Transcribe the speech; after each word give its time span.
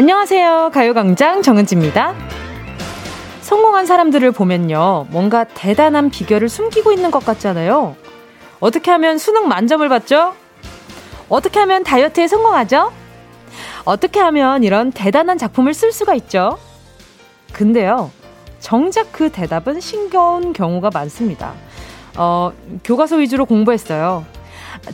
안녕하세요. 0.00 0.70
가요광장 0.72 1.42
정은지입니다. 1.42 2.14
성공한 3.42 3.84
사람들을 3.84 4.32
보면요. 4.32 5.04
뭔가 5.10 5.44
대단한 5.44 6.08
비결을 6.08 6.48
숨기고 6.48 6.90
있는 6.92 7.10
것 7.10 7.22
같잖아요. 7.22 7.96
어떻게 8.60 8.90
하면 8.92 9.18
수능 9.18 9.46
만점을 9.46 9.86
받죠? 9.90 10.34
어떻게 11.28 11.60
하면 11.60 11.84
다이어트에 11.84 12.28
성공하죠? 12.28 12.90
어떻게 13.84 14.20
하면 14.20 14.64
이런 14.64 14.90
대단한 14.90 15.36
작품을 15.36 15.74
쓸 15.74 15.92
수가 15.92 16.14
있죠? 16.14 16.56
근데요. 17.52 18.10
정작 18.58 19.12
그 19.12 19.30
대답은 19.30 19.80
싱거운 19.80 20.54
경우가 20.54 20.88
많습니다. 20.94 21.52
어, 22.16 22.52
교과서 22.84 23.16
위주로 23.16 23.44
공부했어요. 23.44 24.24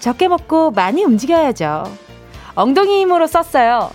적게 0.00 0.26
먹고 0.26 0.72
많이 0.72 1.04
움직여야죠. 1.04 1.84
엉덩이 2.56 3.02
힘으로 3.02 3.28
썼어요. 3.28 3.92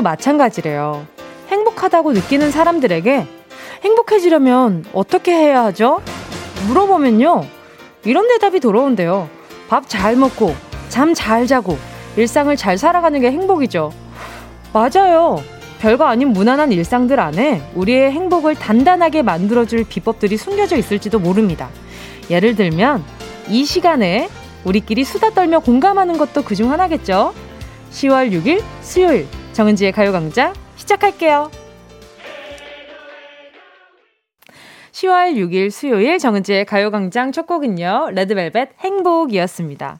행복도 0.00 0.02
마찬가지래요. 0.02 1.06
행복하다고 1.48 2.12
느끼는 2.12 2.50
사람들에게 2.50 3.26
행복해지려면 3.84 4.84
어떻게 4.92 5.32
해야 5.32 5.64
하죠? 5.66 6.00
물어보면요. 6.66 7.44
이런 8.04 8.28
대답이 8.28 8.60
돌아온대요. 8.60 9.28
밥 9.68 9.88
잘 9.88 10.16
먹고, 10.16 10.54
잠 10.88 11.14
잘 11.14 11.46
자고, 11.46 11.78
일상을 12.16 12.54
잘 12.56 12.76
살아가는 12.78 13.20
게 13.20 13.30
행복이죠. 13.30 13.92
맞아요. 14.72 15.42
별거 15.80 16.04
아닌 16.04 16.32
무난한 16.32 16.72
일상들 16.72 17.20
안에 17.20 17.62
우리의 17.74 18.10
행복을 18.10 18.54
단단하게 18.56 19.22
만들어줄 19.22 19.84
비법들이 19.88 20.36
숨겨져 20.36 20.76
있을지도 20.76 21.18
모릅니다. 21.18 21.68
예를 22.28 22.56
들면, 22.56 23.04
이 23.48 23.64
시간에 23.64 24.28
우리끼리 24.64 25.04
수다 25.04 25.30
떨며 25.30 25.60
공감하는 25.60 26.18
것도 26.18 26.42
그중 26.42 26.70
하나겠죠? 26.70 27.32
10월 27.92 28.30
6일 28.32 28.62
수요일 28.82 29.26
정은지의 29.52 29.92
가요광장 29.92 30.54
시작할게요. 30.76 31.50
10월 34.92 35.34
6일 35.34 35.70
수요일 35.70 36.18
정은지의 36.18 36.64
가요광장 36.66 37.32
첫 37.32 37.46
곡은요. 37.46 38.10
레드벨벳 38.12 38.70
행복이었습니다. 38.80 39.98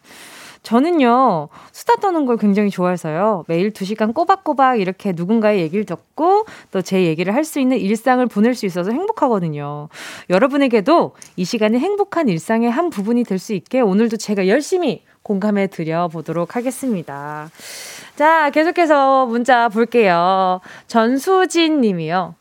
저는요, 0.63 1.49
수다 1.73 1.97
떠는 1.97 2.27
걸 2.27 2.37
굉장히 2.37 2.69
좋아해서요. 2.69 3.45
매일 3.49 3.71
2시간 3.73 4.13
꼬박꼬박 4.13 4.79
이렇게 4.79 5.13
누군가의 5.13 5.61
얘기를 5.61 5.87
듣고 5.87 6.45
또 6.71 6.83
제 6.83 7.05
얘기를 7.05 7.35
할 7.35 7.45
수 7.45 7.61
있는 7.61 7.79
일상을 7.79 8.25
보낼 8.27 8.55
수 8.55 8.67
있어서 8.67 8.91
행복하거든요. 8.93 9.89
여러분에게도 10.29 11.13
이 11.37 11.45
시간이 11.47 11.79
행복한 11.79 12.29
일상의 12.29 12.71
한 12.71 12.91
부분이 12.91 13.25
될 13.25 13.39
수 13.39 13.55
있게 13.55 13.81
오늘도 13.81 14.19
제가 14.19 14.49
열심히 14.49 15.03
공감해 15.23 15.69
드려 15.69 16.09
보도록 16.09 16.57
하겠습니다. 16.57 17.49
자, 18.21 18.51
계속해서 18.51 19.25
문자 19.25 19.71
볼게요. 19.71 20.61
전수진 20.89 21.81
님이요. 21.81 22.35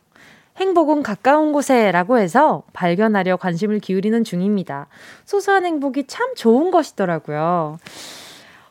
행복은 0.58 1.04
가까운 1.04 1.54
곳에라고 1.54 2.18
해서 2.18 2.64
발견하려 2.74 3.38
관심을 3.38 3.80
기울이는 3.80 4.26
중입니다. 4.26 4.88
소소한 5.24 5.66
행복이 5.66 6.08
참 6.08 6.36
좋은 6.36 6.70
것이더라고요. 6.70 7.78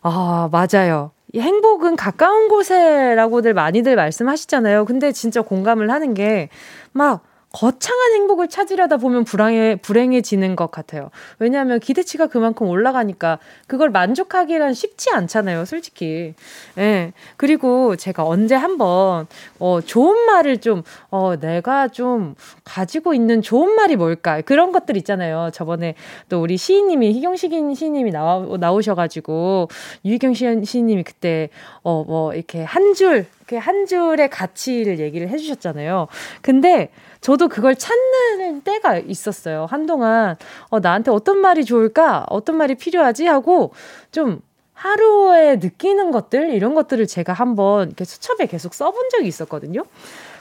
아, 0.02 0.50
맞아요. 0.52 1.12
행복은 1.34 1.96
가까운 1.96 2.50
곳에라고들 2.50 3.54
많이들 3.54 3.96
말씀하시잖아요. 3.96 4.84
근데 4.84 5.10
진짜 5.10 5.40
공감을 5.40 5.90
하는 5.90 6.12
게, 6.12 6.50
막, 6.92 7.22
거창한 7.50 8.12
행복을 8.12 8.48
찾으려다 8.48 8.98
보면 8.98 9.24
불행해, 9.24 9.76
불행해지는 9.76 10.54
것 10.54 10.70
같아요. 10.70 11.10
왜냐하면 11.38 11.80
기대치가 11.80 12.26
그만큼 12.26 12.68
올라가니까 12.68 13.38
그걸 13.66 13.88
만족하기란 13.88 14.74
쉽지 14.74 15.10
않잖아요, 15.10 15.64
솔직히. 15.64 16.34
예. 16.76 17.12
그리고 17.38 17.96
제가 17.96 18.26
언제 18.26 18.54
한번, 18.54 19.26
어, 19.58 19.80
좋은 19.80 20.26
말을 20.26 20.58
좀, 20.58 20.82
어, 21.10 21.36
내가 21.36 21.88
좀 21.88 22.34
가지고 22.64 23.14
있는 23.14 23.40
좋은 23.40 23.74
말이 23.74 23.96
뭘까? 23.96 24.42
그런 24.42 24.70
것들 24.70 24.98
있잖아요. 24.98 25.50
저번에 25.54 25.94
또 26.28 26.42
우리 26.42 26.58
시인님이, 26.58 27.12
희경식인 27.14 27.74
시인님이 27.74 28.10
나와, 28.10 28.44
나오셔가지고, 28.58 29.68
유희경 30.04 30.34
시인님이 30.34 31.02
그때, 31.02 31.48
어, 31.82 32.04
뭐, 32.06 32.34
이렇게 32.34 32.62
한 32.62 32.92
줄, 32.92 33.26
이렇게 33.38 33.56
한 33.56 33.86
줄의 33.86 34.28
가치를 34.28 34.98
얘기를 34.98 35.30
해주셨잖아요. 35.30 36.08
근데, 36.42 36.90
저도 37.20 37.48
그걸 37.48 37.74
찾는 37.76 38.62
때가 38.62 38.98
있었어요. 38.98 39.66
한동안, 39.68 40.36
어, 40.70 40.80
나한테 40.80 41.10
어떤 41.10 41.38
말이 41.38 41.64
좋을까? 41.64 42.26
어떤 42.28 42.56
말이 42.56 42.74
필요하지? 42.74 43.26
하고 43.26 43.72
좀 44.10 44.40
하루에 44.72 45.56
느끼는 45.56 46.12
것들, 46.12 46.50
이런 46.50 46.74
것들을 46.74 47.06
제가 47.06 47.32
한번 47.32 47.88
이렇게 47.88 48.04
수첩에 48.04 48.46
계속 48.46 48.74
써본 48.74 49.08
적이 49.10 49.26
있었거든요. 49.26 49.82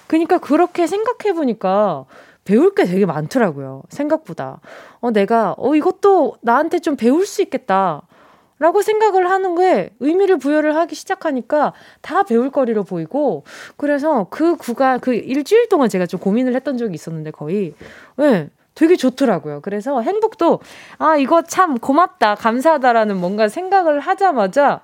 그러니까 0.06 0.38
그렇게 0.38 0.86
생각해 0.88 1.34
보니까 1.34 2.06
배울 2.46 2.74
게 2.74 2.86
되게 2.86 3.06
많더라고요. 3.06 3.84
생각보다. 3.90 4.62
어, 5.02 5.12
내가, 5.12 5.56
어, 5.58 5.76
이것도 5.76 6.38
나한테 6.42 6.80
좀 6.80 6.96
배울 6.96 7.26
수 7.26 7.42
있겠다. 7.42 8.04
라고 8.60 8.82
생각을 8.82 9.30
하는 9.30 9.56
게 9.56 9.92
의미를 10.00 10.38
부여를 10.38 10.76
하기 10.76 10.96
시작하니까 10.96 11.74
다 12.02 12.24
배울 12.24 12.50
거리로 12.50 12.84
보이고 12.84 13.44
그래서 13.76 14.28
그 14.32 14.56
구간 14.56 15.00
그 15.00 15.14
일주일 15.14 15.70
동안 15.70 15.90
제가 15.90 16.08
좀 16.08 16.20
고민을 16.20 16.56
했던 16.56 16.78
적이 16.78 16.96
있었는데 16.96 17.32
거의 17.32 17.74
네, 18.16 18.50
되게 18.74 18.96
좋더라고요. 18.96 19.62
그래서 19.62 20.02
행복도 20.02 20.60
아 20.98 21.18
이거 21.18 21.42
참 21.44 21.78
고맙다 21.78 22.36
감사하다라는 22.36 23.18
뭔가 23.18 23.48
생각을 23.48 24.00
하자마자 24.00 24.82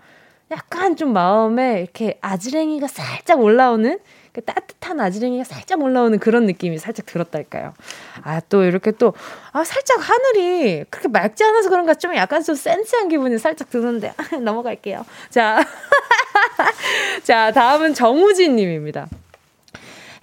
약간 0.52 0.96
좀 0.96 1.14
마음에 1.14 1.82
이렇게 1.82 2.18
아지랭이가 2.22 2.88
살짝 2.88 3.40
올라오는 3.40 3.98
그 4.34 4.42
따뜻한 4.42 5.00
아지랭이가 5.00 5.44
살짝 5.44 5.82
올라오는 5.82 6.18
그런 6.18 6.48
느낌이 6.48 6.80
살짝 6.80 7.06
들었달까요. 7.06 7.76
아, 8.24 8.42
또 8.50 8.64
이렇게 8.64 8.90
또, 8.92 9.14
아, 9.52 9.64
살짝 9.64 9.98
하늘이 10.00 10.86
그렇게 10.90 11.08
맑지 11.08 11.44
않아서 11.44 11.70
그런가 11.70 11.94
좀 11.94 12.16
약간 12.16 12.44
좀 12.44 12.56
센스한 12.56 13.10
기분이 13.10 13.38
살짝 13.38 13.70
드는데, 13.70 14.14
넘어갈게요. 14.42 15.06
자. 15.30 15.64
자, 17.24 17.52
다음은 17.52 17.94
정우진 17.94 18.56
님입니다. 18.56 19.08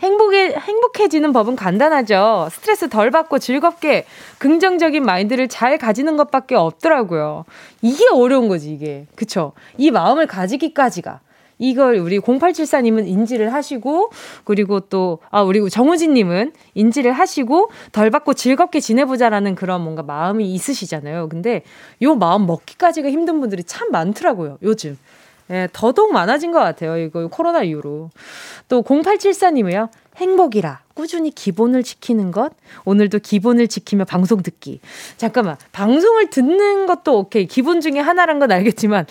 행복해, 0.00 0.54
행복해지는 0.56 1.32
법은 1.32 1.54
간단하죠. 1.54 2.48
스트레스 2.50 2.88
덜 2.88 3.12
받고 3.12 3.38
즐겁게 3.38 4.06
긍정적인 4.38 5.04
마인드를 5.04 5.47
잘 5.47 5.78
가지는 5.78 6.16
것밖에 6.16 6.56
없더라고요. 6.56 7.44
이게 7.82 8.04
어려운 8.12 8.48
거지, 8.48 8.72
이게. 8.72 9.06
그쵸? 9.15 9.53
이 9.77 9.92
마음을 9.92 10.27
가지기까지가. 10.27 11.21
이걸 11.60 11.97
우리 11.97 12.19
0874님은 12.19 13.06
인지를 13.06 13.53
하시고, 13.53 14.10
그리고 14.44 14.81
또, 14.81 15.21
아, 15.31 15.43
우리 15.43 15.69
정우진님은 15.69 16.53
인지를 16.75 17.12
하시고, 17.12 17.71
덜 17.93 18.10
받고 18.10 18.34
즐겁게 18.34 18.81
지내보자라는 18.81 19.54
그런 19.54 19.82
뭔가 19.82 20.03
마음이 20.03 20.53
있으시잖아요. 20.54 21.28
근데 21.28 21.62
요 22.03 22.16
마음 22.16 22.47
먹기까지가 22.47 23.10
힘든 23.10 23.41
분들이 23.41 23.62
참 23.62 23.92
많더라고요, 23.92 24.59
요즘. 24.62 24.97
예, 25.51 25.68
더더욱 25.72 26.12
많아진 26.12 26.53
것 26.53 26.60
같아요. 26.60 26.97
이거 26.97 27.27
코로나 27.28 27.63
이후로. 27.63 28.10
또 28.68 28.83
0874님이요. 28.83 29.89
행복이라 30.16 30.80
꾸준히 30.95 31.30
기본을 31.30 31.83
지키는 31.83 32.30
것. 32.30 32.53
오늘도 32.84 33.18
기본을 33.18 33.68
지키며 33.68 34.04
방송 34.04 34.42
듣기. 34.42 34.80
잠깐만. 35.16 35.56
방송을 35.72 36.30
듣는 36.30 36.86
것도 36.86 37.18
오케이. 37.18 37.47
기본 37.47 37.80
중에 37.80 37.98
하나란 37.98 38.39
건 38.39 38.53
알겠지만 38.53 39.06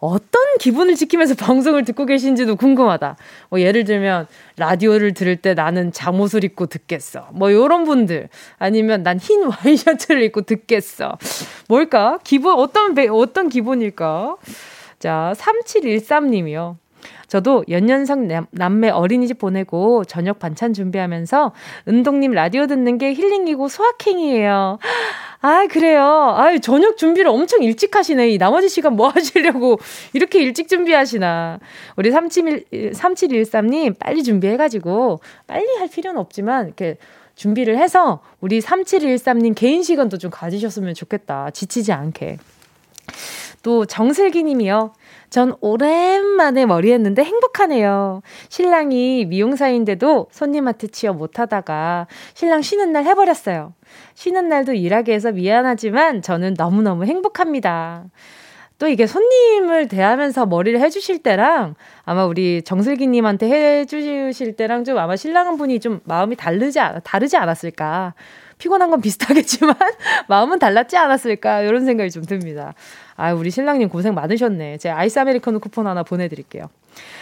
어떤 0.00 0.42
기분을 0.58 0.96
지키면서 0.96 1.34
방송을 1.44 1.84
듣고 1.84 2.06
계신지도 2.06 2.56
궁금하다. 2.56 3.16
뭐 3.50 3.60
예를 3.60 3.84
들면 3.84 4.26
라디오를 4.56 5.14
들을 5.14 5.36
때 5.36 5.54
나는 5.54 5.92
잠옷을 5.92 6.42
입고 6.44 6.66
듣겠어. 6.66 7.28
뭐 7.32 7.52
요런 7.52 7.84
분들 7.84 8.28
아니면 8.58 9.02
난 9.02 9.18
흰 9.20 9.44
와이셔츠를 9.64 10.22
입고 10.24 10.42
듣겠어. 10.42 11.18
뭘까? 11.68 12.18
기본 12.24 12.58
어떤 12.58 12.96
어떤 13.10 13.48
기본일까? 13.48 14.36
자, 14.98 15.32
3713 15.36 16.30
님이요. 16.30 16.76
저도 17.26 17.64
연년성 17.68 18.46
남매 18.50 18.90
어린이집 18.90 19.38
보내고 19.38 20.04
저녁 20.04 20.40
반찬 20.40 20.72
준비하면서 20.72 21.52
은동님 21.86 22.32
라디오 22.32 22.66
듣는 22.66 22.98
게 22.98 23.14
힐링이고 23.14 23.68
소확행이에요. 23.68 24.78
아, 25.42 25.66
그래요. 25.70 26.02
아, 26.02 26.58
저녁 26.58 26.98
준비를 26.98 27.30
엄청 27.30 27.62
일찍 27.62 27.96
하시네. 27.96 28.28
이 28.30 28.38
나머지 28.38 28.68
시간 28.68 28.94
뭐 28.94 29.08
하시려고 29.14 29.78
이렇게 30.12 30.42
일찍 30.42 30.68
준비하시나. 30.68 31.60
우리 31.96 32.10
37, 32.10 32.66
3713님 32.92 33.98
빨리 33.98 34.22
준비해가지고 34.22 35.20
빨리 35.46 35.66
할 35.78 35.88
필요는 35.88 36.20
없지만 36.20 36.66
이렇게 36.66 36.98
준비를 37.36 37.78
해서 37.78 38.20
우리 38.40 38.60
3713님 38.60 39.54
개인 39.56 39.82
시간도 39.82 40.18
좀 40.18 40.30
가지셨으면 40.30 40.92
좋겠다. 40.92 41.50
지치지 41.52 41.92
않게. 41.92 42.36
또 43.62 43.86
정슬기 43.86 44.42
님이요. 44.42 44.92
전 45.30 45.54
오랜만에 45.60 46.66
머리 46.66 46.92
했는데 46.92 47.24
행복하네요. 47.24 48.20
신랑이 48.50 49.24
미용사인데도 49.26 50.28
손님한테 50.32 50.88
치여 50.88 51.14
못하다가 51.14 52.08
신랑 52.34 52.60
쉬는 52.62 52.92
날 52.92 53.04
해버렸어요. 53.04 53.72
쉬는 54.14 54.48
날도 54.48 54.74
일하게 54.74 55.14
해서 55.14 55.32
미안하지만 55.32 56.22
저는 56.22 56.54
너무너무 56.56 57.04
행복합니다. 57.04 58.04
또 58.80 58.88
이게 58.88 59.06
손님을 59.06 59.88
대하면서 59.88 60.46
머리를 60.46 60.80
해주실 60.80 61.22
때랑 61.22 61.74
아마 62.04 62.24
우리 62.24 62.62
정슬기님한테 62.62 63.46
해주실 63.80 64.56
때랑 64.56 64.84
좀 64.84 64.96
아마 64.96 65.16
신랑 65.16 65.58
분이 65.58 65.80
좀 65.80 66.00
마음이 66.04 66.34
다르지, 66.34 66.78
다르지 67.04 67.36
않았을까. 67.36 68.14
피곤한 68.56 68.90
건 68.90 69.00
비슷하겠지만 69.00 69.76
마음은 70.28 70.58
달랐지 70.58 70.96
않았을까. 70.96 71.60
이런 71.60 71.84
생각이 71.84 72.10
좀 72.10 72.24
듭니다. 72.24 72.74
아, 73.16 73.34
우리 73.34 73.50
신랑님 73.50 73.90
고생 73.90 74.14
많으셨네. 74.14 74.78
제가 74.78 74.98
아이스 74.98 75.18
아메리카노 75.18 75.58
쿠폰 75.58 75.86
하나 75.86 76.02
보내드릴게요. 76.02 76.70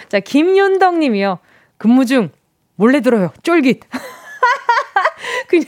자, 0.08 0.20
김윤덕 0.20 0.98
님이요. 0.98 1.38
근무 1.76 2.06
중 2.06 2.30
몰래 2.76 3.00
들어요. 3.00 3.32
쫄깃. 3.42 3.80
그냥 5.48 5.66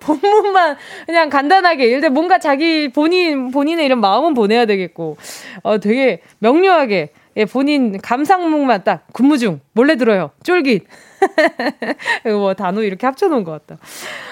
본문만 0.00 0.76
그냥 1.06 1.28
간단하게 1.30 1.86
일단 1.86 2.12
뭔가 2.12 2.38
자기 2.38 2.88
본인 2.88 3.50
본인의 3.50 3.84
이런 3.84 4.00
마음은 4.00 4.34
보내야 4.34 4.66
되겠고 4.66 5.16
어 5.62 5.78
되게 5.78 6.20
명료하게 6.38 7.10
예, 7.38 7.44
본인 7.44 7.98
감상문만 7.98 8.84
딱 8.84 9.06
근무 9.12 9.36
중 9.36 9.60
몰래 9.72 9.96
들어요. 9.96 10.30
쫄깃. 10.42 10.86
뭐 12.24 12.54
단어 12.54 12.82
이렇게 12.82 13.06
합쳐놓은 13.06 13.44
것 13.44 13.52
같다. 13.52 13.78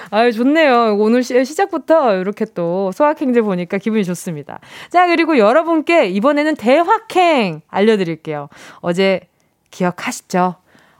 아유 0.09 0.31
좋네요. 0.31 0.97
오늘 0.97 1.21
시, 1.21 1.45
시작부터 1.45 2.17
이렇게 2.17 2.45
또 2.45 2.91
소확행들 2.93 3.43
보니까 3.43 3.77
기분이 3.77 4.03
좋습니다. 4.05 4.59
자 4.89 5.05
그리고 5.05 5.37
여러분께 5.37 6.07
이번에는 6.07 6.55
대확행 6.55 7.61
알려드릴게요. 7.67 8.49
어제 8.79 9.21
기억하시죠? 9.69 10.55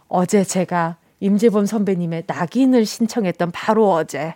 어제 0.08 0.44
제가 0.44 0.98
임재범 1.26 1.66
선배님의 1.66 2.26
낙인을 2.28 2.86
신청했던 2.86 3.52
바로 3.52 3.92
어제. 3.92 4.36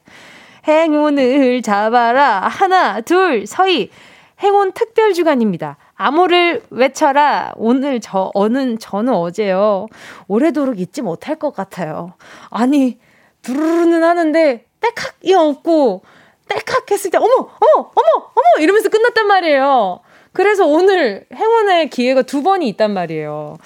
행운을 0.67 1.61
잡아라. 1.61 2.39
하나, 2.47 3.01
둘, 3.01 3.45
서희. 3.45 3.91
행운 4.39 4.71
특별 4.71 5.13
주간입니다. 5.13 5.77
암호를 5.95 6.63
외쳐라. 6.69 7.53
오늘 7.57 7.99
저, 7.99 8.31
어는, 8.33 8.79
저는 8.79 9.13
어제요. 9.13 9.87
오래도록 10.27 10.79
잊지 10.79 11.01
못할 11.01 11.35
것 11.35 11.53
같아요. 11.53 12.13
아니, 12.49 12.97
두루루는 13.43 14.03
하는데, 14.03 14.65
딸칵이 14.79 15.33
없고, 15.35 16.03
딸칵 16.47 16.89
했을 16.89 17.11
때, 17.11 17.17
어머, 17.17 17.27
어머, 17.35 17.91
어머, 17.93 18.31
어머! 18.33 18.63
이러면서 18.63 18.89
끝났단 18.89 19.27
말이에요. 19.27 19.99
그래서 20.39 20.65
오늘 20.65 21.25
행운의 21.35 21.89
기회가 21.89 22.21
두 22.21 22.43
번이 22.43 22.69
있단 22.69 22.93
말이에요. 22.93 23.57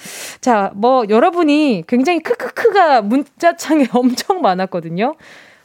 자, 0.41 0.71
뭐 0.73 1.05
여러분이 1.07 1.83
굉장히 1.87 2.19
크크크가 2.21 3.03
문자창에 3.03 3.85
엄청 3.93 4.41
많았거든요. 4.41 5.13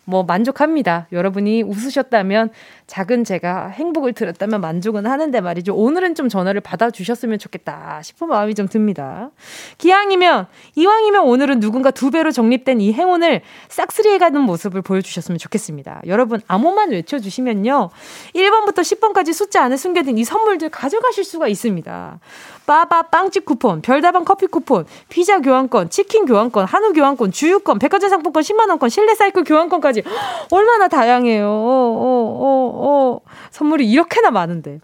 뭐 0.04 0.24
만족합니다. 0.24 1.06
여러분이 1.10 1.62
웃으셨다면 1.62 2.50
작은 2.88 3.24
제가 3.24 3.68
행복을 3.68 4.14
들었다면 4.14 4.62
만족은 4.62 5.06
하는데 5.06 5.40
말이죠. 5.40 5.74
오늘은 5.74 6.14
좀 6.14 6.30
전화를 6.30 6.62
받아주셨으면 6.62 7.38
좋겠다 7.38 8.00
싶은 8.02 8.28
마음이 8.28 8.54
좀 8.54 8.66
듭니다. 8.66 9.30
기왕이면, 9.76 10.46
이왕이면 10.74 11.24
오늘은 11.24 11.60
누군가 11.60 11.90
두 11.90 12.10
배로 12.10 12.32
정립된 12.32 12.80
이 12.80 12.94
행운을 12.94 13.42
싹쓸이해 13.68 14.16
가는 14.16 14.40
모습을 14.40 14.80
보여주셨으면 14.80 15.38
좋겠습니다. 15.38 16.00
여러분, 16.06 16.40
암호만 16.48 16.90
외쳐주시면요. 16.92 17.90
1번부터 18.34 18.78
10번까지 18.78 19.34
숫자 19.34 19.62
안에 19.62 19.76
숨겨진 19.76 20.16
이 20.16 20.24
선물들 20.24 20.70
가져가실 20.70 21.24
수가 21.24 21.46
있습니다. 21.48 22.18
빠바 22.64 23.02
빵집 23.04 23.44
쿠폰, 23.44 23.82
별다방 23.82 24.24
커피 24.24 24.46
쿠폰, 24.46 24.86
피자 25.08 25.40
교환권, 25.40 25.90
치킨 25.90 26.24
교환권, 26.24 26.64
한우 26.66 26.92
교환권, 26.92 27.32
주유권, 27.32 27.78
백화점 27.78 28.08
상품권 28.10 28.42
10만원권, 28.42 28.90
실내 28.90 29.14
사이클 29.14 29.44
교환권까지 29.44 30.02
얼마나 30.50 30.88
다양해요. 30.88 31.46
어, 31.46 31.50
어, 31.50 32.77
어. 32.78 32.88
어, 33.08 33.20
선물이 33.50 33.88
이렇게나 33.90 34.30
많은데. 34.30 34.80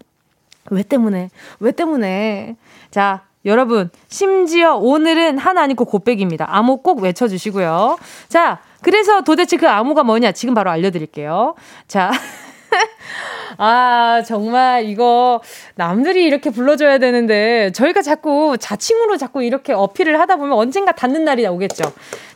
왜 0.71 0.83
때문에? 0.83 1.29
왜 1.59 1.71
때문에? 1.71 2.55
자, 2.91 3.23
여러분, 3.45 3.89
심지어 4.07 4.75
오늘은 4.75 5.37
하나 5.37 5.61
아니고 5.61 5.85
곱백입니다. 5.85 6.47
암호 6.49 6.81
꼭 6.81 7.01
외쳐주시고요. 7.01 7.97
자, 8.27 8.59
그래서 8.81 9.21
도대체 9.21 9.57
그 9.57 9.69
암호가 9.69 10.03
뭐냐? 10.03 10.31
지금 10.31 10.53
바로 10.53 10.71
알려드릴게요. 10.71 11.55
자. 11.87 12.11
아, 13.57 14.23
정말 14.25 14.85
이거 14.85 15.41
남들이 15.75 16.25
이렇게 16.25 16.49
불러줘야 16.49 16.97
되는데 16.97 17.71
저희가 17.71 18.01
자꾸 18.01 18.57
자칭으로 18.59 19.17
자꾸 19.17 19.43
이렇게 19.43 19.71
어필을 19.71 20.19
하다 20.19 20.37
보면 20.37 20.57
언젠가 20.57 20.91
닿는 20.91 21.23
날이 21.23 21.45
오겠죠. 21.45 21.83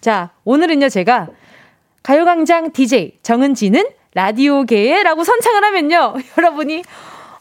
자, 0.02 0.30
오늘은요, 0.46 0.90
제가 0.90 1.28
가요광장 2.04 2.72
DJ 2.72 3.18
정은지는 3.22 3.86
라디오계에라고 4.20 5.24
선창을 5.24 5.64
하면요. 5.64 6.16
여러분이 6.38 6.84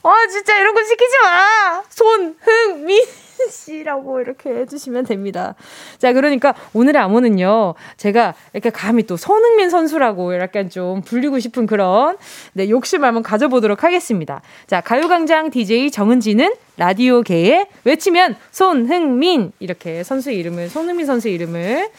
아 0.04 0.14
진짜 0.30 0.56
이런 0.58 0.74
거 0.74 0.84
시키지 0.84 1.18
마. 1.24 1.82
손흥민 1.88 3.04
씨라고 3.50 4.20
이렇게 4.20 4.50
해주시면 4.50 5.04
됩니다. 5.04 5.56
자 5.98 6.12
그러니까 6.12 6.54
오늘의 6.74 7.02
암호는요. 7.02 7.74
제가 7.96 8.34
이렇게 8.52 8.70
감히 8.70 9.02
또 9.04 9.16
손흥민 9.16 9.70
선수라고 9.70 10.38
약간 10.38 10.70
좀 10.70 11.02
불리고 11.02 11.40
싶은 11.40 11.66
그런 11.66 12.16
네, 12.52 12.70
욕심 12.70 13.04
한번 13.04 13.24
가져보도록 13.24 13.82
하겠습니다. 13.82 14.40
자 14.68 14.80
가요광장 14.80 15.50
DJ 15.50 15.90
정은지는 15.90 16.54
라디오계에 16.76 17.66
외치면 17.82 18.36
손흥민 18.52 19.50
이렇게 19.58 20.04
선수 20.04 20.30
이름을 20.30 20.68
손흥민 20.68 21.06
선수 21.06 21.28
이름을 21.28 21.90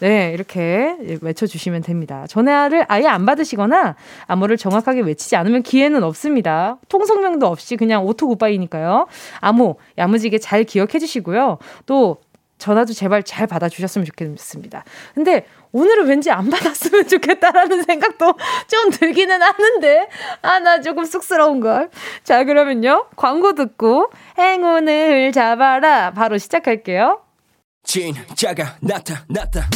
네, 0.00 0.30
이렇게 0.32 0.96
외쳐주시면 1.20 1.82
됩니다. 1.82 2.26
전화를 2.28 2.84
아예 2.88 3.06
안 3.06 3.26
받으시거나 3.26 3.96
암호를 4.26 4.56
정확하게 4.56 5.00
외치지 5.00 5.36
않으면 5.36 5.62
기회는 5.62 6.02
없습니다. 6.04 6.78
통성명도 6.88 7.46
없이 7.46 7.76
그냥 7.76 8.04
auto 8.04 8.28
goodbye니까요. 8.28 9.06
암호 9.40 9.76
야무지게 9.98 10.38
잘 10.38 10.64
기억해 10.64 10.98
주시고요. 10.98 11.58
또 11.86 12.18
전화도 12.58 12.92
제발 12.92 13.22
잘 13.22 13.46
받아주셨으면 13.46 14.04
좋겠습니다. 14.04 14.84
근데 15.14 15.46
오늘은 15.72 16.06
왠지 16.06 16.30
안 16.30 16.50
받았으면 16.50 17.06
좋겠다라는 17.06 17.82
생각도 17.84 18.34
좀 18.66 18.90
들기는 18.90 19.40
하는데, 19.40 20.08
아, 20.42 20.58
나 20.58 20.80
조금 20.80 21.04
쑥스러운걸. 21.04 21.90
자, 22.24 22.44
그러면요. 22.44 23.06
광고 23.16 23.54
듣고 23.54 24.10
행운을 24.38 25.30
잡아라. 25.32 26.12
바로 26.12 26.38
시작할게요. 26.38 27.20
느낌이 27.88 28.12
좋아. 28.14 28.24
진짜가 28.34 28.76
나타 28.80 29.68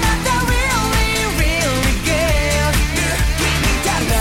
났다. 0.00 0.28
Really, 0.46 1.24
really 1.38 1.94
good. 2.04 2.74
느낌이 2.96 3.66
달라. 3.84 4.14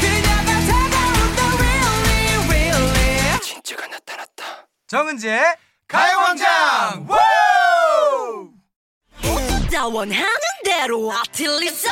그녀가 0.00 0.50
다가온다. 0.68 1.40
Really, 1.58 2.34
really. 2.48 3.40
진짜가 3.40 3.82
나타났다. 3.86 4.42
정은지의 4.86 5.40
가요광장. 5.88 7.06
원하는 9.84 10.24
대로 10.64 11.12
아틀리사 11.12 11.90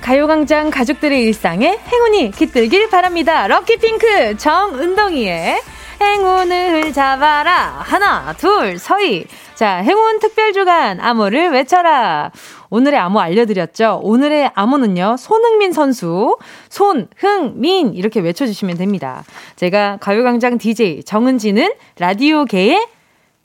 가요광장 0.00 0.70
가족들의 0.70 1.22
일상에 1.24 1.78
행운이 1.86 2.30
깃들길 2.32 2.88
바랍니다. 2.90 3.46
럭키핑크 3.46 4.36
정은동이의 4.38 5.60
행운을 6.00 6.92
잡아라. 6.94 7.82
하나, 7.84 8.32
둘, 8.38 8.78
서희. 8.78 9.26
자, 9.54 9.76
행운 9.76 10.18
특별 10.18 10.54
주간 10.54 10.98
암호를 11.00 11.50
외쳐라. 11.50 12.30
오늘의 12.70 12.98
암호 12.98 13.20
알려드렸죠? 13.20 14.00
오늘의 14.02 14.52
암호는요, 14.54 15.16
손흥민 15.18 15.72
선수, 15.72 16.38
손 16.70 17.08
흥 17.22 17.60
민 17.60 17.92
이렇게 17.94 18.20
외쳐주시면 18.20 18.78
됩니다. 18.78 19.24
제가 19.56 19.98
가요광장 20.00 20.56
DJ 20.56 21.02
정은지는 21.04 21.70
라디오계의 21.98 22.86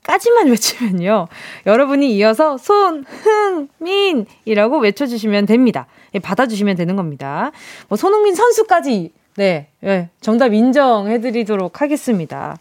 까지만 0.06 0.48
외치면요. 0.52 1.28
여러분이 1.66 2.16
이어서 2.16 2.58
손 2.58 3.06
흥 3.26 3.68
민 3.80 4.26
이라고 4.46 4.80
외쳐주시면 4.80 5.46
됩니다. 5.46 5.88
예, 6.14 6.20
받아주시면 6.20 6.76
되는 6.76 6.96
겁니다. 6.96 7.52
뭐 7.88 7.98
손흥민 7.98 8.36
선수까지 8.36 9.12
네, 9.38 9.68
네 9.82 10.10
정답 10.22 10.54
인정해드리도록 10.54 11.82
하겠습니다. 11.82 12.58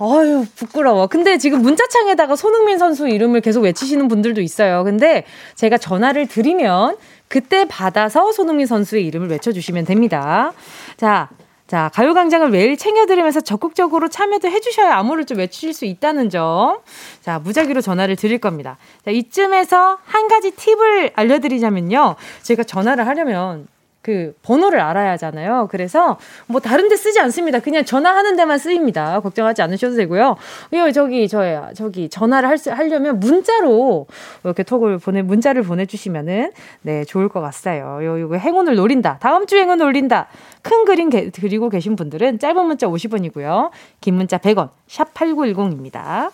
아유, 0.00 0.46
부끄러워. 0.54 1.08
근데 1.08 1.38
지금 1.38 1.60
문자창에다가 1.62 2.36
손흥민 2.36 2.78
선수 2.78 3.08
이름을 3.08 3.40
계속 3.40 3.62
외치시는 3.64 4.06
분들도 4.08 4.40
있어요. 4.40 4.84
근데 4.84 5.24
제가 5.56 5.76
전화를 5.76 6.28
드리면 6.28 6.96
그때 7.26 7.66
받아서 7.66 8.30
손흥민 8.32 8.66
선수의 8.66 9.04
이름을 9.06 9.28
외쳐주시면 9.30 9.86
됩니다. 9.86 10.52
자, 10.96 11.28
자, 11.68 11.90
가요광장을 11.92 12.48
매일 12.48 12.78
챙겨드리면서 12.78 13.42
적극적으로 13.42 14.08
참여도 14.08 14.48
해주셔야 14.48 14.96
암호를 14.96 15.26
좀 15.26 15.36
외치실 15.36 15.74
수 15.74 15.84
있다는 15.84 16.30
점. 16.30 16.78
자, 17.20 17.38
무작위로 17.38 17.82
전화를 17.82 18.16
드릴 18.16 18.38
겁니다. 18.38 18.78
자, 19.04 19.10
이쯤에서 19.10 19.98
한 20.02 20.28
가지 20.28 20.50
팁을 20.50 21.12
알려드리자면요. 21.14 22.16
제가 22.40 22.64
전화를 22.64 23.06
하려면 23.06 23.68
그 24.00 24.34
번호를 24.42 24.80
알아야 24.80 25.12
하잖아요. 25.12 25.68
그래서 25.70 26.18
뭐 26.46 26.60
다른 26.60 26.88
데 26.88 26.96
쓰지 26.96 27.20
않습니다. 27.20 27.58
그냥 27.58 27.84
전화하는 27.84 28.36
데만 28.36 28.58
쓰입니다. 28.58 29.20
걱정하지 29.20 29.62
않으셔도 29.62 29.96
되고요. 29.96 30.36
이 30.72 30.92
저기 30.92 31.28
저야 31.28 31.72
저기 31.74 32.08
전화를 32.08 32.48
할 32.48 32.58
수, 32.58 32.70
하려면 32.70 33.20
문자로 33.20 34.06
이렇게 34.44 34.62
톡을 34.62 34.98
보내 34.98 35.22
문자를 35.22 35.62
보내 35.62 35.84
주시면은 35.84 36.52
네, 36.82 37.04
좋을 37.04 37.28
것 37.28 37.40
같아요. 37.40 38.00
요 38.04 38.18
이거 38.18 38.36
행운을 38.36 38.76
노린다. 38.76 39.18
다음 39.20 39.46
주 39.46 39.56
행운 39.56 39.78
노린다. 39.78 40.28
큰 40.62 40.84
그림 40.84 41.10
게, 41.10 41.30
그리고 41.30 41.68
계신 41.68 41.96
분들은 41.96 42.38
짧은 42.38 42.64
문자 42.64 42.86
50원이고요. 42.86 43.70
긴 44.00 44.14
문자 44.14 44.38
100원. 44.38 44.70
샵 44.86 45.12
8910입니다. 45.14 46.30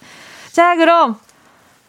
자, 0.52 0.76
그럼 0.76 1.16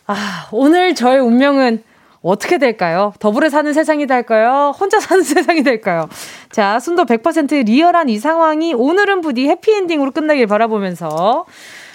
아, 0.07 0.47
오늘 0.51 0.95
저의 0.95 1.19
운명은 1.19 1.83
어떻게 2.25 2.57
될까요? 2.57 3.13
더불어 3.19 3.49
사는 3.49 3.71
세상이 3.71 4.07
될까요? 4.07 4.73
혼자 4.79 4.99
사는 4.99 5.21
세상이 5.23 5.61
될까요? 5.61 6.09
자, 6.51 6.79
순도 6.79 7.05
100% 7.05 7.65
리얼한 7.65 8.09
이 8.09 8.17
상황이 8.17 8.73
오늘은 8.73 9.21
부디 9.21 9.47
해피엔딩으로 9.47 10.11
끝나길 10.11 10.47
바라보면서 10.47 11.45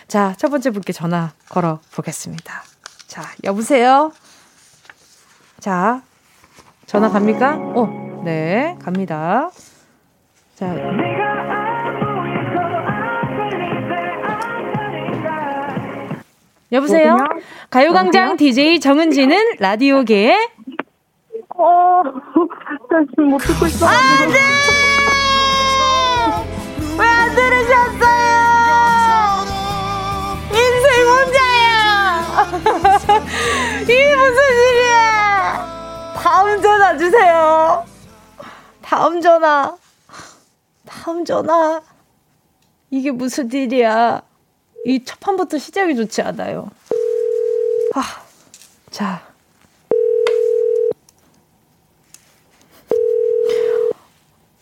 자, 0.06 0.34
첫 0.38 0.50
번째 0.50 0.70
분께 0.70 0.92
전화 0.92 1.32
걸어 1.48 1.80
보겠습니다. 1.92 2.62
자, 3.08 3.22
여보세요? 3.42 4.12
자, 5.58 6.02
전화 6.86 7.08
갑니까? 7.08 7.56
어, 7.56 8.22
네, 8.24 8.76
갑니다. 8.80 9.50
자. 10.54 10.72
여보세요? 16.72 17.16
가요광장 17.70 18.36
DJ 18.36 18.78
정은지는 18.80 19.56
라디오계의 19.58 20.50
어, 21.56 22.02
지금 23.10 23.28
못 23.28 23.38
듣고 23.38 23.66
있어. 23.66 23.86
안 23.86 24.28
돼! 24.28 24.38
왜 26.98 27.06
안 27.06 27.34
들으셨어요? 27.34 28.30
인생 30.52 31.08
혼자야! 31.08 32.50
이게 33.82 34.16
무슨 34.16 34.38
일이야! 34.72 36.14
다음 36.22 36.62
전화 36.62 36.96
주세요. 36.96 37.84
다음 38.82 39.20
전화. 39.20 39.76
다음 40.86 41.24
전화. 41.24 41.80
이게 42.90 43.10
무슨 43.10 43.50
일이야? 43.52 44.22
이 44.86 45.04
첫 45.04 45.20
판부터 45.20 45.58
시작이 45.58 45.94
좋지 45.96 46.22
않아요. 46.22 46.70
아, 47.94 48.02
자. 48.90 49.22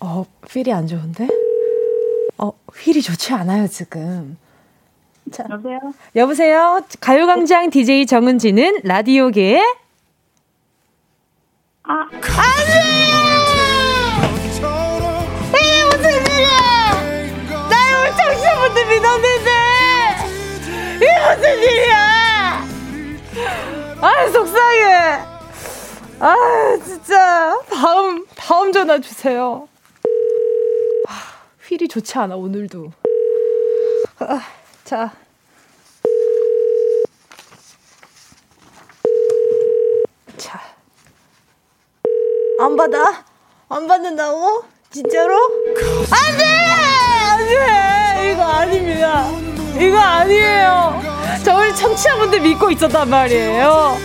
어, 0.01 0.25
휠이 0.51 0.73
안 0.73 0.87
좋은데? 0.87 1.29
어, 2.39 2.53
휠이 2.77 3.03
좋지 3.03 3.33
않아요, 3.35 3.67
지금. 3.67 4.39
자, 5.33 5.45
여보세요? 5.51 5.81
여보세요? 6.17 6.81
가요광장 7.01 7.71
DJ 7.71 8.07
정은지는 8.07 8.81
라디오계에 8.85 9.61
아, 11.83 11.93
안돼! 12.11 13.38
무슨 21.19 21.59
일이야! 21.63 22.65
아, 24.01 24.31
속상해! 24.31 24.85
아, 26.21 26.79
진짜. 26.85 27.61
다음, 27.71 28.27
다음 28.35 28.73
전화 28.73 28.99
주세요. 28.99 29.69
아, 31.07 31.13
휠이 31.69 31.89
좋지 31.89 32.19
않아, 32.19 32.37
오늘도. 32.37 32.93
아, 34.21 34.41
자. 34.85 35.13
자. 40.37 40.61
안 42.61 42.77
받아? 42.77 43.25
안 43.69 43.87
받는다고? 43.87 44.65
진짜로? 44.91 45.37
안 46.11 46.39
돼! 46.39 46.45
안 47.31 47.39
돼! 47.47 48.33
이거 48.33 48.43
아닙니다. 48.43 49.48
이거 49.81 49.99
아니에요. 49.99 51.01
저희 51.45 51.75
청취자분들 51.75 52.41
믿고 52.41 52.71
있었단 52.71 53.09
말이에요. 53.09 53.97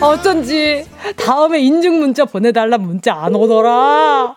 어쩐지 0.00 0.86
다음에 1.16 1.60
인증 1.60 1.98
문자 2.00 2.24
보내달라 2.24 2.78
문자 2.78 3.14
안 3.14 3.34
오더라. 3.34 4.36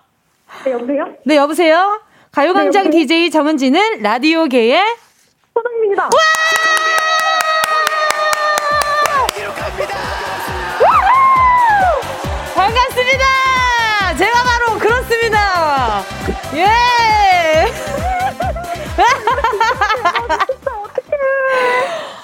네, 0.65 0.71
여보세요? 0.71 1.05
네, 1.25 1.35
여보세요? 1.35 2.01
가요광장 2.31 2.85
네, 2.85 2.89
DJ 2.91 3.31
정은지는 3.31 4.01
라디오계의 4.01 4.81
소정입니다. 5.53 6.03
와! 6.03 6.09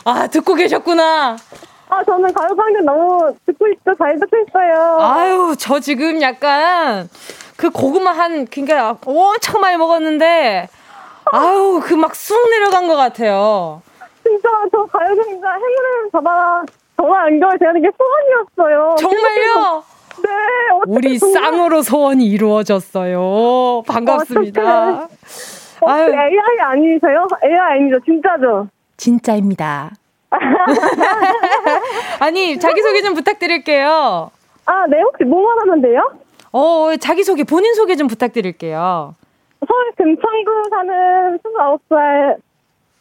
아, 0.05 0.27
듣고 0.27 0.55
계셨구나. 0.55 1.37
아, 1.89 2.03
저는 2.03 2.33
가요광장 2.33 2.85
너무 2.85 3.33
듣고 3.45 3.67
있어, 3.67 3.93
잘 3.97 4.19
듣고 4.19 4.37
있어요. 4.47 4.97
아유, 4.99 5.55
저 5.57 5.79
지금 5.79 6.21
약간 6.21 7.07
그 7.55 7.69
고구마 7.69 8.11
한, 8.11 8.45
그니까 8.47 8.97
엄청 9.05 9.61
많이 9.61 9.77
먹었는데, 9.77 10.67
아유, 11.31 11.81
그 11.83 11.95
막 11.95 12.15
쑥 12.15 12.49
내려간 12.49 12.87
것 12.87 12.95
같아요. 12.95 13.81
진짜 14.23 14.49
저 14.71 14.85
가요광장 14.85 15.31
행운을 15.53 16.09
받아 16.11 16.63
전화 16.97 17.25
연결되는 17.27 17.81
게 17.81 17.89
소원이었어요. 17.97 18.95
정말요? 18.97 19.83
네. 20.23 20.29
우리 20.87 21.19
정말... 21.19 21.43
쌍으로 21.43 21.81
소원이 21.81 22.25
이루어졌어요. 22.25 23.83
반갑습니다. 23.87 25.07
어, 25.81 25.89
아유. 25.89 26.11
AI 26.13 26.59
아니세요? 26.61 27.27
AI 27.43 27.59
아니죠? 27.79 27.99
진짜죠? 28.05 28.67
진짜입니다. 28.97 29.91
아니, 32.19 32.59
자기소개 32.59 33.01
좀 33.01 33.13
부탁드릴게요. 33.13 34.31
아, 34.65 34.87
네, 34.87 35.01
혹시 35.01 35.23
뭐만 35.23 35.59
하면 35.59 35.81
돼요? 35.81 36.11
어, 36.51 36.95
자기소개, 36.99 37.43
본인 37.43 37.73
소개 37.73 37.95
좀 37.95 38.07
부탁드릴게요. 38.07 39.15
서울 39.67 39.91
금천구 39.97 40.69
사는 40.69 41.39
29살, 41.39 42.37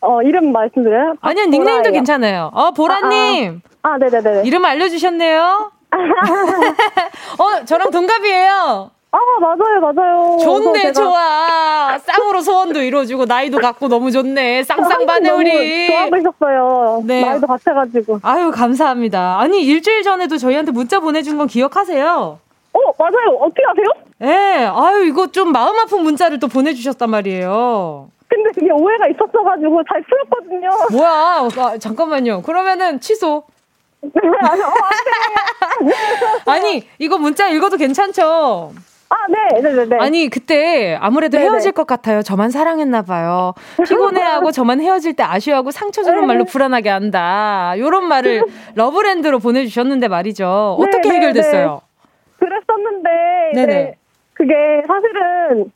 어, 0.00 0.22
이름 0.22 0.52
말씀드려요? 0.52 1.14
아니요, 1.20 1.46
닉네임도 1.46 1.90
괜찮아요. 1.92 2.50
어, 2.52 2.70
보라님. 2.72 3.60
아, 3.82 3.90
아. 3.90 3.94
아 3.94 3.98
네네네. 3.98 4.42
이름 4.44 4.64
알려주셨네요. 4.64 5.72
어, 7.38 7.64
저랑 7.64 7.90
동갑이에요. 7.90 8.90
아, 9.14 9.18
맞아요, 9.40 9.92
맞아요. 9.92 10.38
좋네. 10.38 10.92
좋아. 10.92 11.98
쌍으로 11.98 12.40
소원도 12.40 12.80
이루어지고, 12.80 13.26
나이도 13.26 13.58
같고 13.58 13.88
너무 13.88 14.10
좋네. 14.10 14.62
쌍쌍반네 14.64 15.30
우리. 15.30 15.88
좋아하고 15.88 16.16
있었어요. 16.16 17.02
네. 17.04 17.20
나이도 17.22 17.46
같아가지고. 17.46 18.20
아유, 18.22 18.50
감사합니다. 18.50 19.38
아니, 19.38 19.62
일주일 19.64 20.02
전에도 20.02 20.38
저희한테 20.38 20.72
문자 20.72 20.98
보내준 20.98 21.36
건 21.36 21.46
기억하세요? 21.46 22.38
어, 22.72 22.78
맞아요. 22.98 23.36
어떻게 23.38 23.62
아세요? 23.66 23.84
예, 24.22 24.26
네, 24.26 24.64
아유, 24.64 25.04
이거 25.04 25.26
좀 25.26 25.52
마음 25.52 25.78
아픈 25.78 26.02
문자를 26.02 26.38
또 26.38 26.48
보내주셨단 26.48 27.10
말이에요. 27.10 28.08
근데 28.28 28.50
그게 28.54 28.70
오해가 28.72 29.06
있었어가지고 29.08 29.82
잘 29.92 30.02
풀었거든요. 30.04 30.70
뭐야, 30.90 31.48
아, 31.66 31.76
잠깐만요. 31.78 32.40
그러면은 32.40 32.98
취소. 33.00 33.44
네, 34.00 34.10
아니, 36.46 36.82
이거 36.98 37.18
문자 37.18 37.46
읽어도 37.48 37.76
괜찮죠? 37.76 38.72
아, 39.12 39.26
네, 39.28 39.60
네, 39.60 39.72
네, 39.74 39.84
네. 39.84 39.98
아니, 39.98 40.28
그때 40.30 40.96
아무래도 40.98 41.36
네네. 41.36 41.50
헤어질 41.50 41.72
것 41.72 41.86
같아요. 41.86 42.22
저만 42.22 42.50
사랑했나 42.50 43.02
봐요. 43.02 43.52
피곤해하고 43.86 44.52
저만 44.52 44.80
헤어질 44.80 45.14
때 45.14 45.22
아쉬워하고 45.22 45.70
상처 45.70 46.02
주는 46.02 46.26
말로 46.26 46.44
불안하게 46.44 46.88
한다. 46.88 47.74
요런 47.76 48.06
말을 48.06 48.42
러브랜드로 48.74 49.38
보내주셨는데 49.38 50.08
말이죠. 50.08 50.78
네, 50.80 50.86
어떻게 50.86 51.10
네, 51.10 51.16
해결됐어요? 51.16 51.80
네, 51.82 52.46
그랬었는데, 52.46 53.10
네네. 53.54 53.94
그게 54.32 54.54
사실은 54.86 55.70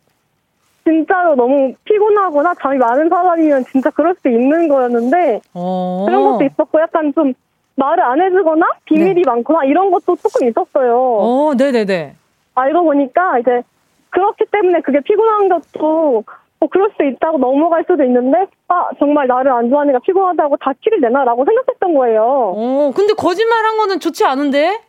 진짜로 0.85 1.35
너무 1.35 1.75
피곤하거나 1.85 2.55
잠이 2.62 2.78
많은 2.78 3.11
사람이면 3.11 3.66
진짜 3.71 3.90
그럴 3.90 4.14
수 4.23 4.28
있는 4.28 4.66
거였는데, 4.69 5.43
어. 5.52 6.05
그런 6.09 6.25
것도 6.25 6.45
있었고, 6.45 6.81
약간 6.81 7.12
좀 7.14 7.35
말을 7.75 8.02
안 8.02 8.23
해주거나 8.23 8.66
비밀이 8.87 9.14
네. 9.14 9.23
많거나 9.26 9.64
이런 9.64 9.90
것도 9.90 10.16
조금 10.16 10.49
있었어요. 10.49 10.97
어, 10.99 11.52
네네네. 11.55 12.14
알고 12.57 12.83
보니까 12.85 13.39
이제 13.39 13.63
그렇기 14.11 14.45
때문에 14.51 14.81
그게 14.81 15.01
피곤한 15.01 15.49
것도 15.49 16.25
어, 16.59 16.67
그럴 16.69 16.91
수 16.97 17.05
있다고 17.05 17.37
넘어갈 17.37 17.85
수도 17.87 18.03
있는데, 18.03 18.47
아, 18.69 18.89
정말 18.99 19.27
나를 19.27 19.53
안 19.53 19.69
좋아하니까 19.69 19.99
피곤하다고 19.99 20.57
다 20.57 20.73
티를 20.83 21.01
내나라고 21.03 21.45
생각했던 21.45 21.95
거예요. 21.95 22.23
어, 22.57 22.93
근데 22.97 23.13
거짓말 23.13 23.63
한 23.67 23.77
거는 23.77 24.01
좋지 24.01 24.25
않은데? 24.25 24.81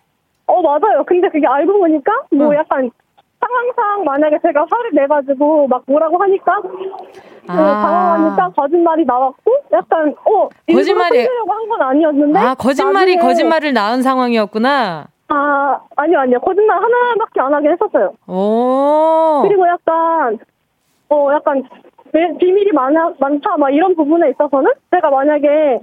어, 0.46 0.62
맞아요. 0.62 1.04
근데 1.06 1.28
그게 1.28 1.46
알고 1.46 1.74
보니까, 1.78 2.12
뭐 2.32 2.52
어. 2.52 2.56
약간, 2.56 2.90
상황상 3.42 4.06
만약에 4.06 4.38
제가 4.44 4.66
화를 4.72 4.92
내가지고 4.94 5.68
막 5.68 5.84
뭐라고 5.88 6.18
하니까, 6.24 6.54
아. 6.56 6.62
그 6.62 7.54
당황하니까 7.58 8.50
거짓말이 8.56 9.04
나왔고, 9.04 9.52
약간, 9.74 10.16
어, 10.24 10.48
거짓말이. 10.72 11.26
하려고 11.26 11.52
한 11.52 11.68
건 11.68 11.82
아니었는데. 11.82 12.40
아, 12.40 12.56
거짓말이. 12.56 13.18
거짓말을 13.18 13.74
낳은 13.74 14.04
상황이었구나? 14.04 15.08
아, 15.30 15.82
아니요, 15.96 16.20
아니요. 16.20 16.40
거짓말 16.40 16.78
하나밖에 16.82 17.42
안 17.42 17.54
하긴 17.54 17.72
했었어요. 17.72 18.14
오. 18.28 19.44
그리고 19.48 19.68
약간, 19.68 20.40
어, 21.10 21.30
약간, 21.34 21.64
비밀이 22.12 22.72
많아, 22.72 23.14
많다, 23.20 23.58
막 23.58 23.70
이런 23.70 23.96
부분에 23.96 24.30
있어서는 24.30 24.72
제가 24.92 25.10
만약에 25.10 25.80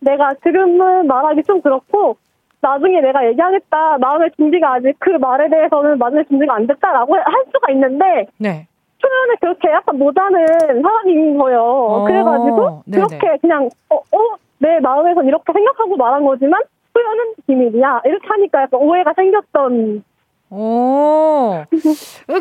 내가 0.00 0.32
지금은 0.42 1.06
말하기 1.06 1.42
좀 1.44 1.60
그렇고, 1.60 2.16
나중에 2.62 3.00
내가 3.00 3.26
얘기하겠다, 3.26 3.98
마음의 3.98 4.30
준비가 4.36 4.74
아직 4.74 4.94
그 4.98 5.10
말에 5.10 5.48
대해서는 5.50 5.98
마음의 5.98 6.24
준비가 6.26 6.54
안 6.54 6.66
됐다라고 6.66 7.16
할 7.16 7.44
수가 7.52 7.72
있는데, 7.72 8.26
네. 8.38 8.66
표현을 9.02 9.36
그렇게 9.40 9.70
약간 9.70 9.98
못하는 9.98 10.46
사람인 10.82 11.38
거예요. 11.38 11.62
어, 11.62 12.04
그래가지고, 12.04 12.82
네네. 12.86 13.06
그렇게 13.06 13.36
그냥, 13.38 13.68
어, 13.90 13.96
어, 13.96 14.36
내 14.58 14.80
마음에선 14.80 15.26
이렇게 15.26 15.52
생각하고 15.52 15.96
말한 15.96 16.24
거지만, 16.24 16.60
표현은 17.00 17.34
비밀이야. 17.46 18.02
이렇게 18.04 18.26
하니까 18.28 18.62
약간 18.62 18.80
오해가 18.80 19.12
생겼던 19.16 20.04
오. 20.50 21.62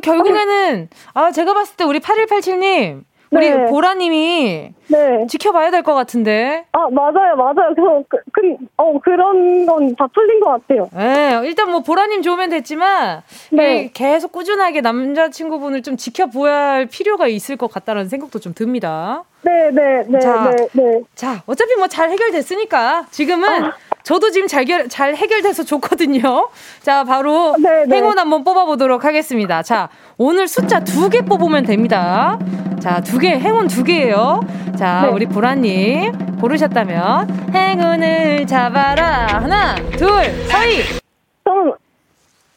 결국에는, 0.01 0.89
아, 1.13 1.31
제가 1.31 1.53
봤을 1.53 1.75
때 1.77 1.83
우리 1.83 1.99
8187님, 1.99 3.03
우리 3.31 3.51
네. 3.51 3.65
보라님이 3.67 4.73
네. 4.87 5.27
지켜봐야 5.29 5.69
될 5.69 5.83
것 5.83 5.93
같은데. 5.93 6.65
아 6.71 6.87
맞아요, 6.89 7.35
맞아요. 7.35 7.73
그래서 7.75 8.03
그, 8.09 8.17
그, 8.31 8.41
어 8.77 8.97
그런 8.99 9.67
건 9.67 9.95
다 9.95 10.07
풀린 10.07 10.39
것 10.39 10.49
같아요. 10.49 10.89
네, 10.95 11.39
일단 11.47 11.69
뭐 11.69 11.81
보라님 11.81 12.23
좋으면 12.23 12.49
됐지만 12.49 13.21
네. 13.51 13.91
계속 13.93 14.31
꾸준하게 14.31 14.81
남자친구분을 14.81 15.83
좀 15.83 15.95
지켜보아야 15.95 16.71
할 16.71 16.85
필요가 16.87 17.27
있을 17.27 17.55
것 17.55 17.71
같다는 17.71 18.09
생각도 18.09 18.39
좀 18.39 18.55
듭니다. 18.55 19.23
네, 19.43 19.69
네, 19.71 20.03
네, 20.07 20.19
자, 20.19 20.49
네, 20.49 20.67
네. 20.73 21.01
자, 21.13 21.43
어차피 21.45 21.75
뭐 21.75 21.85
잘 21.87 22.09
해결됐으니까 22.09 23.05
지금은 23.11 23.47
아. 23.65 23.73
저도 24.09 24.31
지금 24.31 24.47
잘, 24.47 24.65
잘 24.89 25.15
해결돼서 25.15 25.63
좋거든요. 25.63 26.49
자, 26.81 27.03
바로 27.03 27.55
네, 27.59 27.85
네. 27.85 27.97
행운 27.97 28.17
한번 28.17 28.43
뽑아보도록 28.43 29.05
하겠습니다. 29.05 29.61
자, 29.61 29.87
오늘 30.17 30.47
숫자 30.47 30.79
두 30.79 31.09
개 31.11 31.21
뽑으면 31.21 31.63
됩니다. 31.63 32.39
자, 32.81 33.01
두 33.01 33.19
개, 33.19 33.37
행운 33.37 33.67
두 33.67 33.83
개예요. 33.83 34.41
자, 34.79 35.03
네. 35.03 35.09
우리 35.09 35.27
보라님 35.27 36.39
고르셨다면 36.41 37.51
행운을 37.53 38.47
잡아라. 38.47 39.27
하나, 39.43 39.75
둘, 39.75 40.09
서희. 40.47 40.81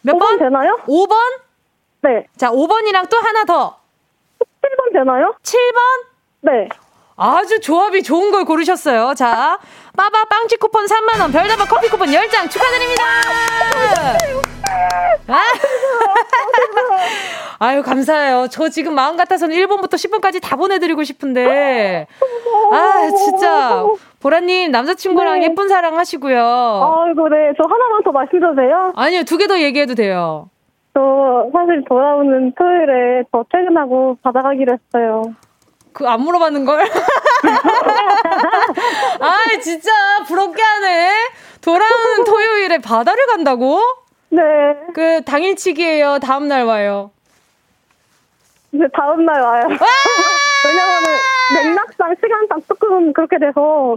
몇 0.01 0.19
번? 0.19 0.39
되나요? 0.39 0.79
5번? 0.87 1.15
네. 2.01 2.27
자, 2.39 2.51
5번이랑 2.51 3.11
또 3.11 3.19
하나 3.19 3.45
더. 3.45 3.77
7번 4.63 4.93
되나요? 4.95 5.35
7번? 5.43 5.61
네. 6.41 6.69
아주 7.23 7.61
조합이 7.61 8.03
좋은 8.03 8.33
걸 8.33 8.45
고르셨어요. 8.45 9.15
자, 9.15 9.59
빠바 9.97 10.25
빵치 10.25 10.57
쿠폰 10.57 10.87
3만원, 10.87 11.33
별다방 11.33 11.67
커피 11.69 11.89
쿠폰 11.89 12.09
10장 12.09 12.51
축하드립니다! 12.51 13.05
아. 15.29 15.43
아유, 17.65 17.83
감사해요. 17.83 18.49
저 18.51 18.69
지금 18.69 18.95
마음 18.95 19.17
같아서는 19.17 19.55
1번부터 19.57 19.93
10번까지 19.95 20.41
다 20.43 20.57
보내드리고 20.57 21.05
싶은데. 21.05 22.09
아, 22.73 23.09
진짜. 23.17 23.85
보라님, 24.21 24.73
남자친구랑 24.73 25.41
네. 25.41 25.47
예쁜 25.47 25.69
사랑 25.69 25.97
하시고요. 25.99 26.37
아이고, 26.39 27.29
네. 27.29 27.53
저 27.57 27.63
하나만 27.69 28.03
더 28.03 28.11
말씀드려도 28.13 28.57
돼요? 28.57 28.93
아니요, 28.97 29.23
두 29.25 29.37
개 29.39 29.47
더 29.47 29.59
얘기해도 29.61 29.95
돼요. 29.95 30.49
저 30.95 31.47
사실 31.53 31.85
돌아오는 31.89 32.53
토요일에 32.59 33.25
저 33.33 33.45
퇴근하고 33.53 34.17
받아가기로 34.23 34.73
했어요. 34.75 35.23
그 35.93 36.07
안 36.07 36.21
물어봤는 36.21 36.65
걸? 36.65 36.83
아 39.21 39.37
진짜 39.63 39.91
부럽게 40.27 40.63
하네. 40.63 41.11
돌아오는 41.61 42.25
토요일에 42.25 42.79
바다를 42.79 43.27
간다고? 43.27 43.81
네. 44.31 44.41
그 44.95 45.23
당일치기예요. 45.25 46.19
다음 46.21 46.49
날 46.49 46.65
와요. 46.65 47.11
네, 48.71 48.87
다음 48.95 49.25
날 49.27 49.41
와요. 49.43 49.63
왜냐면은 50.65 51.11
맥락상 51.55 52.15
시간상 52.21 52.63
조금 52.67 53.13
그렇게 53.13 53.39
돼서 53.39 53.97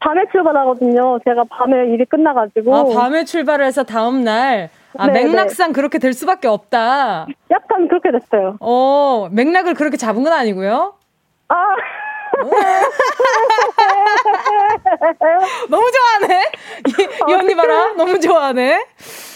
밤에 0.00 0.22
출발하거든요. 0.30 1.18
제가 1.24 1.44
밤에 1.50 1.86
일이 1.92 2.04
끝나가지고. 2.04 2.76
아 2.76 2.84
밤에 2.94 3.24
출발을 3.24 3.64
해서 3.66 3.82
다음 3.82 4.22
날. 4.24 4.70
아, 4.98 5.06
네, 5.06 5.24
맥락상 5.24 5.68
네. 5.68 5.72
그렇게 5.72 5.98
될 5.98 6.12
수밖에 6.12 6.48
없다. 6.48 7.26
약간 7.50 7.88
그렇게 7.88 8.10
됐어요. 8.10 8.56
어, 8.60 9.28
맥락을 9.30 9.74
그렇게 9.74 9.96
잡은 9.96 10.22
건 10.22 10.32
아니고요? 10.32 10.94
아. 11.48 11.54
너무 15.70 15.90
좋아하네. 15.90 16.50
이, 16.86 17.30
이 17.30 17.32
언니 17.32 17.54
봐라. 17.54 17.94
너무 17.94 18.20
좋아하네. 18.20 18.86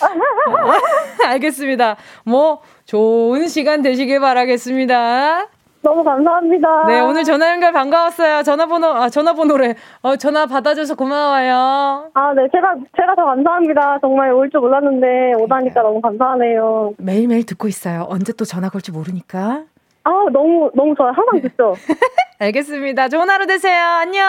알겠습니다. 1.25 1.97
뭐, 2.25 2.61
좋은 2.85 3.49
시간 3.49 3.81
되시길 3.83 4.21
바라겠습니다. 4.21 5.47
너무 5.83 6.05
감사합니다. 6.05 6.87
네, 6.89 7.01
오늘 7.01 7.25
전화 7.25 7.51
연결 7.51 7.73
반가웠어요. 7.73 8.43
전화번호, 8.43 8.87
아, 8.89 9.09
전화번호래. 9.09 9.75
어, 10.03 10.17
전화 10.17 10.45
받아줘서 10.45 10.95
고마워요. 10.95 12.11
아, 12.13 12.35
네. 12.35 12.47
제가, 12.53 12.75
제가 12.97 13.15
더 13.15 13.25
감사합니다. 13.25 13.99
정말 14.03 14.31
올 14.33 14.51
줄 14.51 14.61
몰랐는데, 14.61 15.35
오다니까 15.43 15.81
너무 15.83 16.01
감사하네요. 16.03 16.95
매일매일 16.99 17.47
듣고 17.47 17.67
있어요. 17.69 18.07
언제 18.11 18.33
또 18.35 18.45
전화 18.45 18.69
걸지 18.69 18.93
모르니까. 18.93 19.63
아, 20.05 20.11
너무, 20.33 20.71
너무 20.75 20.95
좋아요. 20.97 21.13
항상 21.15 21.41
듣죠. 21.41 21.75
알겠습니다. 22.41 23.09
좋은 23.09 23.29
하루 23.31 23.47
되세요. 23.47 23.83
안녕. 24.03 24.23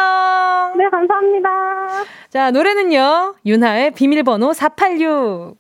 네, 0.78 0.88
감사합니다. 0.90 1.50
자, 2.30 2.52
노래는요. 2.52 3.36
윤하의 3.46 3.92
비밀번호 3.92 4.54
486. 4.54 5.56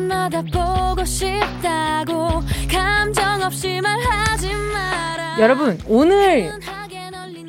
시간마다 0.00 0.42
보고 0.42 1.02
싶다고 1.04 2.42
감정 2.70 3.42
없이 3.42 3.80
말하지 3.80 4.52
마라. 4.52 5.36
여러분 5.38 5.78
오늘 5.86 6.52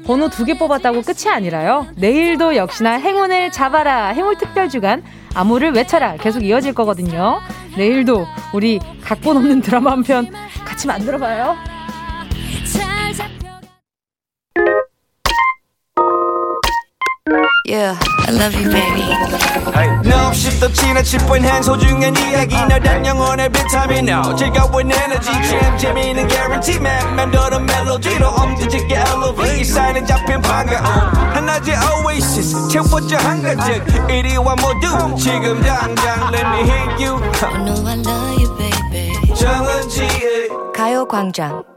번호 0.05 0.29
두 0.29 0.45
개 0.45 0.57
뽑았다고 0.57 1.01
끝이 1.01 1.29
아니라요. 1.29 1.87
내일도 1.97 2.55
역시나 2.55 2.93
행운을 2.99 3.51
잡아라. 3.51 4.07
행운 4.07 4.37
특별 4.37 4.69
주간. 4.69 5.03
암호를 5.35 5.71
외쳐라. 5.73 6.15
계속 6.17 6.43
이어질 6.43 6.73
거거든요. 6.73 7.39
내일도 7.75 8.25
우리 8.53 8.79
각본 9.03 9.37
없는 9.37 9.61
드라마 9.61 9.91
한 9.91 10.03
편 10.03 10.31
같이 10.65 10.87
만들어봐요 10.87 11.55
Yeah, 17.67 17.99
I 17.99 18.31
love 18.31 18.55
you, 18.55 18.71
baby. 18.71 19.03
Hey. 19.75 19.91
No, 20.07 20.31
shift 20.31 20.61
the 20.61 20.69
china 20.69 21.03
chip 21.03 21.19
when 21.29 21.43
hands 21.43 21.67
hold 21.67 21.83
you 21.83 21.97
and 21.97 22.17
이야기 22.17 22.55
너란 22.55 23.05
영혼 23.05 23.41
every 23.41 23.61
time 23.69 23.91
you 23.91 24.01
know. 24.03 24.23
즐거운 24.37 24.89
energy, 24.89 25.35
jam, 25.43 25.77
재미있는 25.77 26.29
guarantee, 26.29 26.79
man. 26.79 27.13
맴도는 27.17 27.65
멜로디로 27.65 28.25
엄지짓게 28.25 28.95
elevate. 28.95 29.65
사인은 29.65 30.05
잡힌 30.05 30.41
반가움. 30.41 30.85
하나의 31.35 31.75
oasis, 32.05 32.69
채워져 32.69 33.17
한가득. 33.17 33.83
이리와 34.09 34.55
모두 34.55 35.17
지금 35.17 35.61
당장 35.61 36.31
let 36.31 36.47
me 36.47 36.63
hit 36.63 37.03
you. 37.03 37.19
I 37.43 37.63
know 37.65 37.85
I 37.85 37.99
love 37.99 38.39
you, 38.39 38.47
baby. 38.57 39.35
정은지의 39.35 40.47
가요광장. 40.73 41.76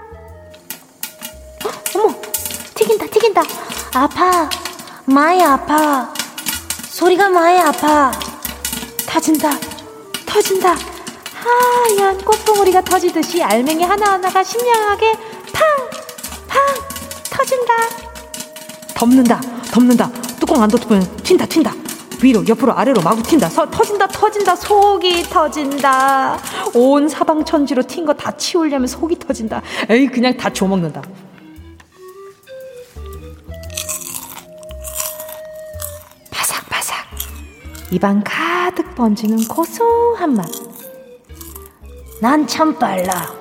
어머, 1.95 2.15
튀긴다, 2.75 3.07
튀긴다. 3.07 3.41
아파, 3.93 4.49
많이 5.05 5.43
아파. 5.43 6.13
소리가 6.89 7.29
많이 7.29 7.59
아파. 7.59 8.11
터진다, 9.07 9.49
터진다. 10.25 10.75
하얀 11.33 12.17
꽃봉오리가 12.23 12.81
터지듯이 12.81 13.41
알맹이 13.43 13.83
하나하나가 13.83 14.43
신명하게 14.43 15.11
팡! 15.51 15.63
팡! 16.47 16.59
터진다. 17.31 17.73
덮는다, 18.95 19.41
덮는다. 19.71 20.11
뚜껑 20.39 20.61
안 20.61 20.69
덮으면 20.69 21.01
튄다, 21.23 21.47
튄다. 21.47 21.73
위로, 22.23 22.47
옆으로, 22.47 22.77
아래로 22.77 23.01
마구 23.01 23.23
튄다. 23.23 23.49
서, 23.49 23.67
터진다, 23.69 24.07
터진다. 24.07 24.55
속이 24.55 25.23
터진다. 25.23 26.37
온 26.75 27.09
사방천지로 27.09 27.81
튄 27.83 28.05
거 28.05 28.13
다 28.13 28.31
치우려면 28.37 28.85
속이 28.87 29.17
터진다. 29.17 29.61
에이, 29.89 30.07
그냥 30.07 30.37
다 30.37 30.51
줘먹는다. 30.53 31.01
입안 37.91 38.23
가득 38.23 38.95
번지는 38.95 39.47
고소한 39.47 40.33
맛. 40.35 40.45
난 42.21 42.47
참 42.47 42.77
빨라. 42.77 43.33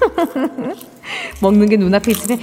먹는 1.42 1.68
게 1.68 1.76
눈앞에 1.76 2.12
있으면 2.12 2.38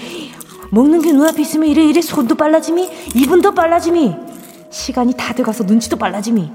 먹는 0.71 1.01
게 1.01 1.11
눈앞에 1.11 1.41
있으면 1.41 1.69
이래 1.69 1.83
이래 1.83 2.01
손도 2.01 2.35
빨라짐이 2.35 2.89
입은더 3.15 3.51
빨라짐이 3.51 4.15
시간이 4.69 5.13
다 5.15 5.33
돼가서 5.33 5.63
눈치도 5.63 5.97
빨라짐이 5.97 6.51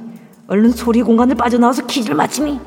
얼른 0.48 0.70
소리 0.72 1.02
공간을 1.02 1.36
빠져나와서 1.36 1.86
퀴즈를 1.86 2.16
맞춤이 2.16 2.58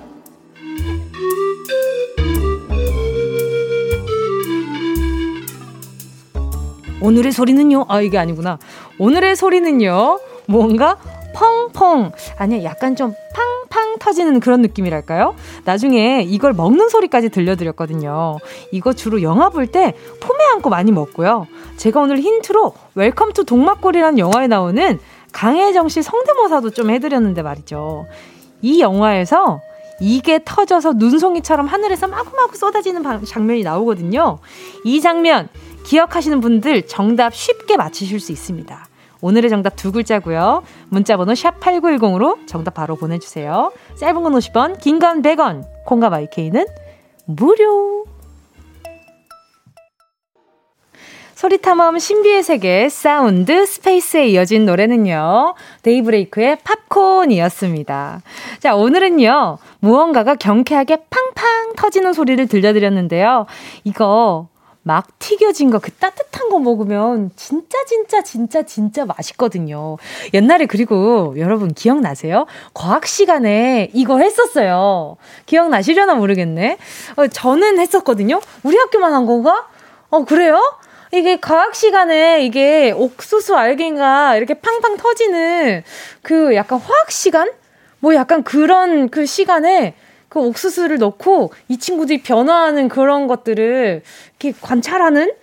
오늘의 7.01 7.31
소리는요? 7.31 7.85
아 7.87 8.01
이게 8.01 8.17
아니구나. 8.17 8.59
오늘의 8.99 9.35
소리는요? 9.35 10.19
뭔가 10.47 10.97
펑펑 11.33 12.11
아니 12.37 12.63
약간 12.63 12.95
좀 12.95 13.13
팡팡 13.33 13.97
터지는 13.99 14.39
그런 14.39 14.61
느낌이랄까요? 14.61 15.35
나중에 15.65 16.23
이걸 16.27 16.53
먹는 16.53 16.89
소리까지 16.89 17.29
들려드렸거든요. 17.29 18.37
이거 18.71 18.93
주로 18.93 19.21
영화 19.21 19.49
볼때 19.49 19.93
품에 20.19 20.43
안고 20.55 20.69
많이 20.69 20.91
먹고요. 20.91 21.47
제가 21.77 22.01
오늘 22.01 22.19
힌트로 22.19 22.73
웰컴 22.95 23.33
투 23.33 23.45
동막골이라는 23.45 24.19
영화에 24.19 24.47
나오는 24.47 24.99
강혜정 25.31 25.89
씨 25.89 26.01
성대모사도 26.01 26.71
좀 26.71 26.89
해드렸는데 26.89 27.41
말이죠. 27.41 28.05
이 28.61 28.81
영화에서 28.81 29.61
이게 29.99 30.39
터져서 30.43 30.93
눈송이처럼 30.93 31.67
하늘에서 31.67 32.07
마구마구 32.07 32.57
쏟아지는 32.57 33.03
장면이 33.25 33.63
나오거든요. 33.63 34.39
이 34.83 34.99
장면 34.99 35.47
기억하시는 35.85 36.41
분들 36.41 36.87
정답 36.87 37.33
쉽게 37.33 37.77
맞히실 37.77 38.19
수 38.19 38.31
있습니다. 38.31 38.87
오늘의 39.21 39.49
정답 39.49 39.75
두 39.75 39.91
글자고요. 39.91 40.63
문자번호 40.89 41.35
샵 41.35 41.59
8910으로 41.59 42.45
정답 42.47 42.73
바로 42.73 42.95
보내주세요. 42.95 43.71
짧은 43.99 44.23
건 44.23 44.33
50원, 44.33 44.79
긴 44.79 44.99
건 44.99 45.21
100원, 45.21 45.63
콩과 45.85 46.09
마이케이는 46.09 46.65
무료. 47.25 48.05
소리탐험 51.35 51.97
신비의 51.97 52.43
세계 52.43 52.87
사운드 52.87 53.65
스페이스에 53.65 54.27
이어진 54.27 54.67
노래는요. 54.67 55.55
데이브레이크의 55.81 56.59
팝콘이었습니다. 56.89 58.21
자, 58.59 58.75
오늘은요. 58.75 59.57
무언가가 59.79 60.35
경쾌하게 60.35 60.97
팡팡 61.09 61.73
터지는 61.75 62.13
소리를 62.13 62.45
들려드렸는데요. 62.47 63.47
이거 63.83 64.49
막 64.83 65.07
튀겨진 65.19 65.69
거, 65.69 65.79
그 65.79 65.91
따뜻한 65.91 66.49
거 66.49 66.59
먹으면 66.59 67.29
진짜, 67.35 67.77
진짜, 67.85 68.23
진짜, 68.23 68.63
진짜 68.63 69.05
맛있거든요. 69.05 69.97
옛날에 70.33 70.65
그리고 70.65 71.35
여러분 71.37 71.73
기억나세요? 71.73 72.47
과학 72.73 73.05
시간에 73.05 73.91
이거 73.93 74.17
했었어요. 74.17 75.17
기억나시려나 75.45 76.15
모르겠네. 76.15 76.77
어, 77.15 77.27
저는 77.27 77.79
했었거든요. 77.79 78.41
우리 78.63 78.75
학교만 78.77 79.13
한 79.13 79.25
건가? 79.27 79.67
어, 80.09 80.25
그래요? 80.25 80.59
이게 81.13 81.39
과학 81.39 81.75
시간에 81.75 82.43
이게 82.43 82.91
옥수수 82.91 83.55
알갱이가 83.55 84.37
이렇게 84.37 84.55
팡팡 84.55 84.97
터지는 84.97 85.83
그 86.23 86.55
약간 86.55 86.79
화학 86.79 87.11
시간? 87.11 87.51
뭐 87.99 88.15
약간 88.15 88.43
그런 88.43 89.09
그 89.09 89.27
시간에 89.27 89.93
그 90.31 90.39
옥수수를 90.39 90.97
넣고 90.97 91.51
이 91.67 91.77
친구들이 91.77 92.23
변화하는 92.23 92.87
그런 92.87 93.27
것들을 93.27 94.01
이렇게 94.39 94.57
관찰하는 94.61 95.33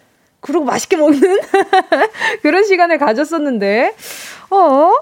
그리고 0.41 0.65
맛있게 0.65 0.97
먹는 0.97 1.21
그런 2.41 2.65
시간을 2.65 2.97
가졌었는데 2.97 3.95
어 4.49 4.93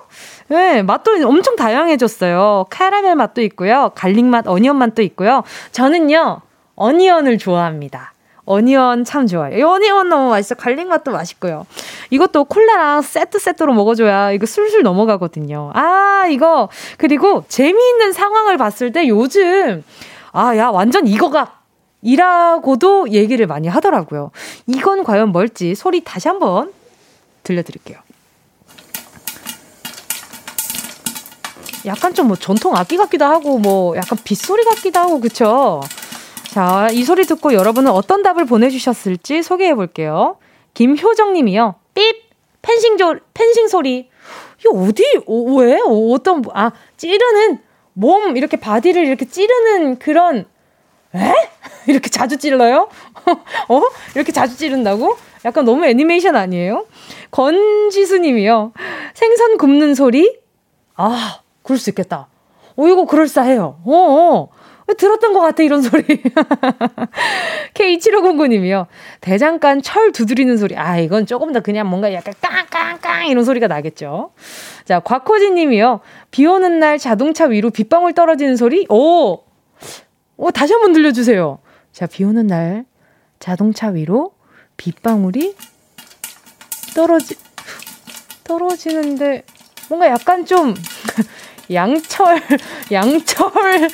네, 0.49 0.83
맛도 0.83 1.13
엄청 1.25 1.55
다양해졌어요. 1.55 2.67
카라멜 2.69 3.15
맛도 3.15 3.43
있고요. 3.43 3.93
garlic 3.95 4.25
맛, 4.25 4.49
onion 4.49 4.77
맛도 4.77 5.03
있고요. 5.03 5.45
저는요, 5.71 6.41
onion을 6.75 7.39
좋아합니다. 7.39 8.13
onion 8.47 9.05
참 9.05 9.27
좋아요. 9.27 9.69
onion 9.69 10.09
너무 10.09 10.31
맛있어. 10.31 10.55
garlic 10.55 10.87
맛도 10.87 11.11
맛있고요. 11.11 11.67
이것도 12.11 12.45
콜라랑 12.45 13.03
세트 13.03 13.39
세트로 13.41 13.75
먹어줘야 13.75 14.31
이거 14.33 14.47
술술 14.47 14.83
넘어가거든요. 14.83 15.73
아, 15.75 16.27
이거. 16.31 16.69
그리고 16.97 17.45
재미있는 17.49 18.13
상황을 18.13 18.57
봤을 18.57 18.93
때 18.93 19.09
요즘, 19.09 19.85
아, 20.33 20.57
야, 20.57 20.69
완전 20.69 21.07
이거가. 21.07 21.57
이라고도 22.03 23.11
얘기를 23.11 23.49
많이 23.49 23.67
하더라고요. 23.67 24.31
이건 24.69 25.03
과연 25.03 25.31
뭘지 25.31 25.75
소리 25.75 26.05
다시 26.05 26.29
한번 26.29 26.73
들려드릴게요. 27.43 27.99
약간 31.87 32.15
좀 32.15 32.27
뭐 32.29 32.37
전통 32.37 32.77
악기 32.77 32.97
같기도 32.97 33.25
하고 33.25 33.59
뭐 33.59 33.97
약간 33.97 34.19
빗소리 34.23 34.65
같기도 34.65 34.99
하고 35.01 35.21
그쵸? 35.21 35.81
자, 36.57 36.89
이 36.91 37.05
소리 37.05 37.25
듣고 37.25 37.53
여러분은 37.53 37.91
어떤 37.91 38.23
답을 38.23 38.47
보내주셨을지 38.47 39.43
소개해 39.43 39.75
볼게요. 39.75 40.39
김효정 40.73 41.35
님이요. 41.35 41.75
삐 41.93 42.23
펜싱 42.63 42.97
조, 42.97 43.15
펜싱 43.35 43.69
소리. 43.69 44.09
이거 44.61 44.71
어디, 44.71 45.05
어, 45.27 45.35
왜? 45.59 45.79
어, 45.83 46.13
어떤, 46.13 46.43
아, 46.55 46.73
찌르는, 46.97 47.59
몸, 47.93 48.39
이렇게 48.39 48.57
바디를 48.57 49.05
이렇게 49.05 49.27
찌르는 49.27 49.99
그런, 49.99 50.47
에? 51.15 51.35
이렇게 51.89 52.09
자주 52.09 52.39
찔러요? 52.39 52.89
어? 53.69 53.83
이렇게 54.15 54.33
자주 54.33 54.57
찌른다고? 54.57 55.15
약간 55.45 55.67
너무 55.67 55.85
애니메이션 55.85 56.37
아니에요? 56.37 56.87
권지수 57.33 58.17
님이요. 58.17 58.73
생선 59.13 59.59
굽는 59.59 59.95
소리? 59.95 60.39
아, 60.95 61.41
그럴 61.63 61.77
수 61.79 61.91
있겠다. 61.91 62.29
어, 62.77 62.89
이거 62.89 63.05
그럴싸해요. 63.05 63.83
어, 63.85 63.93
어. 63.93 64.56
들었던 64.95 65.33
것 65.33 65.41
같아, 65.41 65.63
이런 65.63 65.83
소리. 65.83 66.05
K7509님이요. 67.75 68.87
대장간 69.21 69.83
철 69.83 70.13
두드리는 70.13 70.57
소리. 70.57 70.77
아, 70.77 70.99
이건 70.99 71.27
조금 71.27 71.53
더 71.53 71.61
그냥 71.61 71.89
뭔가 71.89 72.13
약간 72.13 72.35
깡깡깡 72.41 73.27
이런 73.27 73.45
소리가 73.45 73.67
나겠죠. 73.67 74.33
자, 74.85 75.01
곽호진 75.01 75.55
님이요. 75.55 76.01
비 76.31 76.47
오는 76.47 76.79
날 76.79 76.99
자동차 76.99 77.47
위로 77.47 77.71
빗방울 77.71 78.15
떨어지는 78.15 78.57
소리. 78.57 78.87
오! 78.89 79.43
오, 80.37 80.51
다시 80.51 80.73
한번 80.73 80.93
들려주세요. 80.93 81.59
자, 81.93 82.07
비 82.07 82.25
오는 82.25 82.47
날 82.47 82.85
자동차 83.41 83.89
위로 83.89 84.33
빗방울이 84.77 85.57
떨어지, 86.95 87.37
떨어지는데 88.45 89.43
뭔가 89.89 90.09
약간 90.09 90.45
좀 90.45 90.75
양철, 91.73 92.41
양철, 92.93 93.89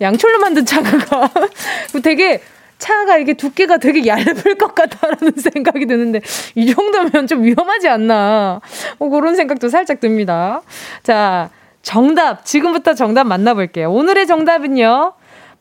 양철로 0.00 0.38
만든 0.38 0.64
차가 0.64 0.90
되게 2.02 2.40
차가 2.78 3.18
이게 3.18 3.34
두께가 3.34 3.78
되게 3.78 4.06
얇을 4.06 4.56
것 4.56 4.74
같다라는 4.74 5.32
생각이 5.52 5.86
드는데 5.86 6.20
이 6.54 6.72
정도면 6.72 7.26
좀 7.26 7.42
위험하지 7.42 7.88
않나 7.88 8.60
뭐 8.98 9.08
그런 9.08 9.34
생각도 9.36 9.68
살짝 9.68 10.00
듭니다. 10.00 10.62
자 11.02 11.50
정답 11.82 12.44
지금부터 12.44 12.94
정답 12.94 13.24
만나볼게요. 13.24 13.92
오늘의 13.92 14.26
정답은요 14.26 15.14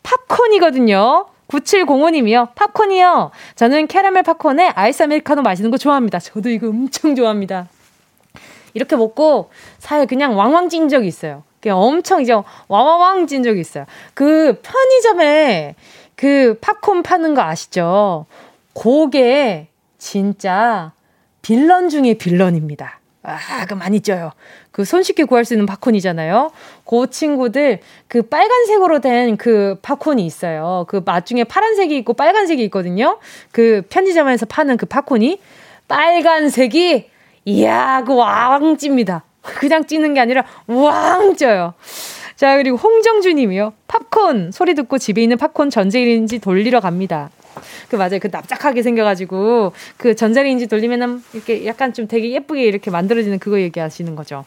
팝콘이거든요. 0.03 1.27
9705님이요. 1.47 2.53
팝콘이요. 2.55 3.31
저는 3.55 3.87
캐러멜 3.87 4.21
팝콘에 4.23 4.73
아이스 4.75 5.03
아메리카노 5.03 5.41
마시는 5.41 5.71
거 5.71 5.77
좋아합니다. 5.77 6.19
저도 6.19 6.49
이거 6.49 6.67
엄청 6.67 7.15
좋아합니다. 7.15 7.67
이렇게 8.73 8.95
먹고 8.95 9.49
사회 9.79 10.05
그냥 10.05 10.37
왕왕 10.37 10.69
찐 10.69 10.89
적이 10.89 11.07
있어요. 11.07 11.43
엄청 11.69 12.21
이제 12.21 12.33
와와왕 12.67 13.27
찐 13.27 13.43
적이 13.43 13.61
있어요. 13.61 13.85
그 14.13 14.59
편의점에 14.61 15.75
그 16.15 16.57
팝콘 16.61 17.03
파는 17.03 17.33
거 17.35 17.41
아시죠? 17.41 18.25
고게 18.73 19.67
진짜 19.97 20.91
빌런 21.41 21.89
중에 21.89 22.13
빌런입니다. 22.15 22.99
아, 23.23 23.65
그 23.67 23.73
많이 23.73 23.99
쪄요. 23.99 24.31
그 24.71 24.85
손쉽게 24.85 25.25
구할 25.25 25.43
수 25.43 25.53
있는 25.53 25.65
팝콘이잖아요. 25.65 26.51
그 26.85 27.09
친구들 27.09 27.79
그 28.07 28.21
빨간색으로 28.21 29.01
된 29.01 29.35
그 29.37 29.77
팝콘이 29.81 30.25
있어요. 30.25 30.85
그 30.87 31.01
맛 31.03 31.25
중에 31.25 31.43
파란색이 31.43 31.97
있고 31.97 32.13
빨간색이 32.13 32.63
있거든요. 32.65 33.17
그 33.51 33.81
편의점에서 33.89 34.45
파는 34.45 34.77
그 34.77 34.85
팝콘이 34.85 35.39
빨간색이 35.87 37.09
이야, 37.45 38.03
그왕 38.05 38.77
찝니다. 38.77 39.23
그냥 39.55 39.85
찌는 39.85 40.13
게 40.13 40.19
아니라 40.19 40.43
왕 40.67 41.35
쪄요. 41.35 41.73
자, 42.35 42.55
그리고 42.57 42.77
홍정주 42.77 43.33
님이요. 43.33 43.73
팝콘 43.87 44.51
소리 44.51 44.75
듣고 44.75 44.97
집에 44.97 45.23
있는 45.23 45.37
팝콘 45.37 45.69
전자레인지 45.69 46.39
돌리러 46.39 46.79
갑니다. 46.79 47.29
그 47.89 47.95
맞아요. 47.95 48.19
그 48.21 48.29
납작하게 48.31 48.83
생겨가지고 48.83 49.73
그 49.97 50.15
전자레인지 50.15 50.67
돌리면은 50.67 51.23
이렇게 51.33 51.65
약간 51.65 51.93
좀 51.93 52.07
되게 52.07 52.31
예쁘게 52.31 52.63
이렇게 52.63 52.91
만들어지는 52.91 53.39
그거 53.39 53.59
얘기하시는 53.59 54.15
거죠. 54.15 54.45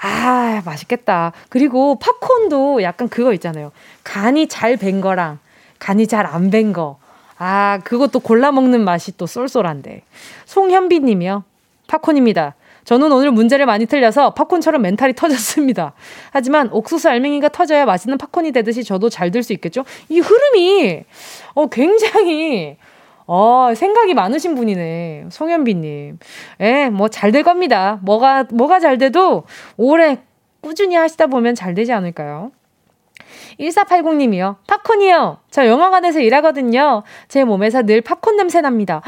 아, 0.00 0.62
맛있겠다. 0.64 1.32
그리고 1.48 1.98
팝콘도 1.98 2.82
약간 2.82 3.08
그거 3.08 3.32
있잖아요. 3.34 3.72
간이 4.04 4.48
잘 4.48 4.76
밴 4.76 5.00
거랑 5.00 5.38
간이 5.78 6.06
잘 6.06 6.26
안 6.26 6.50
밴 6.50 6.72
거. 6.72 6.98
아, 7.38 7.80
그것도 7.82 8.20
골라 8.20 8.52
먹는 8.52 8.84
맛이 8.84 9.16
또 9.16 9.26
쏠쏠한데. 9.26 10.02
송현비 10.44 11.00
님이요. 11.00 11.42
팝콘입니다. 11.88 12.54
저는 12.84 13.12
오늘 13.12 13.30
문제를 13.30 13.66
많이 13.66 13.86
틀려서 13.86 14.34
팝콘처럼 14.34 14.82
멘탈이 14.82 15.14
터졌습니다. 15.14 15.92
하지만 16.32 16.68
옥수수 16.72 17.08
알맹이가 17.08 17.48
터져야 17.50 17.84
맛있는 17.84 18.18
팝콘이 18.18 18.52
되듯이 18.52 18.84
저도 18.84 19.08
잘들수 19.08 19.52
있겠죠? 19.54 19.84
이 20.08 20.20
흐름이 20.20 21.04
어, 21.54 21.66
굉장히 21.68 22.76
어, 23.26 23.72
생각이 23.74 24.14
많으신 24.14 24.54
분이네. 24.56 25.26
송현비님. 25.30 26.18
예, 26.60 26.88
뭐 26.90 27.08
잘 27.08 27.30
될 27.32 27.44
겁니다. 27.44 27.98
뭐가, 28.02 28.46
뭐가 28.52 28.80
잘 28.80 28.98
돼도 28.98 29.44
오래 29.76 30.18
꾸준히 30.60 30.96
하시다 30.96 31.28
보면 31.28 31.54
잘 31.54 31.74
되지 31.74 31.92
않을까요? 31.92 32.50
1480님이요. 33.60 34.56
팝콘이요. 34.66 35.38
저 35.50 35.66
영화관에서 35.66 36.20
일하거든요. 36.20 37.04
제 37.28 37.44
몸에서 37.44 37.82
늘 37.82 38.00
팝콘 38.00 38.36
냄새 38.36 38.60
납니다. 38.60 39.02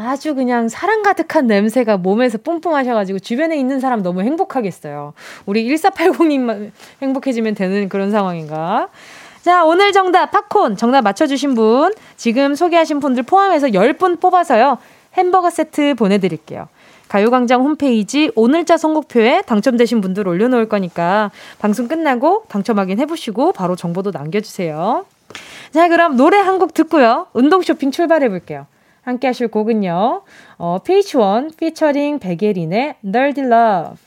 아주 0.00 0.34
그냥 0.34 0.68
사랑 0.68 1.02
가득한 1.02 1.46
냄새가 1.46 1.96
몸에서 1.98 2.38
뿜뿜 2.38 2.74
하셔가지고 2.74 3.18
주변에 3.18 3.56
있는 3.58 3.80
사람 3.80 4.02
너무 4.02 4.22
행복하겠어요. 4.22 5.12
우리 5.46 5.64
1480님만 5.68 6.70
행복해지면 7.02 7.54
되는 7.54 7.88
그런 7.88 8.10
상황인가? 8.10 8.88
자, 9.42 9.64
오늘 9.64 9.92
정답 9.92 10.30
팝콘 10.30 10.76
정답 10.76 11.02
맞춰주신 11.02 11.54
분 11.54 11.92
지금 12.16 12.54
소개하신 12.54 13.00
분들 13.00 13.22
포함해서 13.22 13.68
10분 13.68 14.20
뽑아서요. 14.20 14.78
햄버거 15.14 15.50
세트 15.50 15.94
보내드릴게요. 15.94 16.68
가요광장 17.08 17.62
홈페이지 17.62 18.30
오늘자 18.36 18.76
선곡표에 18.76 19.42
당첨되신 19.42 20.00
분들 20.00 20.28
올려놓을 20.28 20.68
거니까 20.68 21.30
방송 21.58 21.88
끝나고 21.88 22.44
당첨 22.48 22.78
확인해보시고 22.78 23.52
바로 23.52 23.74
정보도 23.74 24.12
남겨주세요. 24.12 25.04
자, 25.72 25.88
그럼 25.88 26.16
노래 26.16 26.38
한 26.38 26.58
곡 26.58 26.74
듣고요. 26.74 27.26
운동 27.32 27.62
쇼핑 27.62 27.90
출발해볼게요. 27.90 28.66
함께 29.02 29.26
하실 29.28 29.48
곡은요. 29.48 30.22
어, 30.58 30.78
PH1 30.84 31.56
피처링 31.56 32.18
백예린의 32.18 32.96
Nerdy 33.04 33.46
Love. 33.46 33.98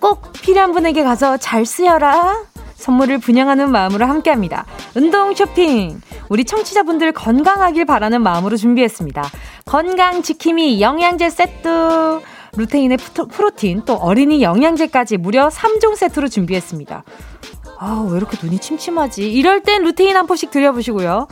꼭 0.00 0.32
필요한 0.32 0.72
분에게 0.72 1.02
가서 1.02 1.36
잘 1.36 1.66
쓰여라. 1.66 2.44
선물을 2.74 3.18
분양하는 3.18 3.70
마음으로 3.70 4.06
함께 4.06 4.30
합니다. 4.30 4.64
운동 4.94 5.34
쇼핑. 5.34 6.00
우리 6.28 6.44
청취자분들 6.44 7.12
건강하길 7.12 7.84
바라는 7.84 8.22
마음으로 8.22 8.56
준비했습니다. 8.56 9.22
건강 9.66 10.22
지킴이 10.22 10.80
영양제 10.80 11.28
세트. 11.28 12.20
루테인의 12.56 12.98
프로틴, 13.30 13.82
또 13.84 13.94
어린이 13.94 14.42
영양제까지 14.42 15.16
무려 15.16 15.48
3종 15.48 15.96
세트로 15.96 16.28
준비했습니다. 16.28 17.04
아, 17.78 18.08
왜 18.10 18.16
이렇게 18.18 18.36
눈이 18.42 18.58
침침하지? 18.58 19.30
이럴 19.32 19.62
땐 19.62 19.82
루테인 19.84 20.16
한 20.16 20.26
포씩 20.26 20.50
드려보시고요. 20.50 21.28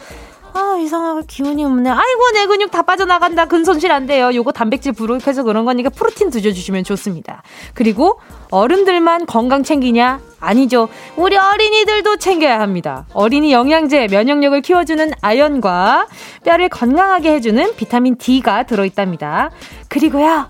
아, 0.54 0.78
이상하게 0.80 1.26
기운이 1.28 1.64
없네. 1.64 1.90
아이고, 1.90 2.30
내 2.32 2.46
근육 2.46 2.70
다 2.70 2.82
빠져나간다. 2.82 3.44
근 3.46 3.64
손실 3.64 3.92
안 3.92 4.06
돼요. 4.06 4.34
요거 4.34 4.52
단백질 4.52 4.92
부족해서 4.92 5.42
그런 5.42 5.64
거니까 5.64 5.90
프로틴 5.90 6.30
드셔주시면 6.30 6.84
좋습니다. 6.84 7.42
그리고 7.74 8.18
어른들만 8.50 9.26
건강 9.26 9.62
챙기냐? 9.62 10.20
아니죠. 10.40 10.88
우리 11.16 11.36
어린이들도 11.36 12.16
챙겨야 12.16 12.60
합니다. 12.60 13.06
어린이 13.12 13.52
영양제, 13.52 14.08
면역력을 14.10 14.60
키워주는 14.62 15.12
아연과 15.20 16.06
뼈를 16.44 16.68
건강하게 16.70 17.34
해주는 17.34 17.76
비타민 17.76 18.16
D가 18.16 18.64
들어있답니다. 18.64 19.50
그리고요, 19.88 20.48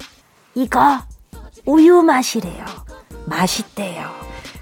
이거 0.59 0.99
우유 1.67 2.03
맛이래요. 2.03 2.65
맛있대요. 3.27 4.09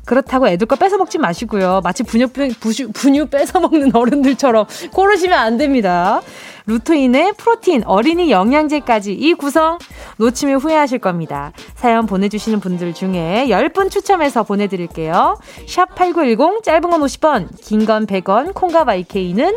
그렇다고 0.05 0.47
애들 0.47 0.67
거 0.67 0.77
뺏어 0.77 0.99
먹지 0.99 1.17
마시고요. 1.17 1.81
마치 1.83 2.03
분유, 2.03 2.29
부슈, 2.61 2.93
분유 2.93 3.27
뺏어 3.27 3.61
먹는 3.61 3.97
어른들처럼 3.97 4.67
고르시면 4.93 5.39
안 5.39 5.57
됩니다. 5.57 6.21
루테인에 6.67 7.33
프로틴, 7.33 7.85
어린이 7.87 8.31
영양제까지 8.31 9.15
이 9.15 9.33
구성 9.35 9.79
놓치면 10.19 10.59
후회하실 10.61 10.99
겁니다. 10.99 11.53
사연 11.77 12.05
보내주시는 12.05 12.61
분들 12.61 12.93
중에 12.93 13.47
10분 13.49 13.91
추첨해서 13.91 14.43
보내드릴게요. 14.43 15.39
샵 15.67 15.95
8910, 15.95 16.63
짧은 16.63 16.91
건 16.91 17.01
50원, 17.01 17.49
긴 17.63 17.87
건 17.87 18.07
100원, 18.07 18.53
콩과 18.53 18.85
마이케이는 18.85 19.57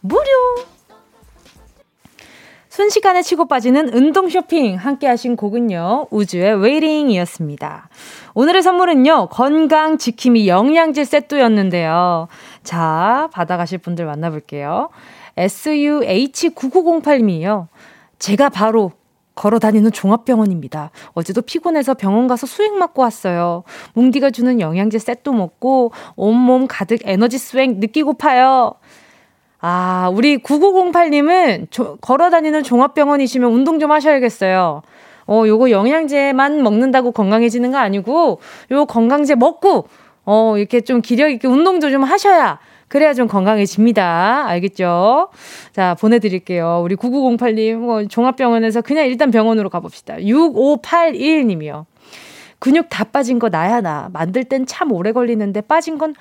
무료! 0.00 0.75
순식간에 2.76 3.22
치고 3.22 3.48
빠지는 3.48 3.88
운동 3.94 4.28
쇼핑 4.28 4.76
함께 4.76 5.06
하신 5.06 5.36
곡은요. 5.36 6.08
우주의 6.10 6.54
웨이링이었습니다. 6.60 7.88
오늘의 8.34 8.62
선물은요. 8.62 9.28
건강 9.30 9.96
지킴이 9.96 10.46
영양제 10.46 11.04
세트였는데요. 11.04 12.28
자, 12.62 13.30
받아가실 13.32 13.78
분들 13.78 14.04
만나볼게요. 14.04 14.90
SUH9908님이요. 15.38 17.68
제가 18.18 18.50
바로 18.50 18.92
걸어 19.34 19.58
다니는 19.58 19.90
종합병원입니다. 19.90 20.90
어제도 21.14 21.40
피곤해서 21.40 21.94
병원 21.94 22.26
가서 22.26 22.46
수액 22.46 22.74
맞고 22.74 23.00
왔어요. 23.00 23.64
뭉디가 23.94 24.28
주는 24.28 24.60
영양제 24.60 24.98
세트 24.98 25.30
먹고 25.30 25.92
온몸 26.14 26.66
가득 26.68 27.00
에너지 27.06 27.38
스웩 27.38 27.78
느끼고파요. 27.78 28.74
아, 29.60 30.10
우리 30.12 30.38
9908님은 30.38 31.70
조, 31.70 31.96
걸어 31.96 32.30
다니는 32.30 32.62
종합병원이시면 32.62 33.50
운동 33.50 33.78
좀 33.78 33.92
하셔야겠어요. 33.92 34.82
어, 35.28 35.42
요거 35.46 35.70
영양제만 35.70 36.62
먹는다고 36.62 37.12
건강해지는 37.12 37.72
거 37.72 37.78
아니고, 37.78 38.40
요 38.70 38.86
건강제 38.86 39.34
먹고, 39.34 39.88
어, 40.24 40.54
이렇게 40.56 40.80
좀 40.82 41.00
기력 41.00 41.30
있게 41.30 41.48
운동도 41.48 41.90
좀 41.90 42.04
하셔야, 42.04 42.58
그래야 42.88 43.14
좀 43.14 43.26
건강해집니다. 43.26 44.44
알겠죠? 44.46 45.30
자, 45.72 45.96
보내드릴게요. 45.98 46.80
우리 46.84 46.94
9908님, 46.94 47.74
뭐, 47.76 48.06
종합병원에서 48.06 48.82
그냥 48.82 49.06
일단 49.06 49.32
병원으로 49.32 49.70
가봅시다. 49.70 50.16
6581님이요. 50.18 51.86
근육 52.58 52.88
다 52.88 53.04
빠진 53.04 53.38
거 53.38 53.48
나야 53.48 53.80
나. 53.80 54.08
만들 54.12 54.44
땐 54.44 54.66
참 54.66 54.92
오래 54.92 55.12
걸리는데 55.12 55.60
빠진 55.62 55.98
건 55.98 56.14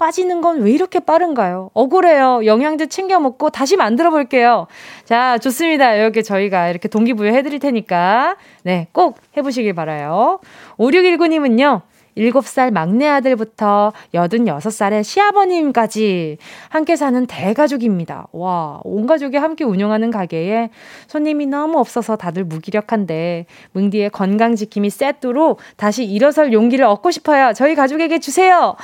빠지는 0.00 0.40
건 0.40 0.60
왜 0.60 0.72
이렇게 0.72 0.98
빠른가요? 0.98 1.70
억울해요. 1.74 2.46
영양제 2.46 2.86
챙겨 2.86 3.20
먹고 3.20 3.50
다시 3.50 3.76
만들어 3.76 4.10
볼게요. 4.10 4.66
자, 5.04 5.36
좋습니다. 5.38 5.94
이렇게 5.94 6.22
저희가 6.22 6.68
이렇게 6.68 6.88
동기부여 6.88 7.30
해드릴 7.32 7.58
테니까, 7.58 8.36
네, 8.64 8.88
꼭 8.92 9.18
해보시길 9.36 9.74
바라요. 9.74 10.40
5619님은요, 10.78 11.82
7살 12.16 12.72
막내 12.72 13.06
아들부터 13.06 13.92
86살의 14.14 15.04
시아버님까지 15.04 16.38
함께 16.68 16.96
사는 16.96 17.26
대가족입니다. 17.26 18.26
와, 18.32 18.80
온 18.84 19.06
가족이 19.06 19.36
함께 19.36 19.64
운영하는 19.64 20.10
가게에 20.10 20.70
손님이 21.08 21.46
너무 21.46 21.78
없어서 21.78 22.16
다들 22.16 22.44
무기력한데, 22.44 23.46
뭉디의 23.72 24.10
건강지킴이 24.10 24.90
세트로 24.90 25.58
다시 25.76 26.04
일어설 26.04 26.52
용기를 26.52 26.84
얻고 26.86 27.10
싶어요. 27.10 27.52
저희 27.54 27.74
가족에게 27.74 28.18
주세요. 28.18 28.76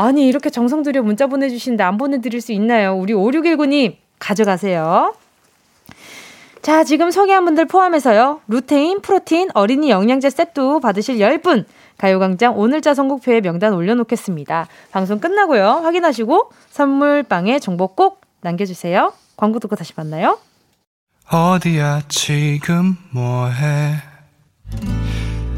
아니, 0.00 0.28
이렇게 0.28 0.48
정성 0.48 0.84
들여 0.84 1.02
문자 1.02 1.26
보내주시는데 1.26 1.82
안 1.82 1.96
보내드릴 1.96 2.40
수 2.40 2.52
있나요? 2.52 2.94
우리 2.94 3.12
5619님, 3.12 3.96
가져가세요. 4.20 5.12
자, 6.62 6.84
지금 6.84 7.10
소개한 7.10 7.44
분들 7.44 7.64
포함해서요. 7.64 8.40
루테인, 8.46 9.00
프로틴, 9.00 9.50
어린이 9.54 9.90
영양제 9.90 10.30
세트 10.30 10.78
받으실 10.80 11.18
10분. 11.18 11.64
가요광장 11.96 12.56
오늘자 12.56 12.94
선곡표에 12.94 13.40
명단 13.40 13.72
올려놓겠습니다. 13.72 14.68
방송 14.92 15.18
끝나고요. 15.18 15.66
확인하시고 15.82 16.52
선물방에 16.70 17.58
정보 17.58 17.88
꼭 17.88 18.20
남겨주세요. 18.40 19.12
광고 19.36 19.58
듣고 19.58 19.74
다시 19.74 19.94
만나요. 19.96 20.38
어디야 21.28 22.02
지금 22.08 22.96
뭐해 23.10 23.96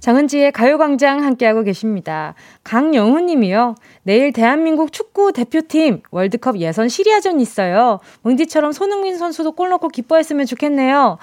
정은지의 0.00 0.52
가요광장 0.52 1.24
함께하고 1.24 1.62
계십니다. 1.64 2.34
강영훈 2.62 3.26
님이요. 3.26 3.74
내일 4.04 4.32
대한민국 4.32 4.92
축구 4.92 5.32
대표팀 5.32 6.02
월드컵 6.10 6.58
예선 6.58 6.88
시리아전 6.88 7.40
있어요. 7.40 7.98
뭉디처럼 8.22 8.72
손흥민 8.72 9.18
선수도 9.18 9.52
골 9.52 9.70
넣고 9.70 9.88
기뻐했으면 9.88 10.46
좋겠네요. 10.46 11.18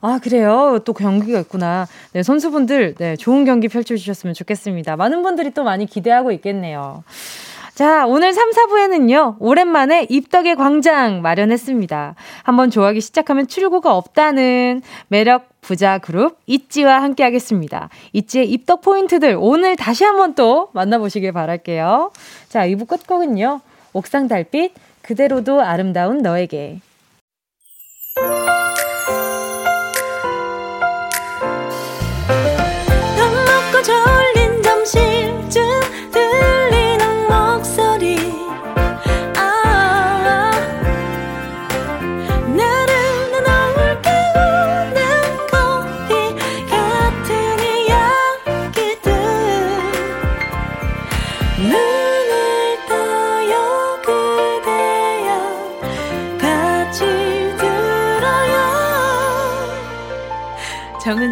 아, 0.00 0.20
그래요. 0.22 0.78
또 0.84 0.92
경기가 0.92 1.40
있구나. 1.40 1.86
네, 2.12 2.22
선수분들, 2.22 2.94
네, 2.96 3.16
좋은 3.16 3.44
경기 3.44 3.68
펼쳐주셨으면 3.68 4.34
좋겠습니다. 4.34 4.96
많은 4.96 5.22
분들이 5.22 5.50
또 5.50 5.64
많이 5.64 5.86
기대하고 5.86 6.30
있겠네요. 6.32 7.02
자, 7.78 8.08
오늘 8.08 8.32
3, 8.32 8.50
4부에는요, 8.50 9.36
오랜만에 9.38 10.04
입덕의 10.10 10.56
광장 10.56 11.22
마련했습니다. 11.22 12.16
한번 12.42 12.70
좋아하기 12.70 13.00
시작하면 13.00 13.46
출구가 13.46 13.96
없다는 13.96 14.82
매력 15.06 15.46
부자 15.60 15.98
그룹 15.98 16.40
있지와 16.46 17.00
함께 17.00 17.22
하겠습니다. 17.22 17.88
있지의 18.14 18.50
입덕 18.50 18.80
포인트들 18.80 19.36
오늘 19.38 19.76
다시 19.76 20.02
한번 20.02 20.34
또 20.34 20.70
만나보시길 20.72 21.30
바랄게요. 21.30 22.10
자, 22.48 22.66
2부 22.66 22.88
끝곡은요, 22.88 23.60
옥상 23.92 24.26
달빛, 24.26 24.72
그대로도 25.02 25.60
아름다운 25.60 26.18
너에게. 26.18 26.80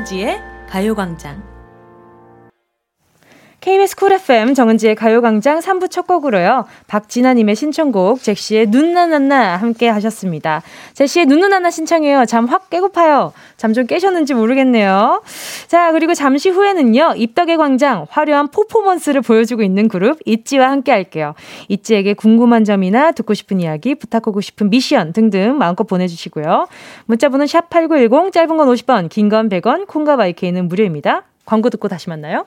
정은지의 0.07 0.41
가요광장 0.69 1.56
KBS 3.67 3.97
쿨 3.97 4.13
FM 4.13 4.55
정은지의 4.55 4.95
가요광장 4.95 5.59
3부 5.59 5.91
첫 5.91 6.07
곡으로요. 6.07 6.67
박진아님의 6.87 7.57
신청곡 7.57 8.23
제시의 8.23 8.67
눈누난나 8.69 9.57
함께 9.57 9.89
하셨습니다. 9.89 10.63
제시의 10.95 11.27
눈누난나 11.27 11.71
신청해요. 11.73 12.27
잠 12.27 12.47
확 12.47 12.71
깨고파요. 12.71 13.33
잠 13.57 13.73
좀 13.75 13.87
깨셨는지 13.87 14.35
모르겠네요. 14.35 15.21
자 15.67 15.91
그리고 15.91 16.15
잠시 16.15 16.49
후에는요. 16.49 17.15
입덕의 17.17 17.57
광장 17.57 18.07
화려한 18.09 18.53
퍼포먼스를 18.53 19.21
보여주고 19.21 19.65
있는 19.65 19.89
그룹 19.89 20.21
있지와 20.25 20.71
함께 20.71 20.93
할게요. 20.93 21.35
있지에게 21.67 22.15
궁금한 22.15 22.63
점이나 22.63 23.11
듣고 23.11 23.35
싶은 23.35 23.59
이야기 23.59 23.97
부탁하고 23.97 24.41
싶은 24.43 24.71
미션 24.71 25.13
등등 25.13 25.59
마음껏 25.59 25.83
보내주시고요. 25.83 26.69
문자번호 27.07 27.47
샵8910 27.47 28.31
짧은 28.33 28.57
건 28.57 28.69
50원 28.69 29.09
긴 29.09 29.29
건 29.29 29.49
100원 29.49 29.89
콩과 29.89 30.15
마이케이는 30.15 30.69
무료입니다. 30.69 31.25
광고 31.45 31.69
듣고 31.69 31.89
다시 31.89 32.09
만나요. 32.09 32.47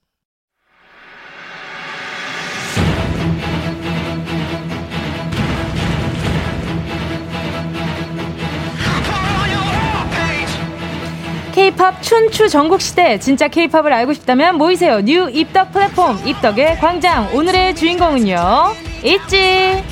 K-팝 11.51 12.01
춘추 12.01 12.49
전국시대 12.49 13.19
진짜 13.19 13.47
K-팝을 13.47 13.91
알고 13.93 14.13
싶다면 14.13 14.55
모이세요 14.57 15.01
new 15.01 15.29
입덕 15.29 15.71
플랫폼 15.71 16.19
입덕의 16.25 16.77
광장 16.79 17.29
오늘의 17.35 17.75
주인공은요 17.75 18.73
있지 19.03 19.83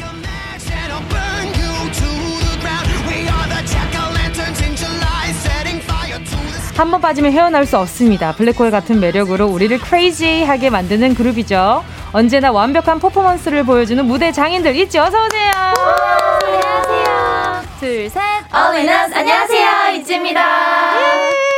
한 6.76 6.92
번 6.92 7.02
빠지면 7.02 7.34
헤어나올 7.34 7.66
수 7.66 7.78
없습니다. 7.78 8.32
블랙홀 8.34 8.72
같은 8.72 9.02
매력으로 9.02 9.48
우리를 9.48 9.78
크레이지하게 9.80 10.70
만드는 10.70 11.14
그룹이죠. 11.14 11.84
언제나 12.14 12.52
완벽한 12.54 13.00
퍼포먼스를 13.00 13.66
보여주는 13.66 14.04
무대 14.06 14.32
장인들 14.32 14.76
있지 14.78 14.98
어서 14.98 15.26
오세요. 15.26 15.52
안녕하세요. 16.46 17.64
둘, 17.82 18.10
셋. 18.10 18.22
어린아스 18.54 19.14
안녕하세요. 19.14 19.96
있지입니다. 19.98 21.49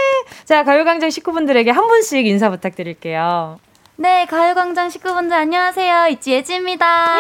예. 0.52 0.54
자, 0.54 0.64
가요광장 0.66 1.10
식구분들에게 1.10 1.72
한 1.72 1.88
분씩 1.88 2.28
인사 2.28 2.50
부탁드릴게요. 2.50 3.58
네, 3.96 4.26
가요광장 4.26 4.90
식구분들 4.90 5.36
안녕하세요. 5.36 6.08
있지 6.08 6.34
예지입니다. 6.34 7.16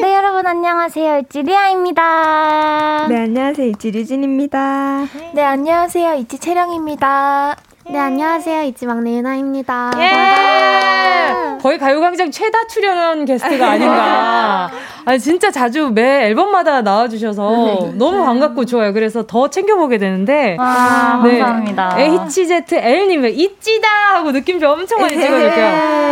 네, 0.00 0.12
여러분 0.16 0.44
안녕하세요. 0.44 1.18
있지 1.18 1.42
리아입니다. 1.42 3.06
네, 3.08 3.20
안녕하세요. 3.20 3.68
있지 3.68 3.92
류진입니다. 3.92 5.06
네, 5.34 5.42
안녕하세요. 5.42 6.14
있지 6.14 6.38
채령입니다. 6.40 7.56
네, 7.92 7.98
안녕하세요. 7.98 8.62
있지 8.68 8.86
막내 8.86 9.18
유나입니다. 9.18 9.90
예! 9.98 11.58
거의 11.60 11.78
가요광장 11.78 12.30
최다 12.30 12.66
출연한 12.66 13.26
게스트가 13.26 13.72
아닌가. 13.72 14.70
아니, 15.04 15.18
진짜 15.20 15.50
자주 15.50 15.90
매 15.90 16.24
앨범마다 16.24 16.80
나와주셔서 16.80 17.50
네. 17.50 17.92
너무 17.98 18.24
반갑고 18.24 18.64
좋아요. 18.64 18.94
그래서 18.94 19.26
더 19.26 19.50
챙겨보게 19.50 19.98
되는데. 19.98 20.56
아, 20.58 21.20
네. 21.22 21.38
감사합니다. 21.38 21.96
HZL님의 21.98 23.36
있지다! 23.36 23.88
하고 24.14 24.32
느낌표 24.32 24.66
엄청 24.66 25.00
많이 25.02 25.14
찍어줄게요. 25.14 25.52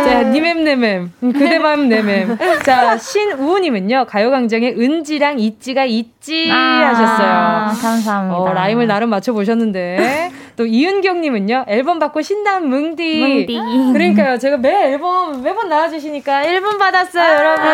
자, 0.05 0.23
니맴내맴. 0.31 1.11
그대맘 1.19 1.89
내맴. 1.89 2.37
자, 2.63 2.95
신우님은요, 2.97 4.05
가요광장에 4.07 4.75
은지랑 4.77 5.39
있지가 5.39 5.85
있지 5.85 6.47
아, 6.51 6.93
하셨어요. 6.93 7.81
감사합니다. 7.81 8.37
어, 8.37 8.53
라임을 8.53 8.85
나름 8.85 9.09
맞춰보셨는데. 9.09 10.31
또 10.55 10.65
이은경님은요, 10.65 11.65
앨범 11.67 11.99
받고 11.99 12.21
신난 12.21 12.69
뭉디. 12.69 13.47
뭉디. 13.47 13.93
그러니까요, 13.93 14.37
제가 14.37 14.57
매 14.57 14.91
앨범 14.91 15.41
매번 15.41 15.69
나와주시니까 15.69 16.43
1분 16.43 16.77
받았어요, 16.77 17.23
아~ 17.23 17.35
여러분. 17.35 17.65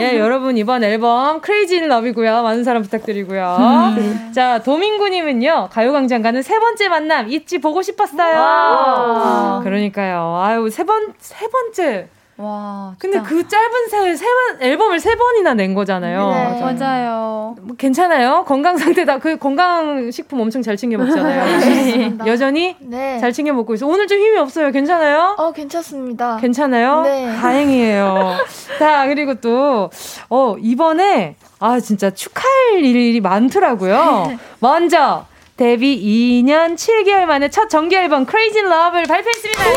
예. 0.00 0.04
예, 0.04 0.18
여러분 0.18 0.56
이번 0.58 0.82
앨범 0.82 1.40
Crazy 1.40 1.76
in 1.76 1.88
Love고요. 1.88 2.42
많은 2.42 2.64
사랑 2.64 2.82
부탁드리고요. 2.82 3.56
음. 3.96 4.32
자, 4.34 4.60
도민구님은요, 4.62 5.68
가요광장 5.70 6.22
가는 6.22 6.42
세 6.42 6.58
번째 6.58 6.88
만남 6.88 7.30
잊지 7.30 7.58
보고 7.58 7.80
싶었어요. 7.82 9.60
그러니까요. 9.62 10.40
아유, 10.42 10.68
세 10.70 10.84
번, 10.84 11.12
세 11.18 11.46
번째. 11.48 12.08
와. 12.36 12.94
근데 12.98 13.20
그 13.20 13.46
짧은 13.46 13.88
세, 13.90 14.16
세 14.16 14.24
번, 14.26 14.62
앨범을 14.62 14.98
세 14.98 15.14
번이나 15.14 15.54
낸 15.54 15.72
거잖아요. 15.74 16.30
네, 16.30 16.60
맞아요. 16.60 17.54
뭐 17.62 17.76
괜찮아요? 17.76 18.44
건강 18.46 18.76
상태 18.76 19.04
다. 19.04 19.18
그 19.18 19.36
건강 19.36 20.10
식품 20.10 20.40
엄청 20.40 20.60
잘 20.62 20.76
챙겨 20.76 20.98
먹잖아요. 20.98 21.58
네, 21.60 22.18
여전히 22.26 22.76
네. 22.80 23.18
잘 23.20 23.32
챙겨 23.32 23.52
먹고 23.52 23.74
있어. 23.74 23.86
오늘 23.86 24.06
좀 24.08 24.18
힘이 24.18 24.36
없어요. 24.38 24.72
괜찮아요? 24.72 25.36
어, 25.38 25.52
괜찮습니다. 25.52 26.38
괜찮아요? 26.38 27.02
네. 27.02 27.36
다행이에요. 27.36 28.36
자, 28.78 29.06
그리고 29.06 29.34
또, 29.34 29.90
어, 30.28 30.56
이번에, 30.60 31.36
아, 31.60 31.78
진짜 31.78 32.10
축하할 32.10 32.84
일이 32.84 33.20
많더라고요. 33.20 34.36
먼저, 34.58 35.26
데뷔 35.56 36.42
2년 36.44 36.74
7개월 36.74 37.26
만에 37.26 37.48
첫 37.48 37.68
정규 37.70 37.94
앨범 37.94 38.26
Crazy 38.28 38.66
Love를 38.66 39.06
발표했습니다. 39.06 39.70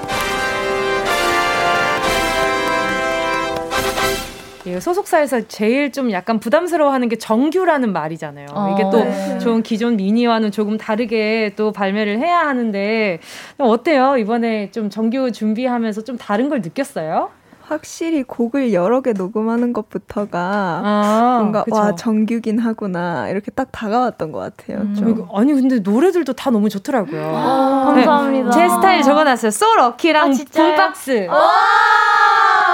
예! 0.00 0.03
예, 4.66 4.80
소속사에서 4.80 5.42
제일 5.46 5.92
좀 5.92 6.10
약간 6.10 6.40
부담스러워하는 6.40 7.08
게 7.08 7.16
정규라는 7.16 7.92
말이잖아요. 7.92 8.46
어, 8.52 8.74
이게 8.74 8.82
또 8.90 9.04
네. 9.04 9.38
좋은 9.38 9.62
기존 9.62 9.96
미니와는 9.96 10.52
조금 10.52 10.78
다르게 10.78 11.52
또 11.56 11.70
발매를 11.72 12.18
해야 12.18 12.38
하는데 12.40 13.18
어때요? 13.58 14.16
이번에 14.16 14.70
좀 14.70 14.88
정규 14.88 15.30
준비하면서 15.32 16.04
좀 16.04 16.16
다른 16.16 16.48
걸 16.48 16.62
느꼈어요? 16.62 17.30
확실히 17.66 18.22
곡을 18.22 18.74
여러 18.74 19.00
개 19.00 19.12
녹음하는 19.12 19.72
것부터가 19.72 20.38
아, 20.84 21.38
뭔가 21.40 21.64
그쵸. 21.64 21.76
와 21.76 21.94
정규긴 21.94 22.58
하구나 22.58 23.30
이렇게 23.30 23.50
딱 23.50 23.68
다가왔던 23.72 24.32
것 24.32 24.38
같아요. 24.38 24.82
음. 24.82 24.94
좀. 24.94 25.28
아니 25.34 25.52
근데 25.54 25.78
노래들도 25.78 26.34
다 26.34 26.50
너무 26.50 26.68
좋더라고요. 26.68 27.22
아, 27.24 27.92
네. 27.96 28.04
감사합니다. 28.04 28.50
제 28.50 28.68
스타일 28.68 29.02
적어놨어요. 29.02 29.50
소럭키랑 29.50 30.30
아, 30.30 30.34
붐박스. 30.52 31.26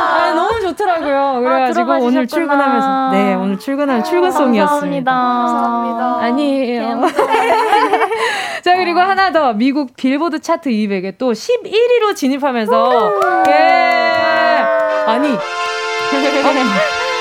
아, 0.01 0.33
너무 0.35 0.61
좋더라고요. 0.61 1.19
아, 1.19 1.41
그래가지고 1.41 1.93
아, 1.93 1.99
오늘 1.99 2.27
출근하면서 2.27 3.11
네 3.13 3.35
오늘 3.35 3.59
출근하는 3.59 4.05
출근송이었습니다. 4.05 5.11
감사합니다. 5.13 5.13
감사합니다. 5.13 6.27
아니에요. 6.27 7.01
자 8.63 8.77
그리고 8.77 9.01
하나 9.01 9.33
더 9.33 9.53
미국 9.53 9.97
빌보드 9.97 10.41
차트 10.41 10.71
200에 10.71 11.15
또 11.19 11.33
11위로 11.33 12.15
진입하면서 12.15 13.13
예 13.49 13.53
아니 15.07 15.39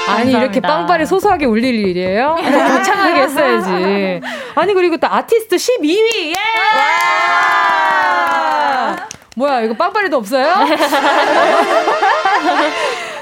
아니 0.10 0.32
이렇게 0.32 0.60
빵빠레 0.60 1.06
소소하게 1.06 1.46
울릴 1.46 1.76
일이에요? 1.76 2.36
거창하게 2.38 3.22
했어야지. 3.22 4.22
아니 4.56 4.74
그리고 4.74 4.98
또 4.98 5.08
아티스트 5.08 5.56
12위 5.56 6.30
예! 6.32 6.34
뭐야 9.40 9.62
이거 9.62 9.74
빵빠레도 9.74 10.18
없어요? 10.18 10.54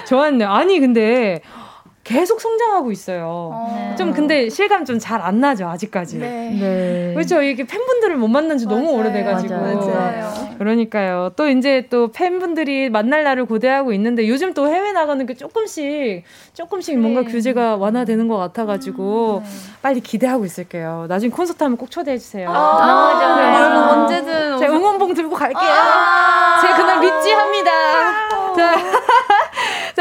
좋았네요. 0.07 0.49
아니 0.49 0.79
근데 0.79 1.41
계속 2.07 2.39
성장하고 2.39 2.89
있어요. 2.91 3.51
어. 3.53 3.95
좀 3.97 4.13
근데 4.13 4.49
실감 4.49 4.85
좀 4.85 4.97
잘 4.97 5.21
안 5.21 5.41
나죠 5.41 5.67
아직까지. 5.67 6.17
네. 6.19 6.51
네. 6.57 7.11
그렇죠. 7.13 7.41
이게 7.41 7.65
팬분들을 7.65 8.15
못 8.15 8.29
만난 8.29 8.57
지 8.57 8.65
너무 8.65 8.91
오래돼가지고. 8.91 9.53
맞아요. 9.53 10.31
그러니까요. 10.57 11.31
또 11.35 11.49
이제 11.49 11.85
또 11.89 12.09
팬분들이 12.11 12.89
만날 12.89 13.23
날을 13.25 13.45
고대하고 13.45 13.91
있는데 13.93 14.27
요즘 14.29 14.53
또 14.53 14.67
해외 14.69 14.91
나가는 14.93 15.23
게 15.25 15.33
조금씩 15.33 16.23
조금씩 16.53 16.97
뭔가 16.97 17.21
네. 17.21 17.27
규제가 17.27 17.75
완화되는 17.75 18.27
것 18.29 18.37
같아가지고 18.37 19.39
음, 19.39 19.43
네. 19.43 19.49
빨리 19.81 19.99
기대하고 19.99 20.45
있을게요. 20.45 21.07
나중에 21.09 21.29
콘서트 21.29 21.61
하면 21.63 21.77
꼭 21.77 21.91
초대해 21.91 22.17
주세요. 22.17 22.49
아, 22.49 22.53
아, 22.53 23.35
네. 23.35 23.57
여러분 23.59 23.77
언제든 23.99 24.57
제가 24.59 24.73
응원봉 24.73 25.13
들고 25.13 25.35
갈게요. 25.35 25.69
아~ 25.69 26.61
제가 26.61 26.77
그날 26.77 26.99
믿지 27.01 27.31
합니다. 27.31 27.71
자. 28.55 28.75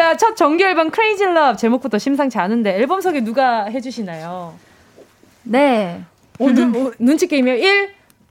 자, 0.07 0.16
첫 0.16 0.36
정규 0.36 0.62
앨범 0.62 0.90
Crazy 0.90 1.24
in 1.24 1.35
Love 1.35 1.57
제목부터 1.59 1.98
심상치 1.98 2.38
않은데 2.38 2.76
앨범 2.76 3.00
소개 3.00 3.24
누가 3.24 3.64
해 3.64 3.80
주시나요? 3.80 4.54
네. 5.42 6.00
오, 6.38 6.48
눈, 6.48 6.76
오, 6.76 6.92
눈치 7.00 7.26
게임이요? 7.26 7.54
1? 7.54 7.64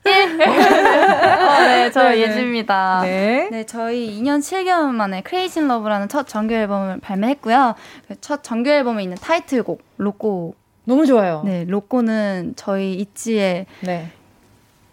1. 0.05 0.41
어, 0.41 1.61
네, 1.67 1.91
저 1.91 2.11
네, 2.11 2.19
예지입니다. 2.21 3.01
네. 3.03 3.49
네, 3.51 3.65
저희 3.65 4.21
2년 4.21 4.39
7개월 4.39 4.93
만에 4.93 5.21
Crazy 5.21 5.67
in 5.67 5.74
Love라는 5.74 6.07
첫 6.07 6.29
정규 6.29 6.53
앨범을 6.53 7.01
발매했고요. 7.01 7.75
첫 8.21 8.41
정규 8.41 8.69
앨범에 8.69 9.03
있는 9.03 9.17
타이틀곡, 9.17 9.83
로꼬. 9.97 10.55
너무 10.85 11.05
좋아요. 11.05 11.41
네, 11.43 11.65
로꼬는 11.67 12.53
저희 12.55 12.93
있지의 12.93 13.65
네. 13.81 14.11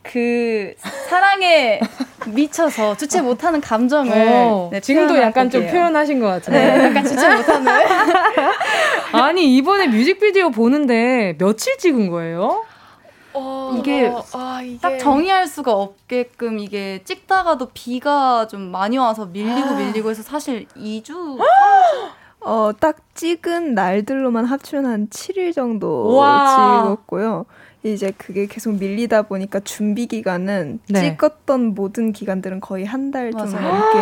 그 0.03 0.75
사랑에 1.09 1.81
미쳐서 2.27 2.97
주체 2.97 3.21
못하는 3.21 3.61
감정을 3.61 4.13
어, 4.13 4.69
네, 4.73 4.81
지금도 4.81 5.17
약간 5.19 5.49
곡이에요. 5.49 5.69
좀 5.69 5.73
표현하신 5.73 6.21
것 6.21 6.27
같아요. 6.27 6.57
네, 6.57 6.85
약간 6.85 7.05
주체 7.05 7.35
못하는. 7.35 7.73
아니 9.13 9.57
이번에 9.57 9.89
뮤직비디오 9.89 10.51
보는데 10.51 11.37
며칠 11.39 11.79
찍은 11.79 12.11
거예요? 12.11 12.65
어, 13.35 13.75
이게, 13.79 14.09
어, 14.09 14.23
아, 14.35 14.61
이게, 14.63 14.79
딱 14.79 14.99
정의할 14.99 15.47
수가 15.47 15.73
없게끔 15.73 16.59
이게 16.59 17.01
찍다가도 17.05 17.71
비가 17.73 18.47
좀 18.47 18.61
많이 18.71 18.99
와서 18.99 19.25
밀리고 19.25 19.69
아. 19.69 19.73
밀리고 19.79 20.11
해서 20.11 20.23
사실 20.23 20.67
2주 20.77 21.39
어, 22.45 22.73
딱 22.79 22.97
찍은 23.15 23.75
날들로만 23.75 24.45
합치면 24.45 24.87
한 24.87 25.09
7일 25.09 25.55
정도 25.55 26.15
와. 26.15 26.83
찍었고요. 26.83 27.47
이제 27.85 28.13
그게 28.17 28.47
계속 28.47 28.75
밀리다 28.79 29.23
보니까 29.23 29.59
준비 29.61 30.07
기간은 30.07 30.79
네. 30.89 31.01
찍었던 31.01 31.75
모든 31.75 32.13
기간들은 32.13 32.61
거의 32.61 32.85
한 32.85 33.11
달 33.11 33.33
좀 33.33 33.41
넘게 33.51 33.99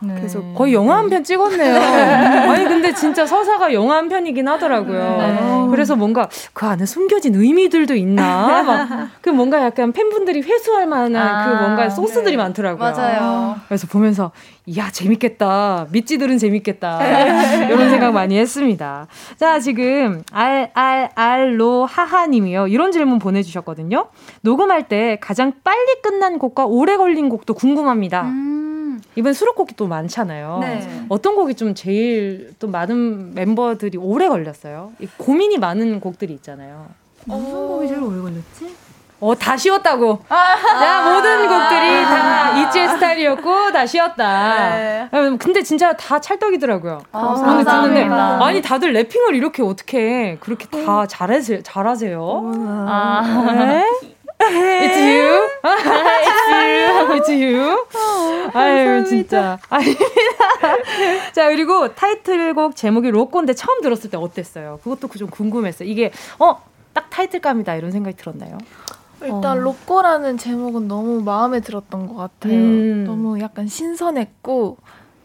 네. 0.00 0.20
계속 0.22 0.54
거의 0.54 0.72
영화 0.72 0.96
한 0.96 1.10
편 1.10 1.22
찍었네요. 1.22 1.76
아니 2.50 2.64
근데 2.64 2.94
진짜 2.94 3.26
서사가 3.26 3.72
영화 3.74 3.96
한 3.96 4.08
편이긴 4.08 4.48
하더라고요. 4.48 4.98
네. 5.18 5.70
그래서 5.70 5.94
뭔가 5.94 6.28
그 6.54 6.64
안에 6.66 6.86
숨겨진 6.86 7.34
의미들도 7.34 7.94
있나 7.94 8.62
막 8.62 9.08
그 9.20 9.28
뭔가 9.30 9.62
약간 9.62 9.92
팬분들이 9.92 10.40
회수할 10.40 10.86
만한 10.86 11.16
아, 11.16 11.44
그 11.44 11.62
뭔가 11.62 11.90
소스들이 11.90 12.32
네. 12.36 12.42
많더라고요. 12.42 12.90
맞아요. 12.92 13.56
그래서 13.68 13.86
보면서 13.86 14.30
이야 14.68 14.90
재밌겠다 14.90 15.86
미찌들은 15.90 16.36
재밌겠다 16.36 17.66
이런 17.68 17.88
생각 17.88 18.12
많이 18.12 18.36
했습니다. 18.38 19.06
자 19.38 19.58
지금 19.60 20.22
알알알로 20.30 21.86
하하님이요 21.86 22.68
이런 22.68 22.92
질문 22.92 23.18
보내주셨거든요. 23.18 24.08
녹음할 24.42 24.88
때 24.88 25.16
가장 25.22 25.54
빨리 25.64 26.02
끝난 26.02 26.38
곡과 26.38 26.66
오래 26.66 26.98
걸린 26.98 27.30
곡도 27.30 27.54
궁금합니다. 27.54 28.24
음. 28.24 29.00
이번 29.16 29.32
수록곡이 29.32 29.74
또 29.74 29.86
많잖아요. 29.86 30.58
네. 30.60 31.04
어떤 31.08 31.34
곡이 31.34 31.54
좀 31.54 31.74
제일 31.74 32.52
또 32.58 32.68
많은 32.68 33.34
멤버들이 33.34 33.96
오래 33.96 34.28
걸렸어요? 34.28 34.92
고민이 35.16 35.56
많은 35.56 36.00
곡들이 36.00 36.34
있잖아요. 36.34 36.88
무슨 37.24 37.68
곡이 37.68 37.88
제일 37.88 38.02
오래 38.02 38.20
걸렸지? 38.20 38.87
어, 39.20 39.34
다 39.34 39.56
쉬었다고. 39.56 40.20
아~ 40.28 40.36
야, 40.84 41.12
모든 41.12 41.48
곡들이 41.48 42.02
다 42.04 42.56
이지의 42.58 42.88
스타일이었고, 42.90 43.72
다 43.72 43.84
쉬었다. 43.84 44.76
네. 44.76 45.08
음, 45.12 45.38
근데 45.38 45.62
진짜 45.62 45.92
다 45.94 46.20
찰떡이더라고요. 46.20 47.00
아, 47.10 47.20
감사합니다. 47.34 48.44
아니, 48.44 48.62
다들 48.62 48.92
래핑을 48.92 49.34
이렇게 49.34 49.62
어떻게, 49.62 50.36
그렇게 50.40 50.66
다 50.68 51.06
잘하세요? 51.06 51.62
잘하세요? 51.62 52.52
아. 52.88 53.22
네? 53.58 53.84
It's 54.40 55.00
you. 55.00 55.48
It's 55.64 56.48
you. 56.52 57.18
It's 57.18 57.28
you. 57.28 58.50
아유, 58.54 59.04
진짜. 59.04 59.58
아닙니다. 59.68 60.04
자, 61.32 61.48
그리고 61.48 61.92
타이틀곡 61.92 62.76
제목이 62.76 63.10
로꼬인데 63.10 63.54
처음 63.54 63.80
들었을 63.82 64.10
때 64.10 64.16
어땠어요? 64.16 64.78
그것도 64.84 65.08
좀 65.18 65.28
궁금했어요. 65.28 65.88
이게, 65.88 66.12
어, 66.38 66.62
딱 66.92 67.10
타이틀감이다 67.10 67.74
이런 67.74 67.90
생각이 67.90 68.16
들었나요? 68.16 68.58
일단 69.22 69.44
어. 69.44 69.60
로꼬라는 69.60 70.38
제목은 70.38 70.88
너무 70.88 71.22
마음에 71.22 71.60
들었던 71.60 72.06
것 72.06 72.14
같아요. 72.14 72.54
음. 72.54 73.04
너무 73.04 73.40
약간 73.40 73.66
신선했고 73.66 74.76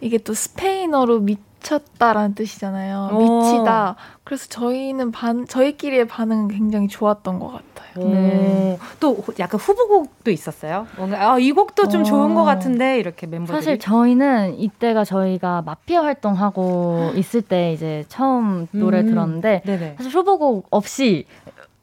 이게 0.02 0.18
또 0.18 0.34
스페인어로 0.34 1.22
미쳤다라는 1.22 2.36
뜻이잖아요. 2.36 3.10
오. 3.14 3.42
미치다. 3.42 3.96
그래서 4.24 4.48
저희는 4.50 5.12
반 5.12 5.46
저희끼리의 5.48 6.08
반응은 6.08 6.48
굉장히 6.50 6.88
좋았던 6.88 7.40
것 7.40 7.48
같아요. 7.48 8.10
네. 8.10 8.78
또 9.00 9.18
약간 9.40 9.60
후보곡도 9.60 10.32
있었어요. 10.32 10.88
뭔가 10.98 11.34
아, 11.34 11.40
이 11.40 11.52
곡도 11.52 11.90
좀 11.90 12.02
오. 12.02 12.04
좋은 12.04 12.34
것 12.36 12.44
같은데 12.44 13.00
이렇게 13.00 13.28
멤버들이 13.28 13.56
사실 13.56 13.80
저희는 13.80 14.60
이때가 14.60 15.04
저희가 15.04 15.62
마피아 15.62 16.04
활동하고 16.04 17.12
있을 17.16 17.42
때 17.42 17.72
이제 17.74 18.04
처음 18.08 18.68
노래 18.72 19.02
음. 19.02 19.06
들었는데 19.08 19.62
네네. 19.66 19.96
사실 19.98 20.12
후보곡 20.12 20.68
없이 20.72 21.26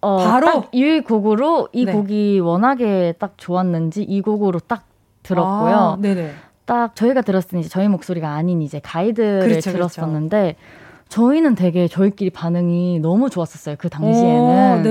어, 0.01 0.17
바로 0.17 0.65
이 0.73 1.01
곡으로 1.01 1.69
이 1.73 1.85
네. 1.85 1.93
곡이 1.93 2.41
워낙에 2.41 3.15
딱 3.19 3.35
좋았는지 3.37 4.03
이 4.03 4.21
곡으로 4.23 4.61
딱 4.61 4.85
들었고요. 5.23 5.75
아, 5.75 5.97
네네. 6.01 6.33
딱 6.65 6.95
저희가 6.95 7.23
들었을 7.23 7.51
때 7.51 7.59
이제 7.59 7.69
저희 7.69 7.89
목소리가 7.89 8.31
아닌 8.31 8.63
이제 8.63 8.81
가이드를 8.83 9.41
그렇죠, 9.41 9.73
그렇죠. 9.73 9.73
들었었는데 9.73 10.57
그렇죠. 10.57 10.90
저희는 11.11 11.57
되게 11.57 11.89
저희끼리 11.89 12.31
반응이 12.31 13.01
너무 13.01 13.29
좋았었어요. 13.31 13.75
그 13.79 13.89
당시에는. 13.91 14.81
오, 14.81 14.83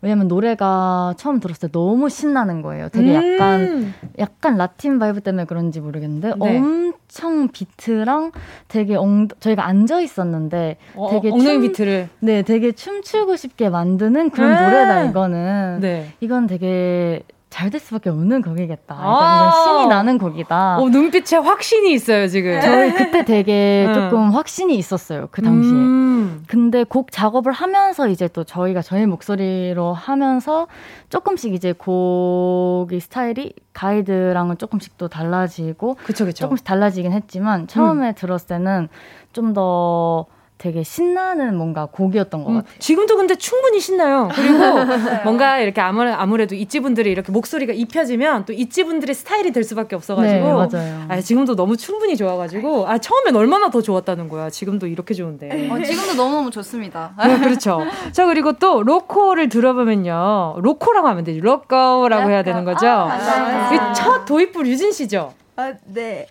왜냐면 0.00 0.26
노래가 0.26 1.14
처음 1.18 1.38
들었을 1.38 1.68
때 1.68 1.72
너무 1.72 2.08
신나는 2.08 2.62
거예요. 2.62 2.88
되게 2.88 3.14
음~ 3.14 3.34
약간 3.34 3.94
약간 4.18 4.56
라틴 4.56 4.98
vibe 4.98 5.20
때문에 5.20 5.44
그런지 5.44 5.80
모르겠는데 5.80 6.32
네. 6.40 6.58
엄청 6.58 7.48
비트랑 7.48 8.32
되게 8.68 8.96
엉 8.96 9.28
저희가 9.38 9.66
앉아 9.66 10.00
있었는데 10.00 10.78
어, 10.94 11.10
되게 11.10 11.30
엉덩이 11.30 11.68
비트를 11.68 12.08
네, 12.20 12.40
되게 12.40 12.72
춤추고 12.72 13.36
싶게 13.36 13.68
만드는 13.68 14.30
그런 14.30 14.52
아~ 14.52 14.62
노래다 14.64 15.04
이거는. 15.04 15.80
네. 15.80 16.12
이건 16.20 16.46
되게 16.46 17.22
잘 17.48 17.70
될 17.70 17.80
수밖에 17.80 18.10
없는 18.10 18.42
곡이겠다. 18.42 18.94
아~ 18.94 19.50
이건 19.50 19.64
신이 19.64 19.86
나는 19.88 20.18
곡이다. 20.18 20.78
어, 20.78 20.88
눈빛에 20.88 21.36
확신이 21.36 21.92
있어요, 21.92 22.26
지금. 22.28 22.60
저희 22.60 22.92
그때 22.92 23.24
되게 23.24 23.88
조금 23.94 24.30
확신이 24.30 24.76
있었어요, 24.76 25.28
그 25.30 25.42
당시에. 25.42 25.72
음~ 25.72 26.42
근데 26.48 26.84
곡 26.84 27.12
작업을 27.12 27.52
하면서 27.52 28.08
이제 28.08 28.28
또 28.28 28.44
저희가 28.44 28.82
저희 28.82 29.06
목소리로 29.06 29.92
하면서 29.92 30.66
조금씩 31.08 31.54
이제 31.54 31.72
곡의 31.72 33.00
스타일이 33.00 33.52
가이드랑은 33.72 34.58
조금씩 34.58 34.98
또 34.98 35.08
달라지고. 35.08 35.94
그쵸, 36.04 36.24
그쵸. 36.24 36.44
조금씩 36.44 36.64
달라지긴 36.64 37.12
했지만 37.12 37.66
처음에 37.68 38.08
음. 38.08 38.14
들었을 38.14 38.48
때는 38.48 38.88
좀더 39.32 40.26
되게 40.58 40.82
신나는 40.82 41.56
뭔가 41.56 41.86
곡이었던 41.86 42.42
것 42.42 42.50
음, 42.50 42.54
같아요. 42.56 42.72
지금도 42.78 43.16
근데 43.16 43.34
충분히 43.34 43.78
신나요. 43.78 44.28
그리고 44.34 44.58
뭔가 45.24 45.58
이렇게 45.58 45.82
아무래, 45.82 46.10
아무래도 46.10 46.54
있지 46.54 46.80
분들이 46.80 47.10
이렇게 47.10 47.30
목소리가 47.30 47.74
입혀지면 47.74 48.46
또 48.46 48.54
있지 48.54 48.84
분들의 48.84 49.14
스타일이 49.14 49.52
될 49.52 49.64
수밖에 49.64 49.94
없어가지고. 49.96 50.40
네, 50.40 50.52
맞아요. 50.52 51.06
아, 51.08 51.20
지금도 51.20 51.56
너무 51.56 51.76
충분히 51.76 52.16
좋아가지고. 52.16 52.88
아, 52.88 52.96
처음엔 52.96 53.36
얼마나 53.36 53.68
더 53.68 53.82
좋았다는 53.82 54.28
거야. 54.28 54.48
지금도 54.48 54.86
이렇게 54.86 55.12
좋은데. 55.12 55.68
어, 55.70 55.82
지금도 55.82 56.14
너무너무 56.14 56.50
좋습니다. 56.50 57.12
네, 57.22 57.38
그렇죠. 57.38 57.82
자, 58.12 58.24
그리고 58.24 58.54
또 58.54 58.82
로코를 58.82 59.50
들어보면요. 59.50 60.56
로코라고 60.58 61.06
하면 61.08 61.24
되죠. 61.24 61.40
로코라고 61.42 62.30
해야 62.30 62.42
되는 62.42 62.64
거죠. 62.64 62.86
아, 62.88 63.92
첫 63.92 64.24
도입부 64.24 64.66
유진 64.66 64.90
씨죠? 64.90 65.34
아, 65.58 65.72
네. 65.86 66.26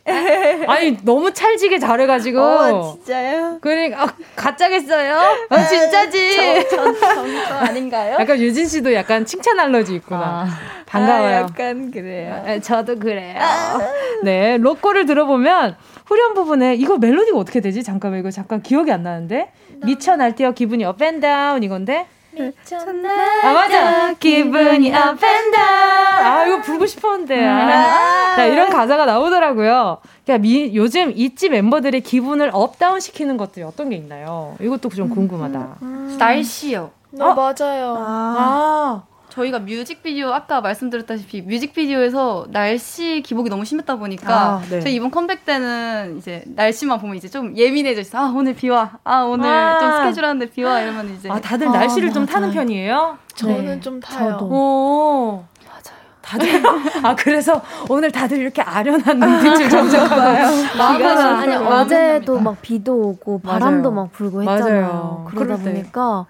아니, 0.68 0.98
너무 1.04 1.34
찰지게 1.34 1.80
잘해가지고. 1.80 2.40
어, 2.40 2.94
진짜요? 2.94 3.58
그러니까, 3.60 4.04
아, 4.04 4.14
가짜겠어요? 4.36 5.18
아, 5.50 5.68
진짜지? 5.68 6.70
전, 6.70 7.00
전, 7.00 7.00
전, 7.00 7.52
아닌가요? 7.52 8.18
약간 8.20 8.38
류진 8.38 8.68
씨도 8.68 8.94
약간 8.94 9.26
칭찬 9.26 9.60
알러지 9.60 9.96
있구나. 9.96 10.46
아, 10.46 10.48
반가워요. 10.86 11.38
아, 11.38 11.40
약간 11.42 11.90
그래요. 11.90 12.44
아, 12.46 12.60
저도 12.60 13.00
그래요. 13.00 13.40
네, 14.24 14.58
로꼬를 14.58 15.08
들어보면 15.08 15.76
후렴 16.06 16.36
부분에 16.36 16.76
이거 16.76 17.00
멜로디가 17.00 17.36
어떻게 17.36 17.62
되지? 17.62 17.82
잠깐만, 17.82 18.20
이거 18.20 18.30
잠깐 18.30 18.62
기억이 18.62 18.92
안 18.92 19.02
나는데? 19.02 19.52
미쳐 19.84 20.16
날뛰어 20.18 20.52
기분이 20.52 20.86
up 20.86 21.03
and 21.03 21.29
down 21.29 21.64
이건데? 21.64 22.06
아 23.44 23.54
맞아 23.54 24.14
기분이 24.14 24.90
up 24.90 25.26
and 25.26 25.52
down 25.52 26.26
아 26.26 26.46
이거 26.46 26.62
부르고 26.62 26.86
싶었는데 26.86 27.46
아. 27.46 28.36
자, 28.36 28.46
이런 28.46 28.70
가사가 28.70 29.06
나오더라고요 29.06 30.00
그러니까 30.24 30.42
미, 30.42 30.76
요즘 30.76 31.12
있지 31.16 31.50
멤버들의 31.50 32.02
기분을 32.02 32.50
up 32.54 32.69
down 32.69 33.00
시키는 33.00 33.38
것들이 33.38 33.64
어떤 33.64 33.90
게 33.90 33.96
있나요? 33.96 34.56
이것도 34.60 34.90
좀 34.90 35.10
궁금하다 35.10 35.60
음, 35.82 36.10
음. 36.12 36.18
날씨요 36.18 36.92
어, 37.20 37.34
맞아요 37.34 37.96
아. 37.98 38.36
아. 38.38 39.15
저희가 39.36 39.60
뮤직비디오 39.60 40.32
아까 40.32 40.62
말씀드렸다시피 40.62 41.42
뮤직비디오에서 41.42 42.48
날씨 42.50 43.22
기복이 43.22 43.50
너무 43.50 43.66
심했다 43.66 43.98
보니까 43.98 44.34
아, 44.34 44.62
네. 44.70 44.80
저희 44.80 44.96
이번 44.96 45.12
컴백 45.12 45.46
때는 45.46 46.18
이제 46.18 46.44
날씨만 46.48 47.00
보면 47.00 47.18
이제 47.18 47.28
좀 47.28 47.56
예민해져 47.56 48.02
있어. 48.02 48.18
아 48.18 48.34
오늘 48.34 48.56
비와. 48.56 49.00
아 49.04 49.24
오늘 49.24 49.50
아~ 49.50 49.80
좀 49.80 49.92
스케줄 49.92 50.24
하는데 50.24 50.50
비와 50.50 50.82
이러면 50.82 51.14
이제 51.16 51.30
아 51.30 51.40
다들 51.40 51.68
날씨를 51.68 52.10
아, 52.10 52.14
좀 52.14 52.26
타는 52.26 52.52
편이에요? 52.52 53.18
저는 53.36 53.66
네. 53.66 53.80
좀 53.82 54.00
타요. 54.00 54.32
저도. 54.32 54.46
오. 54.46 55.46
다들 56.22 56.50
아 57.04 57.16
그래서 57.16 57.62
오늘 57.88 58.12
다들 58.12 58.40
이렇게 58.40 58.60
아련한 58.60 59.20
눈빛을 59.20 59.70
점점 59.70 60.10
봐요. 60.10 60.48
아니 60.82 61.54
어제도 61.54 62.40
막 62.40 62.60
비도 62.64 62.96
오고 62.96 63.42
바람도 63.42 63.92
맞아요. 63.92 64.06
막 64.06 64.12
불고 64.12 64.42
했잖아요. 64.42 64.82
맞아요. 64.82 65.28
그러다 65.30 65.58
보니까 65.58 66.26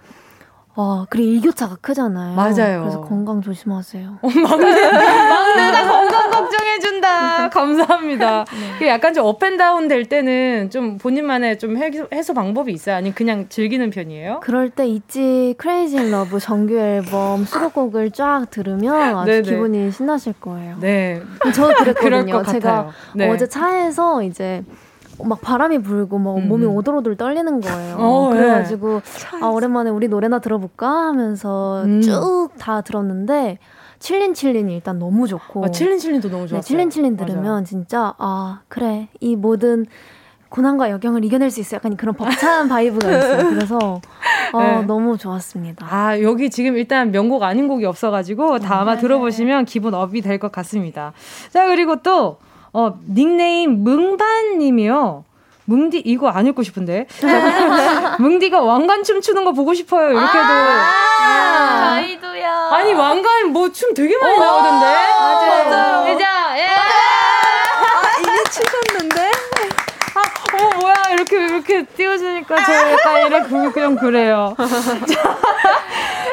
와, 0.75 1.05
그리고 1.09 1.29
일교차가 1.31 1.77
크잖아요. 1.79 2.35
맞아요. 2.35 2.81
그래서 2.81 3.01
건강 3.01 3.41
조심하세요. 3.41 4.19
어, 4.21 4.27
막내, 4.27 4.91
막내가 4.91 5.87
건강 5.87 6.31
걱정해준다. 6.31 7.49
감사합니다. 7.49 8.45
네. 8.81 8.89
약간 8.89 9.13
좀 9.13 9.25
up 9.25 9.39
and 9.39 9.60
down 9.60 9.87
될 9.87 10.05
때는 10.05 10.69
좀 10.69 10.97
본인만의 10.97 11.59
좀 11.59 11.77
해소, 11.77 12.07
해소 12.13 12.33
방법이 12.33 12.73
있어요? 12.73 12.95
아니면 12.97 13.13
그냥 13.15 13.45
즐기는 13.47 13.89
편이에요? 13.89 14.41
그럴 14.41 14.69
때 14.69 14.85
있지 14.85 15.55
Crazy 15.57 16.11
in 16.11 16.20
Love 16.20 16.39
정규 16.39 16.77
앨범 16.77 17.45
수록곡을 17.45 18.11
쫙 18.11 18.47
들으면 18.51 19.15
아주. 19.17 19.43
기분이 19.43 19.91
신나실 19.91 20.33
거예요. 20.41 20.75
네. 20.81 21.21
저 21.53 21.67
그랬거든요. 21.75 22.43
제가 22.43 22.89
네. 23.13 23.29
어제 23.29 23.47
차에서 23.47 24.23
이제 24.23 24.63
막 25.23 25.39
바람이 25.41 25.79
불고 25.79 26.17
막 26.19 26.37
음. 26.37 26.47
몸이 26.47 26.65
오돌오돌 26.65 27.15
떨리는 27.15 27.61
거예요. 27.61 27.95
어, 27.97 28.33
네. 28.33 28.39
그래가지고 28.39 29.01
네. 29.01 29.39
아 29.41 29.47
오랜만에 29.47 29.89
우리 29.89 30.07
노래나 30.07 30.39
들어볼까 30.39 30.87
하면서 30.89 31.83
음. 31.83 32.01
쭉다 32.01 32.81
들었는데 32.81 33.59
Chillin' 33.99 34.34
Chillin'이 34.34 34.73
일단 34.75 34.99
너무 34.99 35.27
좋고 35.27 35.65
아, 35.65 35.69
Chillin' 35.71 35.97
Chillin'도 35.97 36.29
너무 36.29 36.47
좋았어요. 36.47 36.61
네, 36.61 36.67
Chillin' 36.67 36.92
Chillin' 36.92 37.17
들으면 37.17 37.43
맞아요. 37.43 37.63
진짜 37.63 38.13
아 38.17 38.61
그래 38.67 39.07
이 39.19 39.35
모든 39.35 39.85
고난과 40.49 40.89
역경을 40.91 41.25
이겨낼 41.25 41.49
수 41.49 41.59
있어 41.59 41.75
약간 41.77 41.97
그런 41.97 42.13
벅찬 42.15 42.67
vibe가 42.69 43.09
있어요. 43.09 43.49
그래서 43.49 44.01
어, 44.53 44.59
네. 44.61 44.83
너무 44.83 45.17
좋았습니다. 45.17 45.85
아 45.89 46.21
여기 46.21 46.49
지금 46.49 46.77
일단 46.77 47.11
명곡 47.11 47.43
아닌 47.43 47.67
곡이 47.67 47.85
없어가지고 47.85 48.59
다 48.59 48.79
아마 48.81 48.95
네. 48.95 49.01
들어보시면 49.01 49.65
기분 49.65 49.93
up이 49.93 50.21
될 50.21 50.39
것 50.39 50.51
같습니다. 50.51 51.13
자 51.49 51.65
그리고 51.67 52.01
또 52.03 52.37
어, 52.77 52.99
닉네임 53.07 53.83
뭉반님이요. 53.85 55.23
뭉디 55.67 55.99
이거 56.05 56.27
안 56.27 56.45
읽고 56.47 56.61
싶은데. 56.61 57.07
뭉디가 58.19 58.61
왕관 58.61 59.03
춤 59.03 59.21
추는 59.21 59.45
거 59.45 59.53
보고 59.53 59.73
싶어요 59.73 60.09
이렇게도. 60.11 60.43
아~ 60.43 61.95
저희도요. 62.01 62.47
아니 62.71 62.93
왕관 62.93 63.51
뭐 63.53 63.71
춤 63.71 63.93
되게 63.93 64.17
많이 64.17 64.37
나오던데? 64.37 64.85
맞아요. 64.85 66.03
맞아요. 66.03 66.57
예. 66.59 66.65
아, 66.67 68.01
이게 68.19 68.43
추셨는데 68.51 68.94
아, 71.05 71.11
이렇게 71.13 71.45
이렇게 71.45 71.83
띄워주니까 71.85 72.65
저 72.65 72.73
약간 72.91 73.27
이렇게 73.27 73.71
그냥 73.71 73.95
그래요 73.95 74.55
자, 75.07 75.37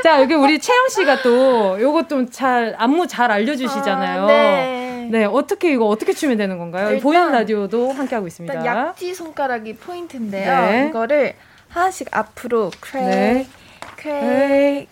자 0.03 0.21
여기 0.23 0.35
우리 0.35 0.59
채영 0.59 0.89
씨가 0.89 1.23
또 1.23 1.81
요거 1.81 2.09
좀 2.09 2.31
잘 2.31 2.75
안무 2.79 3.07
잘 3.07 3.31
알려주시잖아요. 3.31 4.23
아, 4.23 4.27
네. 4.27 5.09
네 5.11 5.25
어떻게 5.25 5.73
이거 5.73 5.87
어떻게 5.87 6.13
추면 6.13 6.39
되는 6.39 6.59
건가요? 6.59 6.99
보이는 7.01 7.31
라디오도 7.31 7.93
함께 7.93 8.15
하고 8.15 8.27
있습니다. 8.27 8.65
약지 8.65 9.15
손가락이 9.15 9.77
포인트인데요. 9.77 10.63
네. 10.71 10.87
이거를 10.89 11.35
하나씩 11.69 12.09
앞으로 12.11 12.71
크레이 12.81 13.05
네. 13.07 13.49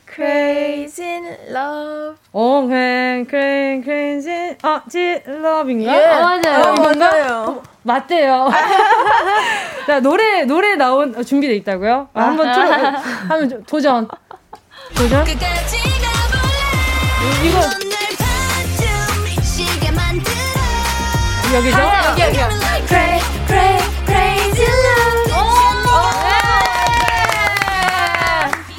Crazy 0.06 1.02
in 1.02 1.24
love. 1.48 2.16
어, 2.32 2.66
cray, 2.68 3.82
crazy, 3.82 4.56
아, 4.62 4.82
지, 4.88 5.20
love인가? 5.26 5.92
예. 5.92 6.04
어, 6.06 6.20
맞아요. 6.20 6.62
어, 6.62 6.74
맞아요. 6.74 7.44
어, 7.48 7.62
맞대요. 7.82 8.50
자, 9.86 10.00
노래, 10.00 10.44
노래 10.44 10.76
나온, 10.76 11.14
어, 11.16 11.24
준비돼 11.24 11.56
있다고요? 11.56 12.08
아, 12.14 12.22
한번 12.22 12.52
틀어, 12.52 12.72
한번 12.72 13.64
도전. 13.64 14.08
도전? 14.94 15.26
이거. 17.44 17.61
여기죠? 21.52 21.78
여기, 22.20 22.38
여기. 22.38 23.99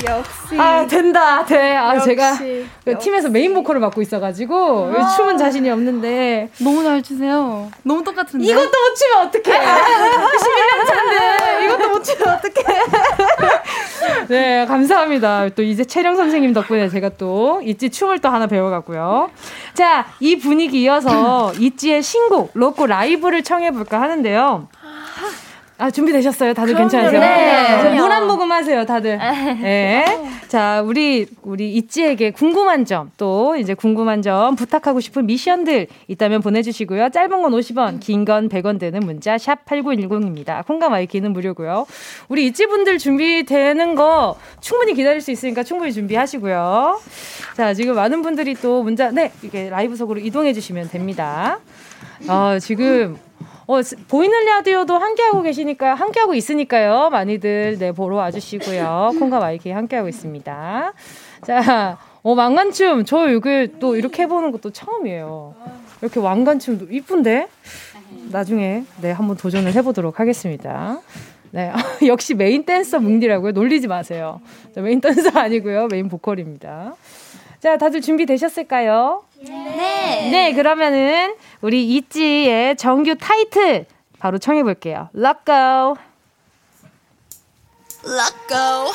역시. 0.05 0.59
아, 0.59 0.85
된다, 0.87 1.45
돼. 1.45 1.75
아, 1.75 1.95
역시. 1.95 2.09
제가 2.09 2.37
그 2.85 2.97
팀에서 2.99 3.29
메인 3.29 3.53
보컬을 3.53 3.79
맡고 3.81 4.01
있어가지고, 4.01 4.93
아. 4.95 5.07
춤은 5.15 5.37
자신이 5.37 5.69
없는데. 5.69 6.49
너무 6.59 6.83
잘 6.83 7.01
추세요. 7.01 7.69
너무 7.83 8.03
똑같은데. 8.03 8.45
이것도 8.45 8.65
못 8.65 8.95
추면 8.95 9.27
어떡해. 9.27 9.59
11년 9.59 10.87
차인데, 10.87 11.65
이것도 11.65 11.89
못 11.89 12.03
추면 12.03 12.35
어떡해. 12.35 12.81
네, 14.27 14.65
감사합니다. 14.65 15.49
또 15.49 15.61
이제 15.61 15.83
채령 15.83 16.15
선생님 16.15 16.53
덕분에 16.53 16.89
제가 16.89 17.09
또 17.17 17.61
있지 17.63 17.89
춤을 17.89 18.19
또 18.19 18.29
하나 18.29 18.47
배워갔고요. 18.47 19.29
자, 19.73 20.07
이 20.19 20.37
분위기 20.37 20.81
이어서 20.83 21.51
있지의 21.59 22.01
신곡, 22.01 22.51
로꼬 22.53 22.87
라이브를 22.87 23.43
청해볼까 23.43 24.01
하는데요. 24.01 24.67
아, 25.81 25.89
준비되셨어요? 25.89 26.53
다들 26.53 26.75
괜찮으세요? 26.75 27.19
네. 27.19 27.99
물 27.99 28.11
한 28.11 28.27
모금 28.27 28.51
하세요, 28.51 28.85
다들. 28.85 29.17
네. 29.61 30.05
자, 30.47 30.81
우리, 30.85 31.25
우리 31.41 31.73
있지에게 31.73 32.29
궁금한 32.31 32.85
점, 32.85 33.09
또 33.17 33.55
이제 33.55 33.73
궁금한 33.73 34.21
점, 34.21 34.55
부탁하고 34.55 34.99
싶은 34.99 35.25
미션들 35.25 35.87
있다면 36.07 36.41
보내주시고요. 36.41 37.09
짧은 37.09 37.41
건 37.41 37.51
50원, 37.53 37.99
긴 37.99 38.25
건 38.25 38.47
100원 38.49 38.79
되는 38.79 38.99
문자, 38.99 39.37
샵 39.39 39.65
8910입니다. 39.65 40.63
콩과 40.67 40.91
my 40.91 41.03
K는 41.03 41.33
무료고요. 41.33 41.87
우리 42.29 42.45
있지 42.45 42.67
분들 42.67 42.99
준비되는 42.99 43.95
거 43.95 44.35
충분히 44.59 44.93
기다릴 44.93 45.21
수 45.21 45.31
있으니까 45.31 45.63
충분히 45.63 45.91
준비하시고요. 45.93 46.99
자, 47.57 47.73
지금 47.73 47.95
많은 47.95 48.21
분들이 48.21 48.53
또 48.53 48.83
문자, 48.83 49.09
네, 49.09 49.31
이게 49.41 49.69
라이브석으로 49.71 50.19
이동해 50.19 50.53
주시면 50.53 50.89
됩니다. 50.89 51.59
어, 52.27 52.57
지금 52.59 53.17
어, 53.71 53.79
보이는 54.09 54.43
라디오도 54.43 54.97
함께하고 54.97 55.41
계시니까요. 55.43 55.93
함께하고 55.93 56.33
있으니까요. 56.33 57.09
많이들, 57.09 57.77
네, 57.79 57.93
보러 57.93 58.17
와주시고요. 58.17 59.13
콩과 59.17 59.39
my 59.39 59.60
K 59.60 59.71
함께하고 59.71 60.09
있습니다. 60.09 60.93
자, 61.45 61.97
어, 62.21 62.33
왕관춤. 62.33 63.05
저 63.05 63.29
이게 63.29 63.71
또 63.79 63.95
이렇게 63.95 64.23
해보는 64.23 64.51
것도 64.51 64.71
처음이에요. 64.71 65.55
이렇게 66.01 66.19
왕관춤도 66.19 66.87
이쁜데? 66.91 67.47
나중에, 68.29 68.83
네, 69.01 69.11
한번 69.11 69.37
도전을 69.37 69.73
해보도록 69.73 70.19
하겠습니다. 70.19 70.99
네, 71.51 71.71
역시 72.07 72.33
메인 72.33 72.65
댄서 72.65 72.99
뭉디라고요. 72.99 73.53
놀리지 73.53 73.87
마세요. 73.87 74.41
메인 74.75 74.99
댄서 74.99 75.29
아니고요. 75.39 75.87
메인 75.89 76.09
보컬입니다. 76.09 76.95
자, 77.61 77.77
다들 77.77 78.01
준비되셨을까요? 78.01 79.23
네. 79.43 80.29
네, 80.31 80.53
그러면은 80.53 81.35
우리 81.61 81.95
있지의 81.95 82.75
정규 82.77 83.15
타이틀 83.15 83.85
바로 84.19 84.37
청해 84.37 84.63
볼게요. 84.63 85.09
LOCO. 85.15 85.95
let 88.05 88.35
go. 88.47 88.91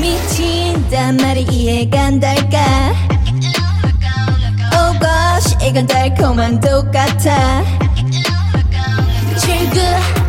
미친단 0.00 1.16
말이 1.16 1.42
이해가 1.42 2.00
안 2.06 2.20
될까 2.20 2.92
Oh 4.74 4.98
gosh 4.98 5.56
이건 5.68 5.86
달콤한 5.86 6.60
똑같아 6.60 7.62
출구 9.38 10.21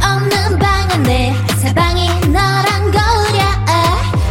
안에 1.04 1.36
사방이 1.62 2.08
너란 2.28 2.90
거울이야. 2.90 3.66